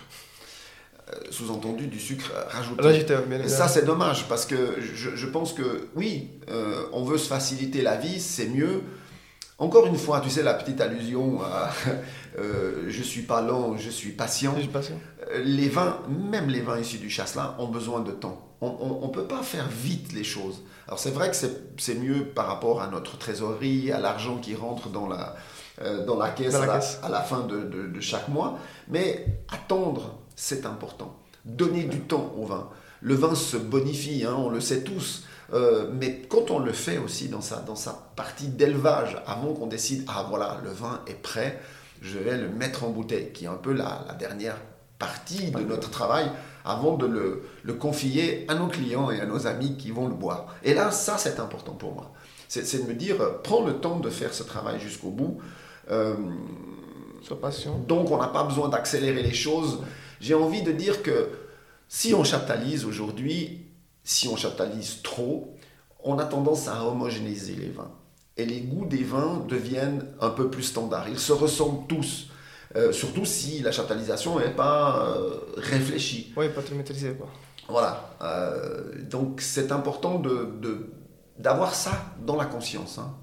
Euh, 1.12 1.17
sous-entendu 1.32 1.88
du 1.88 2.00
sucre 2.00 2.32
rajouté. 2.50 3.06
ça 3.48 3.67
c'est 3.67 3.86
dommage 3.86 4.28
parce 4.28 4.45
que 4.45 4.80
je, 4.80 5.15
je, 5.15 5.28
pense 5.28 5.54
que 5.54 5.88
oui, 5.95 6.30
on 6.93 7.04
veut 7.04 7.17
se 7.17 7.28
faciliter 7.28 7.82
la 7.82 7.95
vie, 7.95 8.19
c'est 8.19 8.48
mieux. 8.48 8.84
Encore 9.60 9.88
une 9.88 9.98
fois, 9.98 10.22
tu 10.22 10.30
sais, 10.30 10.41
la 10.41 10.54
petite 10.54 10.80
allusion 10.80 11.41
à 11.41 11.69
euh, 12.39 12.86
je 12.88 13.04
suis 13.04 13.24
pas 13.24 13.41
lent, 13.41 13.76
je 13.78 13.89
suis 13.89 14.12
patient. 14.12 14.56
Euh, 15.32 15.43
les 15.43 15.67
vins, 15.67 16.00
même 16.08 16.50
les 16.50 16.62
vins 16.62 16.80
issus 16.80 16.98
du 16.98 17.10
chasselas, 17.10 17.56
ont 17.60 17.67
besoin 17.67 18.00
de 18.00 18.12
temps. 18.12 18.45
On 18.62 19.08
ne 19.08 19.13
peut 19.13 19.28
pas 19.28 19.41
faire 19.41 19.67
vite 19.69 20.12
les 20.12 20.26
choses. 20.26 20.63
Alors 20.88 21.00
c'est 21.00 21.12
vrai 21.12 21.32
que 21.32 21.36
c'est 21.78 21.95
mieux 21.95 22.26
par 22.26 22.48
rapport 22.48 22.82
à 22.82 22.88
notre 22.88 23.17
trésorerie, 23.17 23.91
à 23.91 24.00
l'argent 24.00 24.38
qui 24.38 24.54
rentre 24.54 24.89
dans 24.89 25.08
la, 25.08 25.36
euh, 25.82 26.06
dans 26.06 26.17
la 26.17 26.30
caisse, 26.30 26.56
à, 26.56 26.65
la, 27.10 27.22
fin 27.22 27.41
de, 27.41 27.62
de, 27.62 28.02
chaque 28.02 28.28
mois, 28.28 28.60
mais 28.89 29.26
attendre, 29.50 30.19
c'est 30.39 30.65
important. 30.65 31.17
Donner 31.43 31.84
du 31.84 31.99
temps 31.99 32.34
au 32.38 32.45
vin. 32.45 32.69
Le 33.02 33.13
vin 33.13 33.36
se 33.36 33.58
bonifie, 33.58 34.23
hein, 34.25 34.36
on 34.38 34.49
le 34.49 34.62
sait 34.62 34.84
tous. 34.84 35.25
Euh, 35.52 35.91
mais 35.93 36.21
quand 36.30 36.49
on 36.49 36.60
le 36.60 36.71
fait 36.71 36.97
aussi 36.97 37.28
dans 37.28 37.41
sa, 37.41 37.58
dans 37.58 37.75
sa 37.75 38.10
partie 38.15 38.47
d'élevage, 38.47 39.21
avant 39.28 39.54
qu'on 39.54 39.67
décide, 39.67 40.06
ah 40.08 40.25
voilà, 40.30 40.62
le 40.63 40.69
vin 40.69 41.02
est 41.08 41.21
prêt, 41.21 41.60
je 42.02 42.17
vais 42.17 42.38
le 42.38 42.47
mettre 42.47 42.86
en 42.86 42.89
bouteille, 42.89 43.34
qui 43.34 43.45
est 43.45 43.49
un 43.49 43.56
peu 43.56 43.73
la, 43.73 44.06
la 44.08 44.13
dernière 44.13 44.56
partie 44.97 45.52
de 45.52 45.60
notre 45.60 45.89
travail, 45.89 46.32
avant 46.63 46.95
de 46.95 47.06
le, 47.06 47.43
le, 47.63 47.73
confier 47.73 48.45
à 48.47 48.56
nos 48.56 48.67
clients 48.67 49.12
et 49.12 49.19
à 49.19 49.25
nos 49.25 49.45
amis 49.45 49.75
qui 49.75 49.91
vont 49.91 50.08
le 50.08 50.15
boire. 50.15 50.56
Et 50.63 50.73
là, 50.73 50.91
ça, 50.91 51.17
c'est 51.17 51.39
important 51.41 51.73
pour 51.73 51.93
moi. 51.93 52.13
C'est 52.47 52.82
de 52.82 52.88
me 52.88 52.93
dire, 52.93 53.19
euh, 53.19 53.41
prends 53.43 53.65
le 53.65 53.73
temps 53.73 53.99
de 53.99 54.10
faire 54.10 54.34
ce 54.34 54.43
travail 54.43 54.80
jusqu'au 54.80 55.10
bout. 55.10 55.39
Euh, 55.91 56.15
passion. 57.36 57.80
Donc, 57.88 58.10
on 58.12 58.17
n'a 58.17 58.28
pas 58.28 58.43
besoin 58.43 58.69
d'accélérer 58.69 59.21
les 59.21 59.34
choses. 59.34 59.80
J'ai 60.19 60.34
envie 60.34 60.62
de 60.62 60.71
dire 60.71 61.01
que 61.03 61.29
si 61.88 62.13
on 62.13 62.23
chaptalise 62.23 62.86
aujourd'hui, 62.86 63.65
si 64.03 64.27
on 64.27 64.36
chaptalise 64.36 65.01
trop, 65.01 65.55
on 66.03 66.17
a 66.19 66.25
tendance 66.25 66.67
à 66.67 66.84
homogénéiser 66.86 67.55
les 67.55 67.69
vins. 67.69 67.91
Et 68.38 68.45
les 68.45 68.62
goûts 68.62 68.86
des 68.86 69.03
vins 69.03 69.43
deviennent 69.47 70.05
un 70.21 70.29
peu 70.29 70.49
plus 70.49 70.63
standards. 70.63 71.10
Ils 71.10 71.19
se 71.19 71.34
ressemblent 71.34 71.88
tous. 71.88 72.29
Euh, 72.75 72.91
surtout 72.91 73.25
si 73.25 73.62
la 73.62 73.71
chaptalisation 73.71 74.39
n'est 74.39 74.51
pas 74.51 75.08
euh, 75.08 75.39
réfléchie. 75.58 76.32
Oui, 76.38 76.49
pas 76.49 76.62
trop 76.62 76.75
maîtrisée. 76.75 77.13
Quoi. 77.13 77.27
Voilà. 77.67 78.15
Euh, 78.21 79.03
donc 79.10 79.41
c'est 79.41 79.71
important 79.71 80.19
de, 80.19 80.91
d'avoir 81.38 81.73
ça 81.73 81.91
dans 82.25 82.36
la 82.36 82.45
conscience. 82.45 82.99
Hein. 82.99 83.15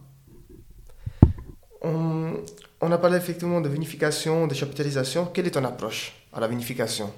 On, 1.82 2.34
on, 2.80 2.90
a 2.90 2.98
parlé 2.98 3.16
effectivement 3.16 3.60
de 3.60 3.68
vinification, 3.68 4.48
de 4.48 4.54
chaptalisation. 4.54 5.26
Quelle 5.26 5.46
est 5.46 5.52
ton 5.52 5.64
approche? 5.64 6.15
À 6.36 6.40
la 6.40 6.48
vinification 6.48 7.12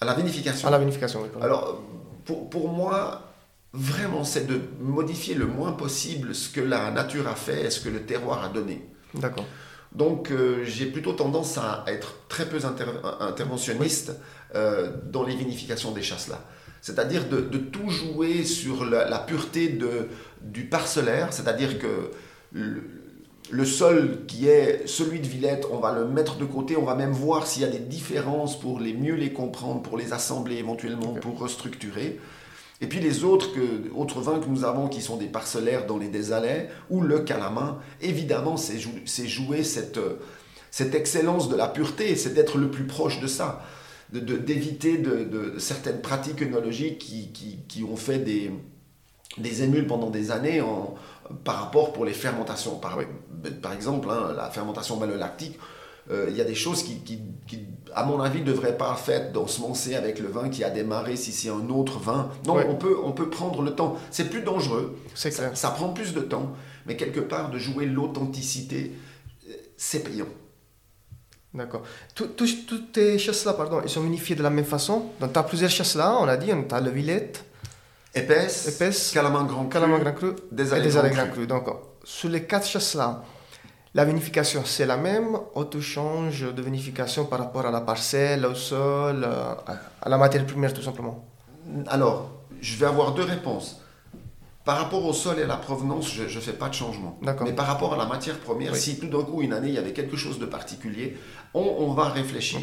À 0.00 0.04
la 0.04 0.14
vinification 0.14 0.68
À 0.68 0.70
la 0.70 0.78
vinification, 0.78 1.22
oui. 1.22 1.28
Alors, 1.40 1.80
pour, 2.24 2.68
moi, 2.68 3.22
vraiment, 3.72 4.24
c'est 4.24 4.46
de 4.46 4.60
modifier 4.80 5.34
le 5.34 5.46
moins 5.46 5.72
possible 5.72 6.34
ce 6.34 6.48
que 6.50 6.60
la 6.60 6.90
nature 6.90 7.28
a 7.28 7.34
fait 7.34 7.64
et 7.64 7.70
ce 7.70 7.80
que 7.80 7.88
le 7.88 8.02
terroir 8.02 8.44
a 8.44 8.48
donné. 8.48 8.84
D'accord. 9.14 9.46
Donc, 9.92 10.30
euh, 10.30 10.64
j'ai 10.64 10.86
plutôt 10.86 11.12
tendance 11.12 11.56
à 11.56 11.84
être 11.86 12.16
très 12.28 12.46
peu 12.46 12.58
interventionniste 13.20 14.12
euh, 14.54 14.92
dans 15.04 15.22
les 15.22 15.34
vinifications 15.34 15.92
des 15.92 16.02
chasses 16.02 16.28
là. 16.28 16.44
c'est-à-dire 16.82 17.28
de, 17.28 17.40
tout 17.58 17.88
jouer 17.88 18.44
sur 18.44 18.84
la, 18.84 19.18
pureté 19.18 19.68
de, 19.70 20.08
du 20.42 20.64
parcellaire, 20.64 21.32
c'est-à-dire 21.32 21.78
que 21.78 22.10
le, 22.52 22.82
sol 23.64 24.24
qui 24.26 24.48
est 24.48 24.86
celui 24.86 25.20
de 25.20 25.26
Villette, 25.26 25.66
on 25.72 25.78
va 25.78 25.92
le 25.92 26.06
mettre 26.06 26.36
de 26.36 26.44
côté, 26.44 26.76
on 26.76 26.84
va 26.84 26.94
même 26.94 27.12
voir 27.12 27.46
s'il 27.46 27.62
y 27.62 27.64
a 27.64 27.68
des 27.68 27.78
différences 27.78 28.58
pour 28.58 28.80
les 28.80 28.92
mieux 28.92 29.14
les 29.14 29.32
comprendre, 29.32 29.82
pour 29.82 29.96
les 29.96 30.12
assembler 30.12 30.56
éventuellement, 30.56 31.14
pour 31.14 31.38
restructurer. 31.38 32.18
Et 32.80 32.86
puis 32.86 33.00
les 33.00 33.24
autres, 33.24 33.52
que, 33.52 33.92
autres 33.94 34.20
vins 34.20 34.38
que 34.38 34.48
nous 34.48 34.64
avons 34.64 34.88
qui 34.88 35.00
sont 35.00 35.16
des 35.16 35.26
parcellaires 35.26 35.86
dans 35.86 35.98
les 35.98 36.08
désalais 36.08 36.68
ou 36.90 37.00
le 37.00 37.20
calamain, 37.20 37.78
évidemment, 38.00 38.56
c'est 38.56 38.78
jouer 38.78 39.64
cette, 39.64 39.98
cette 40.70 40.94
excellence 40.94 41.48
de 41.48 41.56
la 41.56 41.66
pureté, 41.66 42.14
c'est 42.16 42.34
d'être 42.34 42.56
le 42.58 42.70
plus 42.70 42.84
proche 42.84 43.20
de 43.20 43.26
ça, 43.26 43.64
d'éviter 44.12 44.96
de, 44.98 45.54
certaines 45.58 46.00
pratiques 46.00 46.42
œnologiques 46.42 46.98
qui, 46.98 47.30
qui, 47.66 47.82
ont 47.82 47.96
fait 47.96 48.18
des, 48.18 48.52
des 49.38 49.62
émules 49.62 49.86
pendant 49.86 50.10
des 50.10 50.30
années 50.30 50.60
en, 50.60 50.94
par 51.44 51.62
rapport 51.62 51.92
pour 51.92 52.04
les 52.04 52.12
fermentations. 52.12 52.76
Par, 52.76 52.98
par 53.62 53.72
exemple, 53.72 54.08
hein, 54.10 54.32
la 54.36 54.50
fermentation 54.50 54.96
malolactique, 54.96 55.58
euh, 56.10 56.26
il 56.30 56.36
y 56.36 56.40
a 56.40 56.44
des 56.44 56.54
choses 56.54 56.82
qui, 56.82 57.00
qui, 57.00 57.20
à 57.94 58.04
mon 58.04 58.20
avis, 58.20 58.40
ne 58.40 58.46
devraient 58.46 58.76
pas 58.76 58.98
être 59.08 59.32
d'ensemencer 59.32 59.94
avec 59.94 60.18
le 60.18 60.28
vin 60.28 60.48
qui 60.48 60.64
a 60.64 60.70
démarré 60.70 61.16
si 61.16 61.32
c'est 61.32 61.50
un 61.50 61.68
autre 61.68 61.98
vin. 61.98 62.30
Non, 62.46 62.56
on, 62.66 62.76
peut, 62.76 62.96
on 63.02 63.12
peut 63.12 63.28
prendre 63.28 63.62
le 63.62 63.74
temps. 63.74 63.96
C'est 64.10 64.30
plus 64.30 64.42
dangereux. 64.42 64.98
C'est 65.14 65.30
ça, 65.30 65.54
ça, 65.54 65.70
prend 65.70 65.90
plus 65.90 66.14
de 66.14 66.20
temps. 66.20 66.52
Mais 66.86 66.96
quelque 66.96 67.20
part, 67.20 67.50
de 67.50 67.58
jouer 67.58 67.84
l'authenticité, 67.84 68.92
euh, 69.48 69.52
c'est 69.76 70.02
payant. 70.02 70.28
D'accord. 71.52 71.82
Toutes 72.14 72.92
tes 72.92 73.18
chasses-là, 73.18 73.54
pardon, 73.54 73.80
ils 73.82 73.90
sont 73.90 74.04
unifiées 74.04 74.36
de 74.36 74.42
la 74.42 74.50
même 74.50 74.64
façon. 74.64 75.10
Donc, 75.20 75.32
tu 75.32 75.38
as 75.38 75.42
plusieurs 75.42 75.70
chasses-là, 75.70 76.18
on 76.20 76.28
a 76.28 76.36
dit, 76.36 76.52
on 76.52 76.66
a 76.72 76.80
le 76.80 76.90
Villette. 76.90 77.44
Épaisse, 78.18 78.68
épaisse 78.68 79.14
Grand 79.14 79.46
Cru, 79.46 79.78
Grand 79.78 80.12
Cru 80.12 80.32
des 80.50 80.74
et 80.74 80.80
des 80.80 80.90
Grand 80.90 81.30
Cru. 81.30 81.46
Donc, 81.46 81.66
sur 82.04 82.28
les 82.28 82.44
quatre 82.44 82.66
chasses-là, 82.66 83.22
la 83.94 84.04
vinification, 84.04 84.62
c'est 84.64 84.86
la 84.86 84.96
même 84.96 85.36
ou 85.54 85.64
tu 85.64 85.80
changes 85.80 86.42
de 86.54 86.62
vinification 86.62 87.24
par 87.24 87.38
rapport 87.38 87.66
à 87.66 87.70
la 87.70 87.80
parcelle, 87.80 88.44
au 88.46 88.54
sol, 88.54 89.24
euh, 89.24 89.54
à 90.02 90.08
la 90.08 90.18
matière 90.18 90.44
première 90.46 90.72
tout 90.72 90.82
simplement 90.82 91.24
Alors, 91.88 92.30
je 92.60 92.76
vais 92.76 92.86
avoir 92.86 93.12
deux 93.12 93.24
réponses. 93.24 93.80
Par 94.68 94.76
rapport 94.76 95.02
au 95.06 95.14
sol 95.14 95.38
et 95.38 95.44
à 95.44 95.46
la 95.46 95.56
provenance, 95.56 96.12
je 96.12 96.24
ne 96.24 96.42
fais 96.42 96.52
pas 96.52 96.68
de 96.68 96.74
changement. 96.74 97.18
Mais 97.22 97.54
par 97.54 97.66
rapport 97.66 97.94
à 97.94 97.96
la 97.96 98.04
matière 98.04 98.38
première, 98.38 98.76
si 98.76 98.98
tout 98.98 99.08
d'un 99.08 99.22
coup, 99.22 99.40
une 99.40 99.54
année, 99.54 99.68
il 99.68 99.74
y 99.74 99.78
avait 99.78 99.94
quelque 99.94 100.18
chose 100.18 100.38
de 100.38 100.44
particulier, 100.44 101.16
on, 101.54 101.94
va 101.94 102.10
réfléchir 102.10 102.60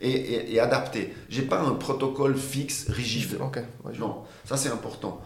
et, 0.00 0.58
adapter. 0.58 1.12
Je 1.28 1.42
n'ai 1.42 1.46
pas 1.46 1.60
un 1.60 1.74
protocole 1.74 2.38
fixe, 2.38 2.88
rigide. 2.88 3.36
non, 3.98 4.22
ça 4.46 4.56
c'est 4.56 4.70
important. 4.70 5.20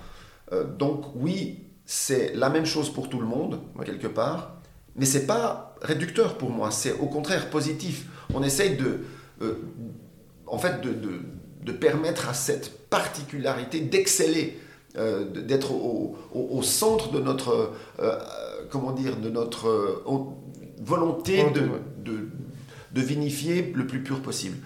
Euh, 0.51 0.64
donc 0.64 1.05
oui, 1.14 1.61
c'est 1.85 2.35
la 2.35 2.51
même 2.51 2.66
chose 2.66 2.93
pour 2.93 3.09
tout 3.09 3.20
le 3.20 3.27
monde, 3.27 3.61
quelque 3.85 4.09
part 4.09 4.57
mais 4.97 5.07
c'est 5.07 5.27
pas 5.27 5.77
réducteur 5.81 6.39
pour 6.39 6.51
moi, 6.51 6.72
c'est 6.72 6.95
au 6.99 7.07
contraire 7.07 7.51
positif. 7.51 8.07
On 8.35 8.43
essaye 8.43 8.77
de, 8.77 9.05
euh, 9.43 9.62
en 10.47 10.59
fait, 10.59 10.81
de, 10.81 10.93
de, 11.62 11.72
permettre 11.72 12.29
à 12.29 12.35
cette 12.35 12.89
particularité 12.89 13.81
d'exceller, 13.81 14.59
d'être 14.97 15.73
au, 15.73 16.17
au, 16.33 16.63
centre 16.63 17.11
de 17.11 17.21
notre, 17.21 17.73
euh, 18.01 18.19
comment 18.71 18.93
dire, 18.93 19.17
de 19.17 19.29
notre 19.29 20.03
volonté 20.81 21.51
de, 21.51 21.69
de, 21.99 22.29
de, 22.93 23.01
vinifier 23.01 23.73
le 23.75 23.87
plus 23.87 24.03
pur 24.03 24.21
possible. 24.23 24.57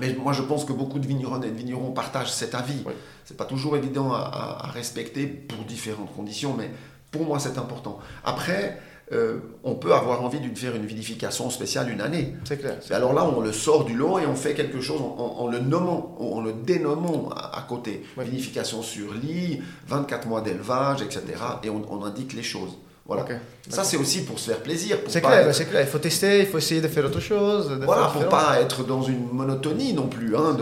mais 0.00 0.14
moi, 0.14 0.32
je 0.32 0.42
pense 0.42 0.64
que 0.64 0.72
beaucoup 0.72 0.98
de 0.98 1.06
vignerons 1.06 1.40
et 1.42 1.50
de 1.50 1.54
vignerons 1.54 1.92
partagent 1.92 2.32
cet 2.32 2.54
avis. 2.54 2.82
Ce 2.84 2.90
C'est 3.24 3.36
pas 3.36 3.44
toujours 3.44 3.76
évident 3.76 4.12
à, 4.12 4.58
à, 4.64 4.70
respecter 4.70 5.26
pour 5.26 5.64
différentes 5.64 6.14
conditions, 6.14 6.54
mais 6.54 6.70
pour 7.10 7.24
moi, 7.24 7.38
c'est 7.38 7.56
important. 7.58 7.98
Après, 8.24 8.80
euh, 9.10 9.38
on 9.64 9.74
peut 9.74 9.94
avoir 9.94 10.22
envie 10.22 10.38
de 10.40 10.58
faire 10.58 10.76
une 10.76 10.84
vinification 10.84 11.48
spéciale 11.48 11.90
une 11.90 12.00
année. 12.00 12.34
C'est 12.44 12.58
clair. 12.58 12.78
Alors 12.90 13.14
là, 13.14 13.24
on 13.24 13.40
le 13.40 13.52
sort 13.52 13.84
du 13.84 13.94
lot 13.94 14.18
et 14.18 14.26
on 14.26 14.34
fait 14.34 14.54
quelque 14.54 14.80
chose 14.80 15.00
en, 15.00 15.48
le 15.48 15.60
nommant, 15.60 16.16
en 16.20 16.42
le 16.42 16.52
dénommant 16.52 17.30
à, 17.30 17.64
côté. 17.66 18.04
Vinification 18.18 18.82
sur 18.82 19.14
lit, 19.14 19.62
24 19.86 20.28
mois 20.28 20.42
d'élevage, 20.42 21.00
etc. 21.02 21.22
Et 21.62 21.70
on, 21.70 22.04
indique 22.04 22.34
les 22.34 22.42
choses. 22.42 22.76
Voilà. 23.06 23.24
ça, 23.70 23.84
c'est 23.84 23.96
aussi 23.96 24.24
pour 24.24 24.38
se 24.38 24.50
faire 24.50 24.62
plaisir. 24.62 24.98
C'est 25.08 25.22
clair, 25.22 25.54
c'est 25.54 25.64
clair. 25.64 25.80
Il 25.80 25.88
faut 25.88 25.98
tester, 25.98 26.40
il 26.40 26.46
faut 26.46 26.58
essayer 26.58 26.82
de 26.82 26.88
faire 26.88 27.06
autre 27.06 27.20
chose. 27.20 27.72
voilà, 27.82 28.08
pour 28.08 28.28
pas 28.28 28.60
être 28.60 28.84
dans 28.84 29.02
une 29.02 29.30
monotonie 29.32 29.94
non 29.94 30.08
plus, 30.08 30.36
hein, 30.36 30.54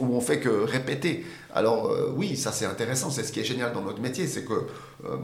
où, 0.00 0.16
on, 0.16 0.20
fait 0.20 0.40
que 0.40 0.64
répéter. 0.64 1.24
Alors 1.54 1.92
euh, 1.92 2.12
oui, 2.16 2.36
ça 2.36 2.50
c'est 2.50 2.66
intéressant. 2.66 3.10
C'est 3.10 3.22
ce 3.22 3.30
qui 3.30 3.38
est 3.38 3.44
génial 3.44 3.72
dans 3.72 3.82
notre 3.82 4.00
métier, 4.00 4.26
c'est 4.26 4.44
que 4.44 4.54
euh, 5.04 5.16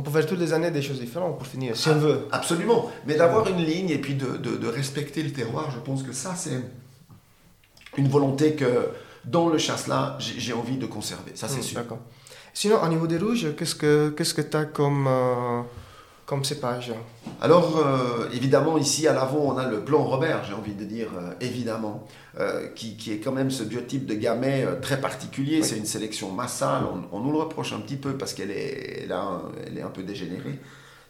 on 0.00 0.02
peut 0.02 0.10
faire 0.10 0.24
toutes 0.24 0.38
les 0.38 0.54
années 0.54 0.70
des 0.70 0.80
choses 0.80 0.98
différentes 0.98 1.36
pour 1.36 1.46
finir, 1.46 1.76
si 1.76 1.90
on 1.90 1.98
veut. 1.98 2.26
Absolument. 2.32 2.90
Mais 3.06 3.16
d'avoir 3.16 3.46
une 3.48 3.62
ligne 3.62 3.90
et 3.90 3.98
puis 3.98 4.14
de, 4.14 4.38
de, 4.38 4.66
respecter 4.66 5.22
le 5.22 5.30
terroir, 5.30 5.70
je 5.70 5.78
pense 5.78 6.02
que 6.02 6.12
ça, 6.12 6.34
c'est 6.34 6.58
une 7.98 8.08
volonté 8.08 8.54
que 8.54 8.88
dans 9.26 9.50
le 9.50 9.58
chasse-là, 9.58 10.16
j'ai 10.18 10.54
envie 10.54 10.78
de 10.78 10.86
conserver. 10.86 11.32
Ça, 11.34 11.48
c'est 11.48 11.58
hmm, 11.58 11.62
sûr. 11.62 11.80
D'accord. 11.80 11.98
Sinon, 12.54 12.82
au 12.82 12.88
niveau 12.88 13.06
des 13.06 13.18
rouges, 13.18 13.48
qu'est-ce 13.58 13.74
que 13.74 14.14
tu 14.16 14.24
que 14.24 14.56
as 14.56 14.64
comme. 14.64 15.06
Euh, 15.06 15.60
comme 16.30 16.44
cépage 16.44 16.92
Alors, 17.40 17.78
euh, 17.78 18.28
évidemment, 18.32 18.78
ici 18.78 19.08
à 19.08 19.12
l'avant, 19.12 19.52
on 19.52 19.58
a 19.58 19.68
le 19.68 19.80
blanc 19.80 20.04
Robert, 20.04 20.44
j'ai 20.44 20.54
envie 20.54 20.74
de 20.74 20.84
dire, 20.84 21.08
euh, 21.18 21.32
évidemment, 21.40 22.06
euh, 22.38 22.68
qui, 22.68 22.96
qui, 22.96 23.10
est 23.10 23.18
quand 23.18 23.32
même 23.32 23.50
ce 23.50 23.64
biotype 23.64 24.06
de 24.06 24.14
gamay 24.14 24.64
très 24.80 25.00
particulier. 25.00 25.64
C'est 25.64 25.76
une 25.76 25.86
sélection 25.86 26.30
massale. 26.30 26.84
On, 27.10 27.18
nous 27.18 27.32
le 27.32 27.38
reproche 27.38 27.72
un 27.72 27.80
petit 27.80 27.96
peu 27.96 28.16
parce 28.16 28.32
qu'elle 28.32 28.52
est, 28.52 29.06
là, 29.08 29.42
elle 29.66 29.76
est 29.76 29.82
un 29.82 29.90
peu 29.90 30.04
dégénérée. 30.04 30.60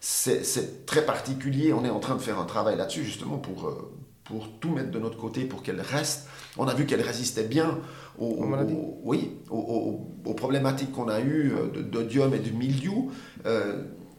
C'est 0.00 0.86
très 0.86 1.04
particulier. 1.04 1.74
On 1.74 1.84
est 1.84 1.90
en 1.90 2.00
train 2.00 2.14
de 2.14 2.22
faire 2.22 2.40
un 2.40 2.46
travail 2.46 2.78
là-dessus, 2.78 3.04
justement, 3.04 3.36
pour, 3.36 3.70
pour 4.24 4.58
tout 4.58 4.70
mettre 4.70 4.90
de 4.90 4.98
notre 4.98 5.18
côté, 5.18 5.44
pour 5.44 5.62
qu'elle 5.62 5.82
reste. 5.82 6.28
On 6.56 6.66
a 6.66 6.72
vu 6.72 6.86
qu'elle 6.86 7.02
résistait 7.02 7.44
bien 7.44 7.78
aux, 8.18 8.42
oui, 9.02 9.36
aux, 9.50 10.34
problématiques 10.34 10.92
qu'on 10.92 11.08
a 11.08 11.20
eues 11.20 11.52
d'odium 11.92 12.32
et 12.32 12.38
de 12.38 12.50
mildiou 12.56 13.12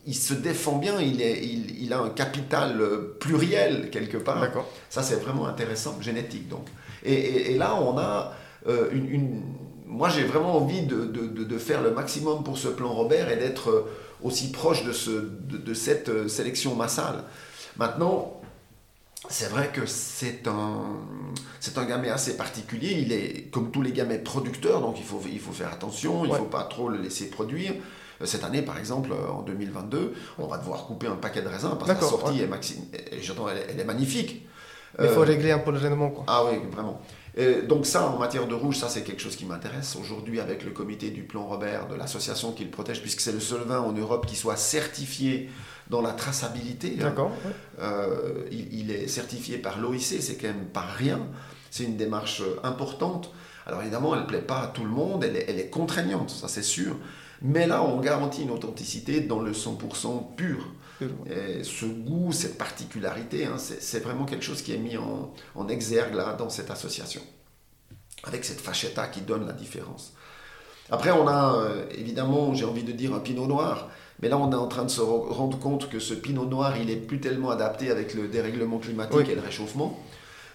il 0.06 0.16
se 0.16 0.34
défend 0.34 0.78
bien, 0.78 1.00
il, 1.00 1.22
est, 1.22 1.44
il, 1.44 1.94
a 1.94 2.00
un 2.00 2.10
capital 2.10 2.80
euh, 2.82 3.18
pluriel 3.20 3.90
quelque 3.92 4.18
part. 4.18 4.44
Ça, 4.90 5.04
c'est 5.04 5.18
vraiment 5.18 5.48
intéressant, 5.48 6.00
génétique 6.02 6.48
donc. 6.48 6.68
Et, 7.04 7.58
là, 7.58 7.76
on 7.76 7.98
a 7.98 8.34
euh, 8.68 8.90
une, 8.92 9.44
Moi, 9.86 10.10
j'ai 10.10 10.24
vraiment 10.24 10.58
envie 10.58 10.84
de, 10.84 11.06
de, 11.06 11.58
faire 11.58 11.82
le 11.82 11.92
maximum 11.92 12.44
pour 12.44 12.58
ce 12.58 12.68
plan 12.68 12.94
Robert 12.94 13.32
et 13.32 13.38
d'être 13.38 13.70
euh, 13.70 13.86
aussi 14.24 14.52
proche 14.52 14.84
de, 14.84 14.92
ce, 14.92 15.12
de, 15.12 15.74
cette 15.74 16.28
sélection 16.28 16.76
massale. 16.76 17.24
Maintenant, 17.78 18.42
c'est 19.30 19.50
vrai 19.50 19.72
que 19.72 19.86
c'est 19.86 20.48
un, 20.48 20.84
c'est 21.60 21.78
un 21.78 21.86
gamet 21.86 22.10
assez 22.10 22.38
particulier. 22.38 22.94
Il 23.00 23.14
est 23.14 23.52
comme 23.52 23.72
tous 23.72 23.84
les 23.84 23.92
gamets 23.92 24.20
producteurs, 24.20 24.82
donc 24.82 24.96
il 24.98 25.06
faut, 25.06 25.22
il 25.32 25.40
faut 25.40 25.52
faire 25.52 25.72
attention, 25.72 26.26
il 26.26 26.32
ne 26.32 26.36
faut 26.36 26.46
pas 26.46 26.64
trop 26.64 26.90
le 26.90 26.98
laisser 26.98 27.30
produire. 27.30 27.74
Euh, 28.22 28.26
cette 28.26 28.44
année, 28.44 28.62
par 28.62 28.78
exemple, 28.78 29.12
euh, 29.12 29.32
en 29.32 29.42
2022, 29.42 30.14
on 30.40 30.48
va 30.48 30.58
devoir 30.58 30.86
couper 30.86 31.08
un 31.08 31.16
paquet 31.16 31.42
de 31.42 31.48
raisins 31.48 31.76
parce 31.78 31.92
que 31.92 32.02
la 32.04 32.10
sortie 32.10 32.40
est, 32.40 32.50
elle, 33.70 33.80
est 33.80 33.84
magnifique. 33.84 34.48
Mais 35.00 35.06
il 35.06 35.12
faut 35.12 35.22
euh, 35.22 35.26
régler 35.26 35.52
un 35.52 35.60
peu 35.60 35.72
le 35.72 35.80
rendement. 35.80 36.10
Quoi. 36.10 36.26
Ah 36.28 36.44
oui, 36.46 36.60
vraiment. 36.70 37.02
donc 37.68 37.86
ça, 37.86 38.10
en 38.10 38.20
matière 38.20 38.46
de 38.46 38.54
rouge, 38.54 38.78
ça 38.78 38.90
c'est 38.90 39.04
quelque 39.04 39.22
chose 39.22 39.38
qui 39.38 39.46
m'intéresse. 39.46 39.96
Aujourd'hui, 40.00 40.42
avec 40.42 40.66
le 40.66 40.72
comité 40.72 41.12
du 41.12 41.24
plan 41.24 41.46
Robert, 41.46 41.88
de 41.88 41.96
l'association 41.96 42.52
qui 42.52 42.66
le 42.66 42.72
protège, 42.72 43.02
puisque 43.02 43.22
c'est 43.22 43.32
le 43.32 43.40
seul 43.40 43.62
vin 43.62 43.80
en 43.80 43.94
Europe 43.94 44.26
qui 44.26 44.36
soit 44.36 44.58
certifié 44.58 45.50
dans 45.90 46.02
la 46.02 46.12
traçabilité. 46.12 46.98
Hein. 47.00 47.04
D'accord. 47.06 47.32
il, 48.52 48.92
est 48.92 49.08
certifié 49.08 49.58
par 49.58 49.80
l'OIC, 49.80 50.02
c'est 50.02 50.36
quand 50.36 50.48
même 50.48 50.66
pas 50.66 50.86
rien. 50.86 51.20
C'est 51.70 51.86
une 51.86 51.96
démarche 51.96 52.44
importante. 52.64 53.32
Alors 53.66 53.82
évidemment, 53.82 54.14
elle 54.14 54.24
ne 54.24 54.26
plaît 54.26 54.42
pas 54.42 54.60
à 54.60 54.68
tout 54.68 54.84
le 54.84 54.90
monde, 54.90 55.24
elle 55.24 55.42
elle 55.48 55.60
est 55.60 55.70
contraignante, 55.70 56.32
ça 56.32 56.50
c'est 56.50 56.64
sûr. 56.64 56.98
Mais 57.42 57.66
là, 57.66 57.84
on 57.84 58.00
garantit 58.00 58.44
une 58.44 58.52
authenticité 58.52 59.22
dans 59.22 59.40
le 59.40 59.52
100% 59.52 60.36
pur. 60.36 60.68
Et 61.26 61.64
ce 61.64 61.86
goût, 61.86 62.32
cette 62.32 62.60
particularité, 62.60 63.46
hein, 63.46 63.58
c'est 63.58 64.04
vraiment 64.04 64.26
quelque 64.26 64.44
chose 64.44 64.62
qui 64.62 64.74
est 64.74 64.78
mis 64.78 64.98
en, 64.98 65.68
exergue 65.68 66.14
là, 66.14 66.34
dans 66.34 66.50
cette 66.50 66.70
association. 66.70 67.22
Avec 68.24 68.46
cette 68.46 68.62
fachetta 68.62 69.08
qui 69.08 69.22
donne 69.22 69.48
la 69.48 69.54
différence. 69.54 70.14
Après, 70.92 71.10
on 71.10 71.28
a 71.28 71.56
euh, 71.56 71.86
évidemment, 71.92 72.54
j'ai 72.54 72.66
envie 72.66 72.84
de 72.84 72.92
dire, 72.92 73.16
un 73.16 73.20
pinot 73.20 73.48
noir. 73.48 73.90
Mais 74.22 74.30
là, 74.30 74.38
on 74.38 74.52
est 74.52 74.56
en 74.56 74.68
train 74.68 74.84
de 74.84 74.92
se 74.92 75.02
rendre 75.02 75.58
compte 75.58 75.90
que 75.90 76.00
ce 76.00 76.14
pinot 76.14 76.46
noir, 76.46 76.78
il 76.78 76.92
est 76.92 76.98
plus 76.98 77.20
tellement 77.20 77.50
adapté 77.50 77.90
avec 77.90 78.14
le 78.14 78.28
dérèglement 78.28 78.78
climatique 78.78 79.28
et 79.28 79.34
le 79.34 79.42
réchauffement. 79.42 80.00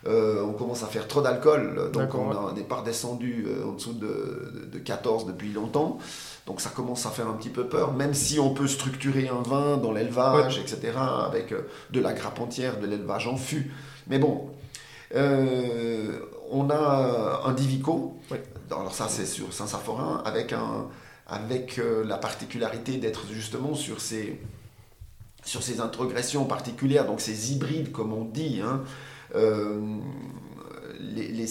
Euh, 0.07 0.45
on 0.45 0.53
commence 0.53 0.83
à 0.83 0.87
faire 0.87 1.09
trop 1.09 1.21
d'alcool, 1.21 1.91
donc 1.93 2.15
on 2.15 2.53
n'est 2.53 2.63
pas 2.63 2.77
redescendu 2.77 3.47
euh, 3.49 3.69
en 3.69 3.73
dessous 3.73 3.93
de, 3.93 4.69
de, 4.73 4.79
14 4.79 5.27
depuis 5.27 5.53
longtemps. 5.53 5.99
Donc 6.47 6.61
ça 6.61 6.71
commence 6.71 7.07
à 7.07 7.11
faire 7.11 7.27
un 7.27 7.33
petit 7.33 7.49
peu 7.49 7.67
peur, 7.67 7.93
même 7.93 8.15
si 8.15 8.39
on 8.39 8.55
peut 8.55 8.69
structurer 8.69 9.29
un 9.29 9.43
vin 9.43 9.79
dans 9.79 9.91
l'élevage, 9.91 10.59
etc., 10.59 10.93
avec 11.27 11.51
euh, 11.51 11.63
de 11.91 12.01
la 12.01 12.13
grappe 12.13 12.41
entière, 12.41 12.79
de 12.79 12.87
l'élevage 12.87 13.27
en 13.27 13.37
fût. 13.37 13.73
Mais 14.07 14.21
bon, 14.21 14.49
on 15.13 16.71
a 16.71 17.43
un 17.45 17.53
Divico. 17.53 18.17
Alors 18.71 18.95
ça, 18.95 19.09
c'est 19.09 19.27
sur 19.27 19.53
Saint-Saphorin, 19.53 20.23
avec, 20.25 20.53
un, 20.53 20.87
avec 21.27 21.81
la 22.05 22.19
particularité 22.19 22.99
d'être 22.99 23.27
justement 23.33 23.75
sur 23.75 24.01
ces, 24.01 24.41
sur 25.45 25.65
ces 25.65 25.81
introgressions 25.81 26.45
particulières, 26.45 27.07
donc 27.07 27.21
ces 27.21 27.53
hybrides, 27.53 27.91
comme 27.91 28.13
on 28.13 28.25
dit. 28.25 28.61
Hein. 28.65 28.83
Euh, 29.35 29.81
les, 31.01 31.29
les, 31.29 31.47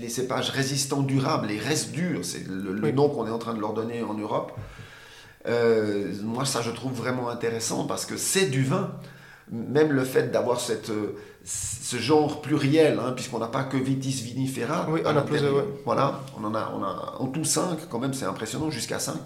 les, 0.00 0.08
cépages 0.08 0.50
résistants 0.50 1.02
durables, 1.02 1.48
les 1.48 1.58
restes 1.58 1.92
durs, 1.92 2.24
c'est 2.24 2.46
le, 2.46 2.90
nom 2.90 3.08
qu'on 3.08 3.26
est 3.26 3.30
en 3.30 3.38
train 3.38 3.54
de 3.54 3.60
leur 3.60 3.74
donner 3.74 4.02
en 4.02 4.14
Europe. 4.14 4.52
Euh, 5.46 6.12
moi, 6.22 6.44
ça, 6.44 6.62
je 6.62 6.70
trouve 6.70 6.92
vraiment 6.92 7.28
intéressant 7.28 7.86
parce 7.86 8.06
que 8.06 8.16
c'est 8.16 8.46
du 8.46 8.64
vin. 8.64 8.92
Même 9.50 9.92
le 9.92 10.04
fait 10.04 10.30
d'avoir 10.30 10.60
cette, 10.60 10.90
ce 11.44 11.96
genre 11.96 12.42
pluriel, 12.42 12.98
hein, 12.98 13.12
puisqu'on 13.12 13.38
n'a 13.38 13.46
pas 13.46 13.64
que 13.64 13.78
Vitis 13.78 14.22
vinifera. 14.22 14.86
Oui, 14.90 15.00
on 15.06 15.16
a 15.16 15.22
plusieurs. 15.22 15.64
Voilà, 15.86 16.20
on 16.38 16.44
en 16.44 16.54
a, 16.54 16.72
on 16.76 16.82
a 16.82 17.14
en 17.18 17.26
tout 17.28 17.44
cinq, 17.44 17.88
quand 17.88 17.98
même, 17.98 18.12
c'est 18.12 18.26
impressionnant, 18.26 18.70
jusqu'à 18.70 18.98
cinq. 18.98 19.16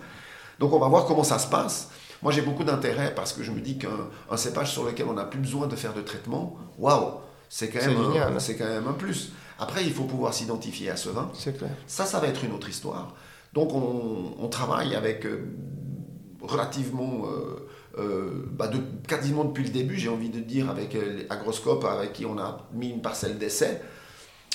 Donc, 0.61 0.73
on 0.73 0.79
va 0.79 0.87
voir 0.87 1.07
comment 1.07 1.25
ça 1.25 1.41
se 1.41 1.49
passe. 1.49 1.91
Moi, 2.23 2.31
j'ai 2.31 2.43
beaucoup 2.43 2.63
d'intérêt 2.63 3.13
parce 3.17 3.33
que 3.33 3.43
je 3.43 3.51
me 3.51 3.61
dis 3.61 3.79
qu'un 3.79 4.37
cépage 4.37 4.71
sur 4.71 4.85
lequel 4.85 5.07
on 5.09 5.15
n'a 5.15 5.25
plus 5.25 5.41
besoin 5.41 5.67
de 5.67 5.75
faire 5.75 5.93
de 5.93 6.03
traitement, 6.03 6.57
waouh, 6.79 7.15
c'est 7.55 7.69
quand, 7.69 7.87
même 7.87 7.99
un, 7.99 8.39
quand 8.39 8.65
même 8.65 8.87
un 8.89 8.95
plus. 8.95 9.31
Après, 9.59 9.85
il 9.85 9.93
faut 9.93 10.05
pouvoir 10.05 10.33
s'identifier 10.33 10.89
à 10.89 10.97
ce 10.97 11.11
vin. 11.11 11.31
C'est 11.35 11.59
clair. 11.59 11.69
Ça, 11.87 12.07
ça 12.07 12.19
va 12.19 12.29
être 12.29 12.43
une 12.45 12.53
autre 12.53 12.71
histoire. 12.71 13.15
Donc, 13.53 13.75
on, 13.75 14.33
on 14.39 14.49
travaille 14.49 14.95
avec 14.95 15.27
euh, 15.27 15.45
relativement. 16.41 17.27
Euh, 17.27 17.69
euh, 17.99 18.47
bah 18.53 18.69
de, 18.69 18.79
quasiment 19.07 19.45
depuis 19.45 19.65
le 19.65 19.69
début, 19.69 19.99
j'ai 19.99 20.09
envie 20.09 20.31
de 20.31 20.41
dire, 20.41 20.71
avec 20.71 20.97
Agroscope, 21.29 21.85
avec 21.85 22.15
qui 22.15 22.25
on 22.25 22.39
a 22.39 22.71
mis 22.73 22.89
une 22.89 23.03
parcelle 23.03 23.37
d'essai, 23.37 23.83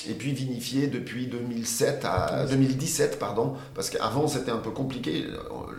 et 0.06 0.14
puis 0.14 0.32
vinifié 0.32 0.86
depuis 0.86 1.26
2007 1.26 2.04
à 2.04 2.46
2017, 2.46 3.18
pardon, 3.18 3.54
parce 3.74 3.90
qu'avant 3.90 4.28
c'était 4.28 4.50
un 4.50 4.58
peu 4.58 4.70
compliqué, 4.70 5.26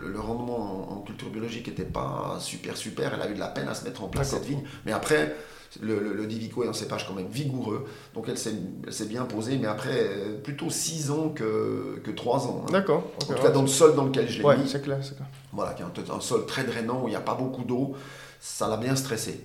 le, 0.02 0.20
rendement 0.20 0.92
en, 0.92 1.00
culture 1.00 1.30
biologique 1.30 1.68
n'était 1.68 1.84
pas 1.84 2.36
super 2.38 2.76
super, 2.76 3.14
elle 3.14 3.22
a 3.22 3.30
eu 3.30 3.34
de 3.34 3.40
la 3.40 3.48
peine 3.48 3.68
à 3.68 3.74
se 3.74 3.84
mettre 3.84 4.04
en 4.04 4.08
place 4.08 4.30
cette 4.30 4.44
vigne, 4.44 4.62
mais 4.84 4.92
après 4.92 5.34
le, 5.80 6.12
le, 6.12 6.26
Divico 6.26 6.64
est 6.64 6.68
un 6.68 6.72
cépage 6.72 7.06
quand 7.06 7.14
même 7.14 7.28
vigoureux, 7.28 7.86
donc 8.14 8.28
elle 8.28 8.36
s'est 8.36 9.06
bien 9.06 9.24
posée, 9.24 9.56
mais 9.56 9.68
après 9.68 10.10
plutôt 10.42 10.68
6 10.68 11.10
ans 11.10 11.28
que, 11.30 12.00
que 12.04 12.10
3 12.10 12.46
ans. 12.46 12.64
Hein. 12.66 12.72
D'accord. 12.72 13.10
en 13.22 13.34
tout 13.34 13.42
cas, 13.42 13.50
dans 13.50 13.62
le 13.62 13.68
sol 13.68 13.94
dans 13.94 14.04
lequel 14.04 14.28
je 14.28 14.42
l'ai 14.42 14.56
mis. 14.56 14.68
c'est 14.68 14.82
clair, 14.82 14.98
c'est 15.00 15.16
clair. 15.16 15.28
Voilà, 15.52 15.72
qui 15.72 15.82
est 15.82 16.10
un, 16.10 16.20
sol 16.20 16.44
très 16.46 16.64
drainant 16.64 17.04
où 17.04 17.08
il 17.08 17.12
n'y 17.12 17.16
a 17.16 17.20
pas 17.20 17.34
beaucoup 17.34 17.64
d'eau, 17.64 17.94
ça 18.40 18.68
l'a 18.68 18.76
bien 18.76 18.96
stressé. 18.96 19.44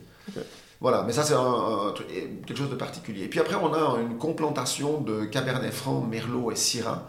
Voilà, 0.82 1.03
mais 1.03 1.13
ça 1.13 1.23
c'est 1.23 1.36
quelque 2.45 2.57
chose 2.57 2.69
de 2.69 2.76
particulier. 2.76 3.23
Et 3.23 3.28
puis 3.28 3.39
après, 3.39 3.55
on 3.55 3.73
a 3.73 3.99
une 3.99 4.17
complantation 4.17 5.01
de 5.01 5.26
Cabernet 5.26 5.73
Franc, 5.73 6.01
Merlot 6.01 6.51
et 6.51 6.55
Syrah, 6.55 7.07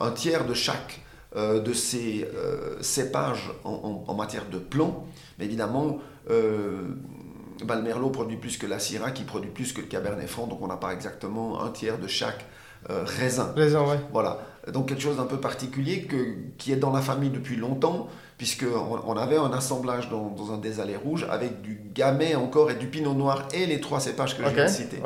un 0.00 0.10
tiers 0.10 0.44
de 0.46 0.54
chaque 0.54 1.00
euh, 1.36 1.60
de 1.60 1.74
ces 1.74 2.24
euh, 2.34 2.80
cépages 2.80 3.50
en, 3.64 4.14
matière 4.14 4.48
de 4.48 4.58
plomb. 4.58 5.04
Mais 5.38 5.44
évidemment, 5.44 5.98
euh, 6.30 6.80
bah, 7.64 7.76
le 7.76 7.82
Merlot 7.82 8.08
produit 8.08 8.38
plus 8.38 8.56
que 8.56 8.66
la 8.66 8.78
Syrah 8.78 9.10
qui 9.10 9.24
produit 9.24 9.50
plus 9.50 9.74
que 9.74 9.82
le 9.82 9.88
Cabernet 9.88 10.26
Franc, 10.26 10.46
donc 10.46 10.62
on 10.62 10.68
n'a 10.68 10.78
pas 10.78 10.94
exactement 10.94 11.62
un 11.62 11.70
tiers 11.70 11.98
de 11.98 12.06
chaque 12.06 12.46
raisin. 12.88 13.52
Raisin, 13.56 13.82
ouais. 13.86 13.98
Voilà. 14.12 14.40
Donc 14.72 14.88
quelque 14.88 15.00
chose 15.00 15.16
d'un 15.16 15.24
peu 15.24 15.38
particulier 15.38 16.02
que, 16.02 16.34
qui 16.58 16.72
est 16.72 16.76
dans 16.76 16.92
la 16.92 17.00
famille 17.00 17.30
depuis 17.30 17.56
longtemps, 17.56 18.08
puisqu'on 18.36 19.00
on 19.06 19.16
avait 19.16 19.36
un 19.36 19.52
assemblage 19.52 20.10
dans, 20.10 20.28
dans, 20.28 20.52
un 20.52 20.58
des 20.58 20.80
allées 20.80 20.96
rouges 20.96 21.26
avec 21.30 21.62
du 21.62 21.80
gamay 21.94 22.34
encore 22.34 22.70
et 22.70 22.74
du 22.74 22.86
pinot 22.86 23.14
noir 23.14 23.48
et 23.54 23.66
les 23.66 23.80
trois 23.80 24.00
cépages 24.00 24.36
que 24.36 24.44
je 24.44 24.48
viens 24.48 24.64
de 24.64 24.70
citer. 24.70 24.98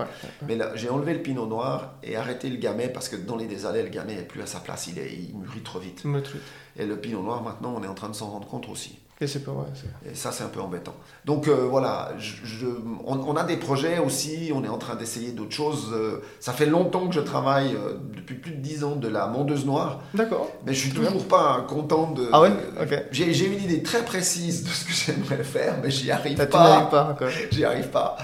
Mais 0.47 0.57
là, 0.57 0.73
j'ai 0.75 0.91
enlevé 0.91 1.15
le 1.15 1.23
pinot 1.23 1.47
noir 1.47 1.95
et 2.03 2.17
arrêté 2.17 2.49
le 2.49 2.57
gamay 2.57 2.89
parce 2.89 3.09
que 3.09 3.17
dans 3.17 3.37
les 3.37 3.47
désalés, 3.47 3.83
le 3.83 3.89
gamay 3.89 4.17
n'est 4.17 4.23
plus 4.23 4.43
à 4.43 4.47
sa 4.47 4.59
place, 4.59 4.89
il, 4.89 4.99
est, 4.99 5.13
il 5.13 5.37
mûrit 5.37 5.63
trop 5.63 5.79
vite. 5.79 6.03
Et 6.77 6.85
le 6.87 6.97
pinot 6.97 7.23
noir, 7.23 7.43
maintenant, 7.43 7.75
on 7.77 7.83
est 7.85 7.89
en 7.89 7.95
train 7.95 8.09
de 8.09 8.15
s'en 8.15 8.31
rendre 8.31 8.49
compte 8.49 8.69
aussi. 8.69 8.99
Et 9.23 9.29
c'est 9.29 9.45
pas 9.45 9.53
vrai. 9.53 9.67
Et 10.11 10.17
ça, 10.17 10.33
c'est 10.33 10.43
un 10.43 10.49
peu 10.49 10.61
embêtant. 10.61 10.97
Donc 11.25 11.47
euh, 11.47 11.69
voilà, 11.71 12.11
je, 12.19 12.67
on, 13.07 13.37
a 13.37 13.45
des 13.45 13.57
projets 13.57 14.01
aussi, 14.01 14.51
on 14.53 14.65
est 14.65 14.69
en 14.69 14.79
train 14.79 14.97
d'essayer 14.97 15.31
d'autres 15.31 15.55
choses. 15.55 15.93
Euh, 15.93 16.21
ça 16.41 16.53
fait 16.53 16.67
longtemps 16.67 17.07
que 17.07 17.15
je 17.15 17.21
travaille, 17.21 17.77
euh, 17.77 17.95
depuis 18.17 18.35
plus 18.35 18.51
de 18.51 18.57
10 18.57 18.83
ans, 18.83 18.97
de 18.97 19.07
la 19.07 19.29
mondeuse 19.29 19.65
noire. 19.65 20.01
D'accord. 20.13 20.51
Mais 20.67 20.75
je 20.75 20.81
suis 20.81 20.91
toujours 20.91 21.25
pas 21.29 21.65
content 21.69 22.11
de. 22.11 22.29
Ah 22.33 22.41
ouais 22.41 22.51
Ok. 22.81 23.01
J'ai 23.13 23.47
une 23.47 23.63
idée 23.63 23.85
très 23.85 24.05
précise 24.05 24.65
de 24.65 24.71
ce 24.71 24.85
que 24.87 24.93
j'aimerais 24.93 25.45
faire, 25.45 25.77
mais 25.81 25.93
j'y 25.93 26.11
arrive 26.11 26.37
pas. 26.37 26.47
pas. 26.47 27.15
pas 27.15 27.29
J'y 27.53 27.65
arrive 27.65 27.91
pas. 27.91 28.19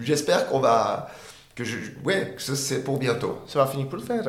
J'espère 0.00 0.48
qu'on 0.48 0.58
va. 0.58 1.08
Que 1.54 1.62
je, 1.62 1.76
ouais, 2.04 2.34
que 2.36 2.42
c'est 2.42 2.82
pour 2.82 2.98
bientôt. 2.98 3.38
Ça 3.46 3.60
va 3.60 3.66
finir 3.68 3.86
pour 3.86 3.98
le 3.98 4.04
faire. 4.04 4.24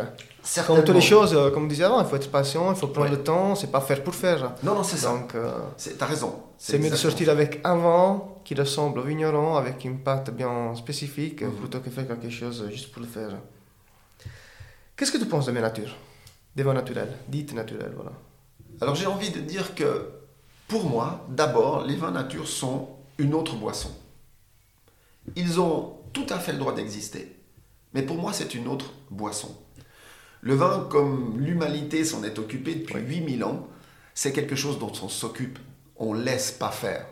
Comme 0.68 0.84
toutes 0.84 0.96
les 0.96 1.02
choses, 1.02 1.34
euh, 1.34 1.50
comme 1.50 1.64
on 1.64 1.68
disait 1.68 1.86
avant, 1.86 2.00
il 2.02 2.06
faut 2.06 2.16
être 2.16 2.30
patient, 2.30 2.72
il 2.72 2.78
faut 2.78 2.88
prendre 2.88 3.10
le 3.10 3.24
temps, 3.24 3.56
c'est 3.56 3.72
pas 3.72 3.82
faire 3.82 4.04
pour 4.04 4.14
faire. 4.14 4.54
Non, 4.64 4.76
non, 4.76 4.84
c'est 4.84 4.98
ça. 4.98 5.10
Donc, 5.10 5.34
euh, 5.34 5.52
t'as 5.98 6.06
raison. 6.06 6.36
C'est 6.58 6.78
mieux 6.78 6.90
de 6.90 6.96
sortir 6.96 7.30
avec 7.30 7.62
un 7.64 7.76
vin 7.76 8.24
qui 8.44 8.54
ressemble 8.54 9.00
au 9.00 9.04
vigneron, 9.04 9.56
avec 9.56 9.84
une 9.86 10.00
pâte 10.00 10.30
bien 10.30 10.76
spécifique, 10.76 11.42
mhm. 11.42 11.52
plutôt 11.54 11.80
que 11.80 11.90
faire 11.90 12.08
quelque 12.08 12.30
chose 12.30 12.68
juste 12.70 12.92
pour 12.92 13.02
le 13.02 13.08
faire. 13.08 13.32
Qu'est-ce 14.96 15.12
que 15.12 15.18
tu 15.18 15.26
penses 15.26 15.48
de 15.48 15.52
mes 15.52 15.62
natures? 15.62 15.96
Des 16.56 16.64
vins 16.64 16.74
naturels, 16.74 17.12
dites 17.28 17.54
naturels, 17.54 17.94
voilà. 17.96 18.12
Alors 18.82 18.96
j'ai 18.96 19.08
envie 19.08 19.32
de 19.32 19.40
dire 19.40 19.74
que, 19.74 20.10
pour 20.68 20.88
moi, 20.88 21.26
d'abord, 21.30 21.86
les 21.86 21.96
vins 21.96 22.12
nature 22.12 22.48
sont 22.48 22.90
une 23.18 23.34
autre 23.34 23.56
boisson. 23.56 23.90
Ils 25.36 25.60
ont 25.60 25.98
tout 26.14 26.28
à 26.30 26.38
fait 26.38 26.52
le 26.52 26.60
droit 26.60 26.74
d'exister. 26.74 27.36
Mais 27.94 28.04
pour 28.04 28.18
moi, 28.18 28.32
c'est 28.32 28.54
une 28.54 28.68
autre 28.68 28.94
boisson. 29.10 29.50
Le 30.46 30.54
vin, 30.54 30.88
comme 30.92 31.40
l'humanité 31.40 32.06
s'en 32.06 32.24
est 32.24 32.38
occupée 32.38 32.76
depuis 32.76 33.00
8000 33.00 33.44
ans, 33.44 33.68
c'est 34.14 34.32
quelque 34.32 34.56
chose 34.56 34.78
dont 34.78 34.92
on 35.02 35.10
s'occupe, 35.10 35.58
on 35.98 36.14
laisse 36.14 36.52
pas 36.52 36.70
faire. 36.70 37.08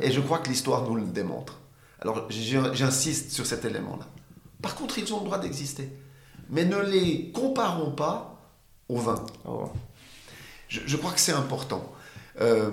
Et 0.00 0.12
je 0.12 0.20
crois 0.20 0.40
que 0.40 0.50
l'histoire 0.50 0.82
nous 0.82 0.96
le 0.96 1.06
démontre. 1.06 1.58
Alors 1.98 2.28
j'insiste 2.30 3.30
sur 3.30 3.46
cet 3.46 3.64
élément-là. 3.64 4.06
Par 4.60 4.74
contre, 4.74 4.98
ils 4.98 5.14
ont 5.14 5.20
le 5.20 5.24
droit 5.24 5.38
d'exister. 5.38 5.88
Mais 6.50 6.66
ne 6.66 6.76
les 6.76 7.30
comparons 7.32 7.92
pas 7.92 8.38
au 8.90 8.98
vin. 8.98 9.24
Oh. 9.46 9.70
Je, 10.68 10.96
crois 10.98 11.12
que 11.12 11.20
c'est 11.20 11.32
important. 11.32 11.90
Euh, 12.42 12.70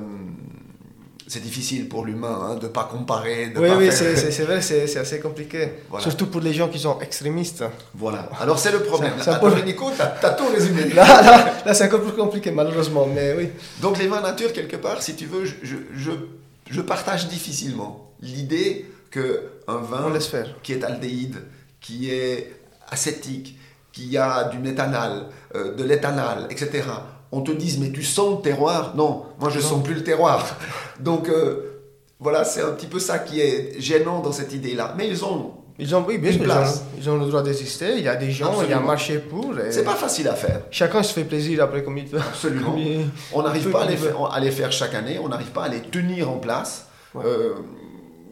c'est 1.28 1.42
difficile 1.42 1.88
pour 1.88 2.06
l'humain 2.06 2.38
hein, 2.42 2.56
de 2.56 2.68
ne 2.68 2.72
pas 2.72 2.84
comparer. 2.84 3.48
De 3.48 3.60
oui, 3.60 3.70
oui, 3.78 3.90
c'est 3.92 4.44
vrai, 4.44 4.62
c'est 4.62 4.98
assez 4.98 5.20
compliqué. 5.20 5.74
Surtout 6.00 6.28
pour 6.28 6.42
les 6.42 6.54
gens 6.54 6.68
qui 6.70 6.80
sont 6.80 7.00
extrémistes. 7.00 7.64
Voilà. 7.96 8.30
Alors 8.40 8.60
c'est 8.60 8.72
le 8.72 8.80
problème. 8.80 9.14
Ça, 9.22 9.36
pour... 9.36 9.50
Nico, 9.64 9.92
tu 9.96 10.02
as, 10.02 10.30
tout 10.32 10.48
résumé. 10.48 10.90
là, 10.96 11.22
là, 11.22 11.54
là 11.66 11.74
c'est 11.74 11.86
encore 11.86 12.02
plus 12.02 12.14
compliqué, 12.14 12.52
malheureusement. 12.52 13.08
Mais 13.08 13.34
oui. 13.38 13.50
Donc 13.82 13.98
les 13.98 14.08
vins 14.08 14.22
nature, 14.22 14.52
quelque 14.54 14.78
part, 14.78 15.02
si 15.02 15.16
tu 15.16 15.26
veux, 15.26 15.46
je, 15.46 15.56
je, 15.96 16.12
je 16.70 16.82
partage 16.82 17.28
difficilement 17.28 18.12
l'idée 18.22 18.86
qu'un 19.12 19.78
vin 19.78 20.12
qui 20.64 20.74
est 20.74 20.84
aldéhyde, 20.84 21.38
qui 21.80 22.10
est 22.10 22.54
acétique, 22.90 23.58
qui 23.92 24.18
a 24.18 24.46
du 24.46 24.58
méthanal, 24.58 25.28
euh, 25.56 25.76
de 25.76 25.84
l'éthanal, 25.84 26.48
etc., 26.50 26.84
on 27.34 27.42
te 27.42 27.52
dise 27.52 27.80
mais 27.80 27.92
tu 27.92 28.04
sens 28.04 28.38
le 28.38 28.42
terroir. 28.42 28.94
Non, 28.96 29.24
moi 29.40 29.50
je 29.50 29.58
ne 29.58 29.64
sens 29.64 29.84
plus 29.84 29.96
le 29.96 30.04
terroir. 30.04 30.56
Donc 31.00 31.30
euh, 31.30 31.82
voilà, 32.20 32.46
c'est 32.46 32.62
un 32.62 32.72
petit 32.72 32.88
peu 32.88 33.00
ça 33.00 33.20
qui 33.20 33.42
est 33.42 33.80
gênant 33.80 34.22
dans 34.22 34.32
cette 34.32 34.54
idée-là. 34.54 34.94
Mais 34.98 35.08
ils 35.08 35.26
ont 35.26 35.52
ils 35.80 35.96
ont, 35.96 36.06
oui, 36.08 36.20
bien 36.20 36.32
Ils 36.32 37.10
ont, 37.10 37.18
le 37.18 37.26
droit 37.26 37.42
d'exister. 37.42 37.98
Il 37.98 38.04
y 38.04 38.08
a 38.08 38.16
des 38.16 38.30
gens, 38.30 38.62
il 38.62 38.70
y 38.70 38.74
a 38.74 38.78
un 38.78 38.82
marché 38.82 39.18
pour. 39.18 39.56
C'est 39.72 39.84
pas 39.84 39.96
facile 39.96 40.28
à 40.28 40.36
faire. 40.36 40.62
Chacun 40.70 41.02
se 41.02 41.14
fait 41.14 41.24
plaisir 41.24 41.64
après 41.64 41.84
comme 41.84 41.98
il 41.98 42.06
veut. 42.06 42.20
Absolument. 42.20 42.76
on 43.34 43.42
n'arrive 43.42 43.72
pas 43.72 43.84
à 43.84 43.88
les, 43.88 43.98
faire, 43.98 44.32
à 44.32 44.40
les, 44.40 44.52
faire, 44.52 44.72
chaque 44.72 44.94
année. 44.94 45.20
On 45.22 45.30
n'arrive 45.30 45.52
pas 45.52 45.64
à 45.64 45.70
les 45.70 45.82
tenir 45.82 46.30
en 46.30 46.38
place. 46.38 46.88
Euh, 47.16 47.54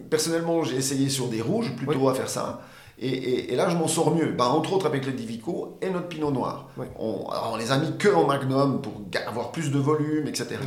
personnellement, 0.09 0.63
j'ai 0.63 0.75
essayé 0.75 1.09
sur 1.09 1.27
des 1.27 1.41
rouges 1.41 1.75
plutôt 1.75 2.09
à 2.09 2.13
faire 2.13 2.29
ça. 2.29 2.61
Et, 3.03 3.55
là, 3.55 3.67
je 3.69 3.75
m'en 3.75 3.87
sors 3.87 4.13
mieux. 4.13 4.31
Bah, 4.31 4.49
entre 4.49 4.73
autres 4.73 4.85
avec 4.85 5.07
le 5.07 5.11
Divico 5.11 5.79
et 5.81 5.89
notre 5.89 6.07
Pinot 6.07 6.29
Noir. 6.29 6.69
On, 6.99 7.27
on, 7.51 7.55
les 7.55 7.71
a 7.71 7.77
mis 7.77 7.97
que 7.97 8.09
en 8.09 8.27
Magnum 8.27 8.81
pour 8.81 8.93
avoir 9.27 9.51
plus 9.51 9.71
de 9.71 9.79
volume, 9.79 10.27
etc. 10.27 10.57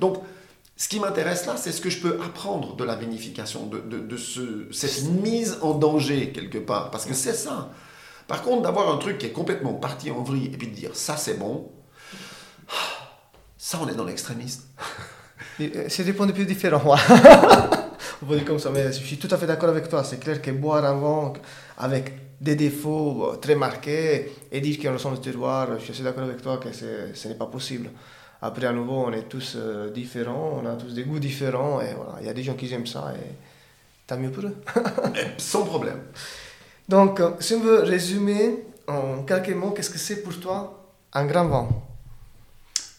Donc, 0.00 0.16
ce 0.76 0.88
qui 0.88 0.98
m'intéresse 0.98 1.46
là, 1.46 1.56
c'est 1.56 1.72
ce 1.72 1.80
que 1.80 1.90
je 1.90 2.00
peux 2.00 2.18
apprendre 2.24 2.74
de 2.74 2.84
la 2.84 2.96
vinification, 2.96 3.66
de, 3.66 3.80
de, 3.80 4.16
ce, 4.16 4.66
cette 4.72 5.04
mise 5.04 5.58
en 5.60 5.74
danger 5.74 6.32
quelque 6.32 6.58
part. 6.58 6.90
Parce 6.90 7.04
que 7.04 7.14
c'est 7.14 7.34
ça. 7.34 7.70
Par 8.26 8.42
contre, 8.42 8.62
d'avoir 8.62 8.92
un 8.92 8.96
truc 8.96 9.18
qui 9.18 9.26
est 9.26 9.32
complètement 9.32 9.74
parti 9.74 10.10
en 10.10 10.22
vrille 10.22 10.46
et 10.46 10.56
puis 10.56 10.68
de 10.68 10.74
dire 10.74 10.90
ça 10.94 11.16
c'est 11.18 11.34
bon, 11.34 11.70
ça 13.58 13.78
on 13.82 13.88
est 13.88 13.94
dans 13.94 14.04
l'extrémiste. 14.04 14.68
Euh, 15.60 15.84
c'est 15.88 16.02
des 16.02 16.12
points 16.12 16.26
de 16.26 16.32
vue 16.32 16.46
différents. 16.46 16.82
on 18.22 18.26
peut 18.26 18.34
dire 18.34 18.44
comme 18.44 18.58
ça, 18.58 18.70
mais 18.70 18.92
je 18.92 18.98
suis 19.04 19.18
tout 19.18 19.28
à 19.30 19.36
fait 19.36 19.46
d'accord 19.46 19.68
avec 19.68 19.88
toi. 19.88 20.02
C'est 20.02 20.18
clair 20.18 20.42
que 20.42 20.50
boire 20.50 20.82
vin 20.98 21.32
avec 21.78 22.12
des 22.40 22.56
défauts 22.56 23.32
euh, 23.32 23.36
très 23.36 23.54
marqués 23.54 24.32
et 24.50 24.60
dire 24.60 24.78
qu'on 24.80 24.92
ressemble 24.92 25.16
au 25.16 25.20
terroir, 25.20 25.78
je 25.78 25.92
suis 25.92 26.02
d'accord 26.04 26.24
avec 26.24 26.42
toi 26.42 26.58
que 26.58 26.72
ce 26.72 27.28
n'est 27.28 27.34
pas 27.34 27.46
possible. 27.46 27.90
Après, 28.42 28.66
à 28.66 28.72
nouveau, 28.72 29.06
on 29.06 29.12
est 29.12 29.22
tous 29.22 29.54
euh, 29.56 29.90
différents, 29.90 30.60
on 30.62 30.66
a 30.66 30.74
tous 30.74 30.92
des 30.92 31.04
goûts 31.04 31.18
différents 31.18 31.80
et 31.80 31.94
voilà, 31.94 32.16
il 32.20 32.26
y 32.26 32.28
a 32.28 32.34
des 32.34 32.42
gens 32.42 32.54
qui 32.54 32.72
aiment 32.74 32.86
ça 32.86 33.14
et 33.16 33.32
tant 34.06 34.18
mieux 34.18 34.30
pour 34.30 34.44
eux. 34.44 34.56
Sans 35.38 35.64
problème. 35.64 36.02
Donc, 36.86 37.20
euh, 37.20 37.30
si 37.40 37.54
on 37.54 37.60
veut 37.60 37.80
résumer 37.80 38.64
en 38.86 39.22
quelques 39.22 39.56
mots, 39.56 39.70
qu'est-ce 39.70 39.88
que 39.88 39.98
c'est 39.98 40.22
pour 40.22 40.38
toi 40.38 40.90
un 41.14 41.24
grand 41.24 41.48
vin? 41.48 41.68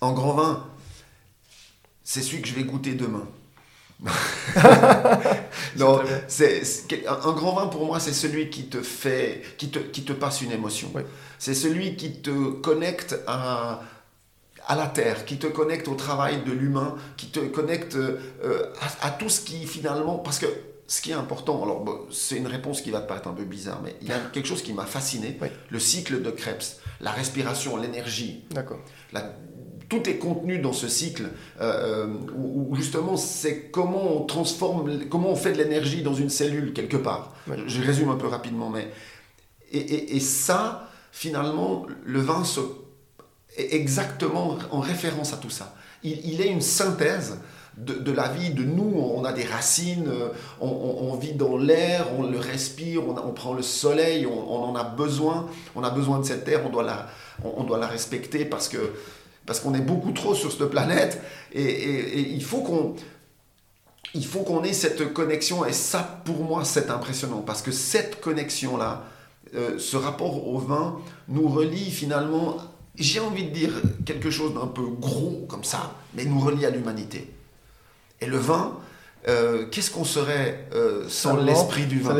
Un 0.01 0.13
grand 0.13 0.33
vin, 0.33 0.65
c'est 2.03 2.23
celui 2.23 2.41
que 2.41 2.47
je 2.47 2.55
vais 2.55 2.63
goûter 2.63 2.95
demain. 2.95 3.27
non, 5.77 6.01
c'est, 6.27 6.61
un 7.07 7.31
grand 7.33 7.53
vin 7.53 7.67
pour 7.67 7.85
moi, 7.85 7.99
c'est 7.99 8.13
celui 8.13 8.49
qui 8.49 8.67
te 8.67 8.81
fait, 8.81 9.41
qui 9.57 9.69
te, 9.69 9.79
qui 9.79 10.03
te 10.03 10.13
passe 10.13 10.41
une 10.41 10.51
émotion. 10.51 10.91
C'est 11.39 11.55
celui 11.55 11.95
qui 11.95 12.21
te 12.21 12.51
connecte 12.51 13.19
à, 13.27 13.81
à 14.67 14.75
la 14.75 14.87
terre, 14.87 15.25
qui 15.25 15.37
te 15.37 15.47
connecte 15.47 15.87
au 15.87 15.95
travail 15.95 16.43
de 16.43 16.51
l'humain, 16.51 16.95
qui 17.17 17.27
te 17.27 17.39
connecte 17.39 17.95
euh, 17.95 18.73
à, 19.01 19.11
tout 19.11 19.29
ce 19.29 19.41
qui 19.41 19.65
finalement, 19.65 20.17
parce 20.17 20.39
que 20.39 20.47
ce 20.87 21.01
qui 21.01 21.11
est 21.11 21.15
important, 21.15 21.63
alors 21.63 22.07
c'est 22.11 22.37
une 22.37 22.47
réponse 22.47 22.81
qui 22.81 22.91
va 22.91 23.01
te 23.01 23.07
paraître 23.07 23.27
un 23.27 23.33
peu 23.33 23.43
bizarre, 23.43 23.81
mais 23.83 23.95
il 24.01 24.07
y 24.07 24.11
a 24.11 24.19
quelque 24.31 24.47
chose 24.47 24.61
qui 24.61 24.73
m'a 24.73 24.85
fasciné, 24.85 25.37
le 25.69 25.79
cycle 25.79 26.21
de 26.21 26.29
Krebs, 26.29 26.77
la 27.01 27.11
respiration, 27.11 27.77
l'énergie. 27.77 28.43
D'accord. 28.51 28.79
Tout 29.89 30.09
est 30.09 30.17
contenu 30.17 30.59
dans 30.59 30.73
ce 30.73 30.87
cycle 30.87 31.29
euh, 31.61 32.05
euh, 32.05 32.13
où, 32.35 32.75
justement 32.75 33.17
c'est 33.17 33.69
comment 33.71 34.17
on 34.17 34.25
transforme, 34.25 35.05
comment 35.09 35.29
on 35.29 35.35
fait 35.35 35.53
de 35.53 35.57
l'énergie 35.57 36.01
dans 36.01 36.13
une 36.13 36.29
cellule 36.29 36.73
quelque 36.73 36.97
part. 36.97 37.35
Je, 37.67 37.81
résume 37.81 38.09
un 38.09 38.15
peu 38.15 38.27
rapidement, 38.27 38.69
mais 38.69 38.87
et, 39.71 40.15
et 40.15 40.19
ça, 40.19 40.89
finalement, 41.11 41.85
le 42.03 42.19
vin 42.19 42.43
se 42.43 42.61
exactement 43.57 44.57
en 44.71 44.79
référence 44.79 45.33
à 45.33 45.37
tout 45.37 45.49
ça. 45.49 45.73
Il, 46.03 46.39
est 46.39 46.49
une 46.49 46.61
synthèse 46.61 47.39
de, 47.77 48.11
la 48.11 48.27
vie, 48.27 48.51
de 48.51 48.63
nous. 48.63 48.93
On 48.95 49.25
a 49.25 49.33
des 49.33 49.43
racines, 49.43 50.11
on, 50.61 51.15
vit 51.15 51.33
dans 51.33 51.57
l'air, 51.57 52.07
on 52.19 52.23
le 52.23 52.37
respire, 52.37 53.01
on, 53.07 53.31
prend 53.31 53.53
le 53.53 53.63
soleil, 53.63 54.27
on, 54.27 54.63
en 54.63 54.75
a 54.75 54.83
besoin. 54.83 55.47
On 55.75 55.83
a 55.83 55.89
besoin 55.89 56.19
de 56.19 56.25
cette 56.25 56.45
terre, 56.45 56.61
on 56.63 56.69
doit 56.69 56.83
la, 56.83 57.07
on, 57.43 57.63
doit 57.63 57.79
la 57.79 57.87
respecter 57.87 58.45
parce 58.45 58.69
que 58.69 58.77
parce 59.45 59.59
qu'on 59.59 59.73
est 59.73 59.81
beaucoup 59.81 60.11
trop 60.11 60.35
sur 60.35 60.51
cette 60.51 60.69
planète 60.69 61.21
et, 61.53 62.19
il 62.31 62.43
faut 62.43 62.61
qu'on 62.61 62.95
il 64.13 64.25
faut 64.25 64.41
qu'on 64.41 64.63
ait 64.63 64.73
cette 64.73 65.13
connexion 65.13 65.65
et 65.65 65.73
ça 65.73 66.21
pour 66.25 66.43
moi 66.43 66.63
c'est 66.63 66.89
impressionnant 66.89 67.41
parce 67.41 67.61
que 67.61 67.71
cette 67.71 68.21
connexion 68.21 68.77
là 68.77 69.03
euh, 69.55 69.77
ce 69.77 69.97
rapport 69.97 70.47
au 70.47 70.57
vin 70.57 70.99
nous 71.27 71.47
relie 71.47 71.91
finalement 71.91 72.57
j'ai 72.97 73.19
envie 73.19 73.45
de 73.45 73.49
dire 73.49 73.71
quelque 74.05 74.29
chose 74.29 74.53
d'un 74.53 74.67
peu 74.67 74.83
gros 74.83 75.45
comme 75.49 75.63
ça, 75.63 75.95
mais 76.13 76.25
nous 76.25 76.39
relie 76.39 76.65
à 76.65 76.69
l'humanité. 76.69 77.29
Et 78.21 78.25
le 78.25 78.37
vin, 78.37 78.77
euh, 79.27 79.65
qu'est-ce 79.69 79.91
qu'on 79.91 80.05
serait 80.05 80.67
euh, 80.73 81.05
sans 81.09 81.37
l'esprit 81.37 81.85
du 81.85 81.99
vin, 81.99 82.17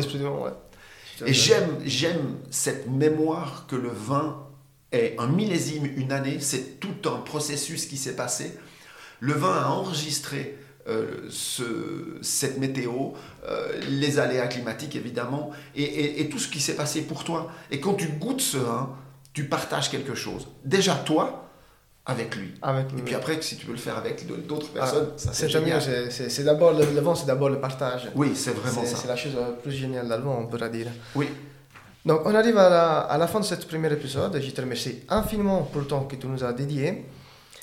Et 1.26 1.34
j'aime, 1.34 1.78
j'aime 1.86 2.36
cette 2.51 2.89
mémoire 2.89 3.65
que 3.67 3.76
le 3.76 3.89
vin 3.89 4.38
est 4.95 5.15
un 5.19 5.27
millésime, 5.27 5.85
une 5.97 6.11
année, 6.11 6.37
c'est 6.39 6.79
tout 6.79 7.09
un 7.09 7.17
processus 7.17 7.85
qui 7.85 7.97
s'est 7.97 8.15
passé. 8.15 8.57
Le 9.19 9.33
vin 9.33 9.53
a 9.53 9.67
enregistré 9.67 10.57
euh, 10.87 11.27
ce, 11.29 12.17
cette 12.21 12.57
météo, 12.57 13.11
les 13.89 14.19
aléas 14.19 14.47
climatiques 14.47 14.95
évidemment, 14.95 15.51
et, 15.75 16.21
et, 16.21 16.29
tout 16.29 16.39
ce 16.39 16.47
qui 16.47 16.59
s'est 16.59 16.75
passé 16.75 17.01
pour 17.01 17.23
toi. 17.23 17.51
Et 17.71 17.79
quand 17.79 17.93
tu 17.93 18.07
goûtes 18.07 18.41
ce 18.41 18.57
vin, 18.57 18.95
tu 19.33 19.45
partages 19.45 19.89
quelque 19.89 20.15
chose. 20.15 20.47
Déjà 20.63 20.95
toi, 20.95 21.45
avec 22.05 22.35
lui. 22.35 22.53
Et 22.97 23.01
puis 23.01 23.15
après, 23.15 23.41
si 23.41 23.57
tu 23.57 23.65
veux 23.65 23.73
le 23.73 23.79
faire 23.79 23.97
avec 23.97 24.25
d'autres 24.47 24.67
ah, 24.75 24.79
personnes, 24.79 25.09
ça 25.17 25.33
c'est 25.33 25.49
génial. 25.49 25.81
C'est 26.11 26.43
d'abord 26.43 26.73
le, 26.73 26.85
vent, 27.01 27.15
c'est 27.15 27.25
d'abord 27.25 27.49
le 27.49 27.59
partage. 27.59 28.09
Oui, 28.15 28.31
c'est 28.35 28.51
vraiment 28.51 28.85
ça. 28.85 28.95
C'est 28.95 29.07
la 29.07 29.15
chose 29.15 29.35
la 29.35 29.51
plus 29.53 29.71
géniale 29.71 30.07
d'Albon, 30.07 30.37
on 30.39 30.45
pourrait 30.47 30.69
dire. 30.69 30.87
Oui. 31.15 31.27
Donc 32.06 32.22
on 32.26 32.36
arrive 32.36 32.58
à 32.58 32.70
la, 32.70 32.99
à 32.99 33.18
la 33.18 33.28
fin 33.28 33.39
de 33.39 33.45
ce 33.45 33.56
premier 33.56 33.91
épisode. 33.91 34.39
Je 34.39 34.51
te 34.51 34.62
remercie 34.62 35.03
infiniment 35.10 35.64
pour 35.64 35.82
le 35.82 35.88
temps 35.88 36.03
que 36.03 36.16
tu 36.16 36.28
nous 36.28 36.43
as 36.43 36.53
dédié. 36.53 37.06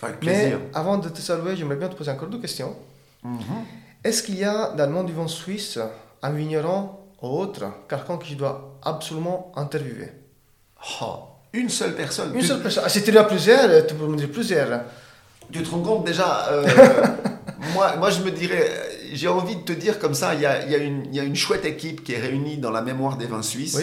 Avec 0.02 0.18
plaisir. 0.18 0.58
Mais 0.58 0.70
avant 0.74 0.98
de 0.98 1.08
te 1.08 1.20
saluer, 1.20 1.56
j'aimerais 1.56 1.76
bien 1.76 1.88
te 1.88 1.94
poser 1.94 2.10
encore 2.10 2.28
deux 2.28 2.40
questions. 2.40 2.74
Mhm. 3.22 3.40
Est-ce 4.02 4.22
qu'il 4.24 4.36
y 4.36 4.44
a 4.44 4.72
dans 4.72 4.86
le 4.86 4.92
monde 4.92 5.06
du 5.06 5.12
vent 5.12 5.28
suisse 5.28 5.78
un 6.22 6.30
vigneron 6.30 6.90
ou 7.22 7.28
autre, 7.28 7.64
quelqu'un 7.88 8.16
que 8.16 8.26
je 8.26 8.34
dois 8.34 8.78
absolument 8.82 9.52
interviewer? 9.54 10.10
Oh. 11.00 11.28
Une 11.52 11.68
seule 11.68 11.94
personne. 11.94 12.34
Une 12.34 12.42
seule 12.42 12.60
personne. 12.60 12.82
Ah, 12.86 12.88
si 12.88 13.02
tu 13.02 13.16
as 13.16 13.24
plusieurs, 13.24 13.86
tu 13.86 13.94
peux 13.94 14.06
me 14.06 14.16
dire 14.16 14.30
plusieurs. 14.30 14.82
Tu 15.50 15.62
te 15.62 15.70
rends 15.70 15.82
compte 15.82 16.06
déjà 16.06 16.48
euh, 16.50 16.66
moi, 17.74 17.96
moi, 17.96 18.10
je 18.10 18.22
me 18.22 18.30
dirais, 18.30 18.70
j'ai 19.12 19.28
envie 19.28 19.56
de 19.56 19.60
te 19.60 19.72
dire 19.72 19.98
comme 19.98 20.14
ça, 20.14 20.34
il 20.34 20.40
y 20.40 20.46
a, 20.46 20.66
y, 20.66 20.74
a 20.74 20.78
y 20.78 21.20
a, 21.20 21.22
une 21.22 21.36
chouette 21.36 21.66
équipe 21.66 22.02
qui 22.02 22.14
est 22.14 22.20
réunie 22.20 22.56
dans 22.56 22.70
la 22.70 22.80
mémoire 22.80 23.18
des 23.18 23.26
vins 23.26 23.42
suisses, 23.42 23.78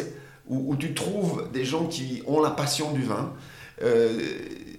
où, 0.49 0.71
où, 0.71 0.75
tu 0.75 0.93
trouves 0.93 1.47
des 1.53 1.65
gens 1.65 1.85
qui 1.85 2.23
ont 2.27 2.41
la 2.41 2.51
passion 2.51 2.91
du 2.91 3.03
vin. 3.03 3.33
Euh, 3.81 4.19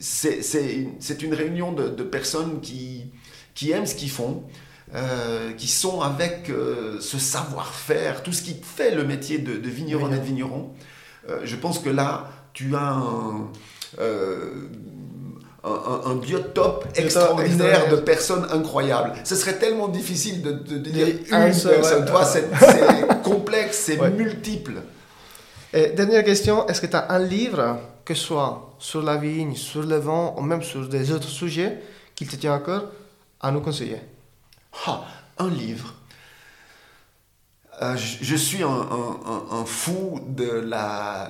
c'est 0.00 1.22
une 1.22 1.34
réunion 1.34 1.72
de, 1.72 1.88
de, 1.88 2.02
personnes 2.02 2.60
qui, 2.60 3.12
qui 3.54 3.70
aiment 3.70 3.86
ce 3.86 3.94
qu'ils 3.94 4.10
font. 4.10 4.44
Euh, 4.92 5.52
qui 5.52 5.68
sont 5.68 6.00
avec 6.00 6.50
euh, 6.50 6.98
ce 7.00 7.16
savoir-faire, 7.16 8.24
tout 8.24 8.32
ce 8.32 8.42
qui 8.42 8.56
fait 8.60 8.92
le 8.92 9.04
métier 9.04 9.38
de, 9.38 9.56
de 9.56 9.68
vigneron 9.68 10.10
et 10.10 10.16
de 10.16 10.24
vigneron. 10.24 10.72
je 11.44 11.54
pense 11.54 11.78
que 11.78 11.90
là, 11.90 12.28
tu 12.52 12.74
as 12.74 12.94
un, 12.94 13.48
un, 15.62 16.16
biotope 16.16 16.86
extraordinaire 16.96 17.88
de 17.88 17.96
personnes 17.96 18.46
incroyables. 18.50 19.12
Ce 19.22 19.36
serait 19.36 19.58
tellement 19.58 19.86
difficile 19.86 20.42
de, 20.42 20.78
dire 20.78 21.06
une 21.06 21.22
personne. 21.24 22.04
Toi, 22.06 22.24
c'est 22.24 22.48
complexe, 23.22 23.84
c'est 23.86 24.10
multiple. 24.10 24.82
Et 25.72 25.90
dernière 25.90 26.24
question, 26.24 26.66
est-ce 26.66 26.80
que 26.80 26.86
tu 26.86 26.96
as 26.96 27.12
un 27.12 27.20
livre, 27.20 27.78
que 28.04 28.14
ce 28.14 28.24
soit 28.24 28.74
sur 28.80 29.02
la 29.02 29.16
vigne, 29.16 29.54
sur 29.54 29.82
le 29.82 29.96
vent, 29.96 30.34
ou 30.36 30.42
même 30.42 30.62
sur 30.62 30.88
des 30.88 31.12
autres 31.12 31.28
sujets, 31.28 31.80
qui 32.16 32.26
te 32.26 32.34
tient 32.34 32.54
à 32.54 32.58
cœur, 32.58 32.90
à 33.40 33.52
nous 33.52 33.60
conseiller? 33.60 34.00
Ah, 34.86 35.04
Un 35.38 35.48
livre. 35.48 35.94
Euh, 37.82 37.96
je, 37.96 38.36
suis 38.36 38.62
un, 38.62 39.64
fou 39.64 40.20
de 40.26 40.68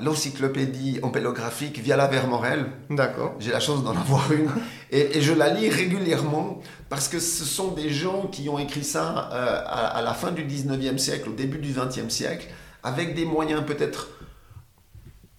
l'encyclopédie 0.00 0.98
empélographique 1.00 1.78
via 1.78 1.96
la 1.96 2.08
Vermorel. 2.08 2.66
D'accord. 2.88 3.36
J'ai 3.38 3.52
la 3.52 3.60
chance 3.60 3.84
d'en 3.84 3.96
avoir 3.96 4.32
une. 4.32 4.50
Et, 4.90 5.20
je 5.20 5.32
la 5.32 5.50
lis 5.50 5.68
régulièrement 5.68 6.60
parce 6.88 7.06
que 7.06 7.20
ce 7.20 7.44
sont 7.44 7.68
des 7.68 7.90
gens 7.90 8.26
qui 8.26 8.48
ont 8.48 8.58
écrit 8.58 8.82
ça 8.82 9.30
euh, 9.32 9.62
à, 9.64 10.02
la 10.02 10.12
fin 10.12 10.32
du 10.32 10.44
19e 10.44 10.98
siècle, 10.98 11.28
au 11.28 11.34
début 11.34 11.58
du 11.58 11.72
20e 11.72 12.10
siècle, 12.10 12.48
avec 12.82 13.14
des 13.14 13.26
moyens 13.26 13.62
peut-être 13.64 14.08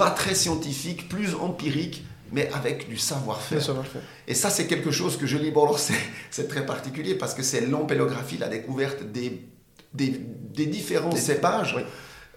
pas 0.01 0.09
très 0.09 0.33
scientifiques, 0.33 1.07
plus 1.09 1.35
empiriques, 1.35 2.03
mais 2.31 2.49
avec 2.53 2.89
du 2.89 2.97
savoir-faire. 2.97 3.61
Savoir 3.61 3.85
et 4.27 4.33
ça, 4.33 4.49
c'est 4.49 4.65
quelque 4.65 4.89
chose 4.89 5.15
que 5.15 5.27
je 5.27 5.37
lis. 5.37 5.51
Bon, 5.51 5.63
alors 5.63 5.79
c'est 6.31 6.47
très 6.47 6.65
particulier 6.65 7.13
parce 7.15 7.35
que 7.35 7.43
c'est 7.43 7.61
l'empélographie, 7.61 8.37
la 8.37 8.47
découverte 8.47 9.03
des 9.03 9.47
des, 9.93 10.65
différents 10.67 11.15
cépages, 11.15 11.75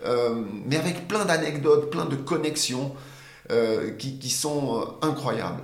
euh, 0.05 0.43
mais 0.67 0.77
avec 0.77 1.09
plein 1.09 1.25
d'anecdotes, 1.25 1.91
plein 1.91 2.05
de 2.05 2.17
connexions 2.17 2.95
euh, 3.53 3.93
qui, 3.93 4.31
sont 4.31 4.81
euh, 4.81 5.07
incroyables. 5.07 5.63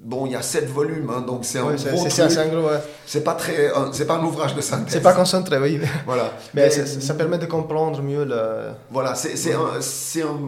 Bon, 0.00 0.26
il 0.26 0.32
y 0.32 0.36
a 0.36 0.42
sept 0.42 0.68
volumes, 0.68 1.10
hein, 1.10 1.20
donc 1.20 1.44
c'est 1.44 1.58
un 1.58 1.72
gros 1.74 2.70
C'est 3.06 3.24
pas 3.24 3.34
très, 3.34 3.70
c'est 3.92 4.06
pas 4.06 4.16
un 4.16 4.24
ouvrage 4.24 4.54
de 4.54 4.60
synthèse. 4.60 4.94
C'est 4.94 5.02
pas 5.02 5.12
concentré, 5.12 5.58
oui. 5.58 5.80
Voilà. 6.06 6.32
Mais, 6.54 6.70
ça, 6.70 7.14
permet 7.14 7.38
de 7.38 7.46
comprendre 7.46 8.02
mieux 8.02 8.24
le. 8.24 8.70
Voilà, 8.90 9.14
c'est 9.14 9.52
un, 9.52 9.58
un 9.58 10.40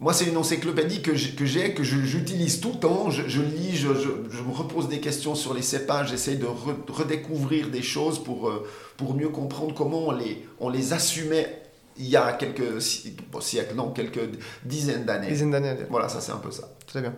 moi, 0.00 0.12
c'est 0.12 0.26
une 0.26 0.36
encyclopédie 0.36 1.02
que 1.02 1.16
j'ai, 1.16 1.74
que 1.74 1.82
j'utilise 1.82 2.60
tout 2.60 2.72
le 2.74 2.78
temps. 2.78 3.10
Je, 3.10 3.42
lis, 3.42 3.76
je, 3.76 3.88
me 3.88 4.54
repose 4.54 4.88
des 4.88 5.00
questions 5.00 5.34
sur 5.34 5.54
les 5.54 5.62
cépages, 5.62 6.10
j'essaie 6.10 6.36
de 6.36 6.46
redécouvrir 6.88 7.68
des 7.68 7.82
choses 7.82 8.22
pour, 8.22 8.48
euh, 8.48 8.64
pour 8.96 9.14
mieux 9.14 9.28
comprendre 9.28 9.74
comment 9.74 10.06
on 10.06 10.12
les, 10.12 10.46
on 10.60 10.68
les 10.68 10.92
assumait 10.92 11.62
il 11.96 12.08
y 12.08 12.16
a 12.16 12.32
quelques 12.34 12.80
siècles, 12.80 13.74
non, 13.74 13.90
quelques 13.90 14.20
dizaines 14.64 15.04
d'années. 15.04 15.26
Dizaines 15.26 15.50
d'années. 15.50 15.74
Voilà, 15.90 16.08
ça 16.08 16.20
c'est 16.20 16.30
un 16.30 16.36
peu 16.36 16.52
ça. 16.52 16.70
Très 16.88 17.02
bien. 17.02 17.14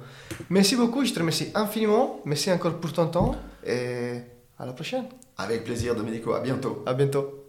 Merci 0.51 0.75
beaucoup, 0.75 1.05
je 1.05 1.12
te 1.12 1.21
remercie 1.21 1.51
infiniment. 1.55 2.21
Merci 2.25 2.51
encore 2.51 2.79
pour 2.81 2.93
ton 2.93 3.07
temps 3.07 3.37
et 3.64 4.18
à 4.59 4.66
la 4.66 4.73
prochaine. 4.73 5.05
Avec 5.39 5.64
plaisir, 5.64 5.95
Domenico. 5.95 6.33
À 6.33 6.41
bientôt. 6.41 6.83
À 6.85 6.93
bientôt. 6.93 7.47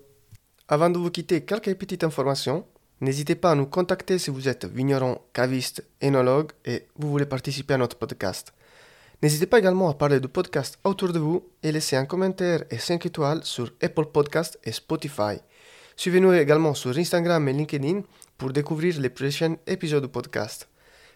Avant 0.68 0.90
de 0.90 1.00
vous 1.00 1.10
quitter, 1.10 1.42
quelques 1.42 1.74
petites 1.76 2.04
informations. 2.04 2.64
N'hésitez 3.02 3.34
pas 3.34 3.52
à 3.52 3.56
nous 3.56 3.66
contacter 3.66 4.20
si 4.20 4.30
vous 4.30 4.48
êtes 4.48 4.66
vigneron, 4.66 5.18
caviste, 5.34 5.84
énologue 6.00 6.52
et 6.64 6.86
vous 6.96 7.10
voulez 7.10 7.26
participer 7.26 7.74
à 7.74 7.78
notre 7.78 7.98
podcast. 7.98 8.54
N'hésitez 9.24 9.48
pas 9.48 9.58
également 9.58 9.90
à 9.90 9.96
parler 9.96 10.20
du 10.20 10.28
podcast 10.28 10.78
autour 10.84 11.12
de 11.12 11.18
vous 11.18 11.44
et 11.64 11.72
laisser 11.72 11.96
un 11.96 12.06
commentaire 12.06 12.64
et 12.70 12.78
5 12.78 13.04
étoiles 13.08 13.44
sur 13.44 13.72
Apple 13.82 14.06
Podcast 14.06 14.60
et 14.64 14.72
Spotify. 14.72 15.38
Suivez-nous 15.96 16.34
également 16.34 16.76
sur 16.76 16.96
Instagram 16.96 17.48
et 17.50 17.54
LinkedIn 17.54 18.02
pour 18.38 18.54
découvrir 18.54 19.00
les 19.00 19.10
prochains 19.10 19.56
épisodes 19.66 20.04
du 20.04 20.10
podcast. 20.10 20.68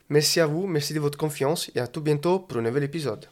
Merci 0.09 0.39
à 0.39 0.45
vous, 0.45 0.67
merci 0.67 0.93
de 0.93 0.99
votre 0.99 1.17
confiance 1.17 1.71
et 1.73 1.79
à 1.79 1.87
tout 1.87 2.01
bientôt 2.01 2.39
pour 2.39 2.57
un 2.57 2.61
nouvel 2.61 2.83
épisode. 2.83 3.27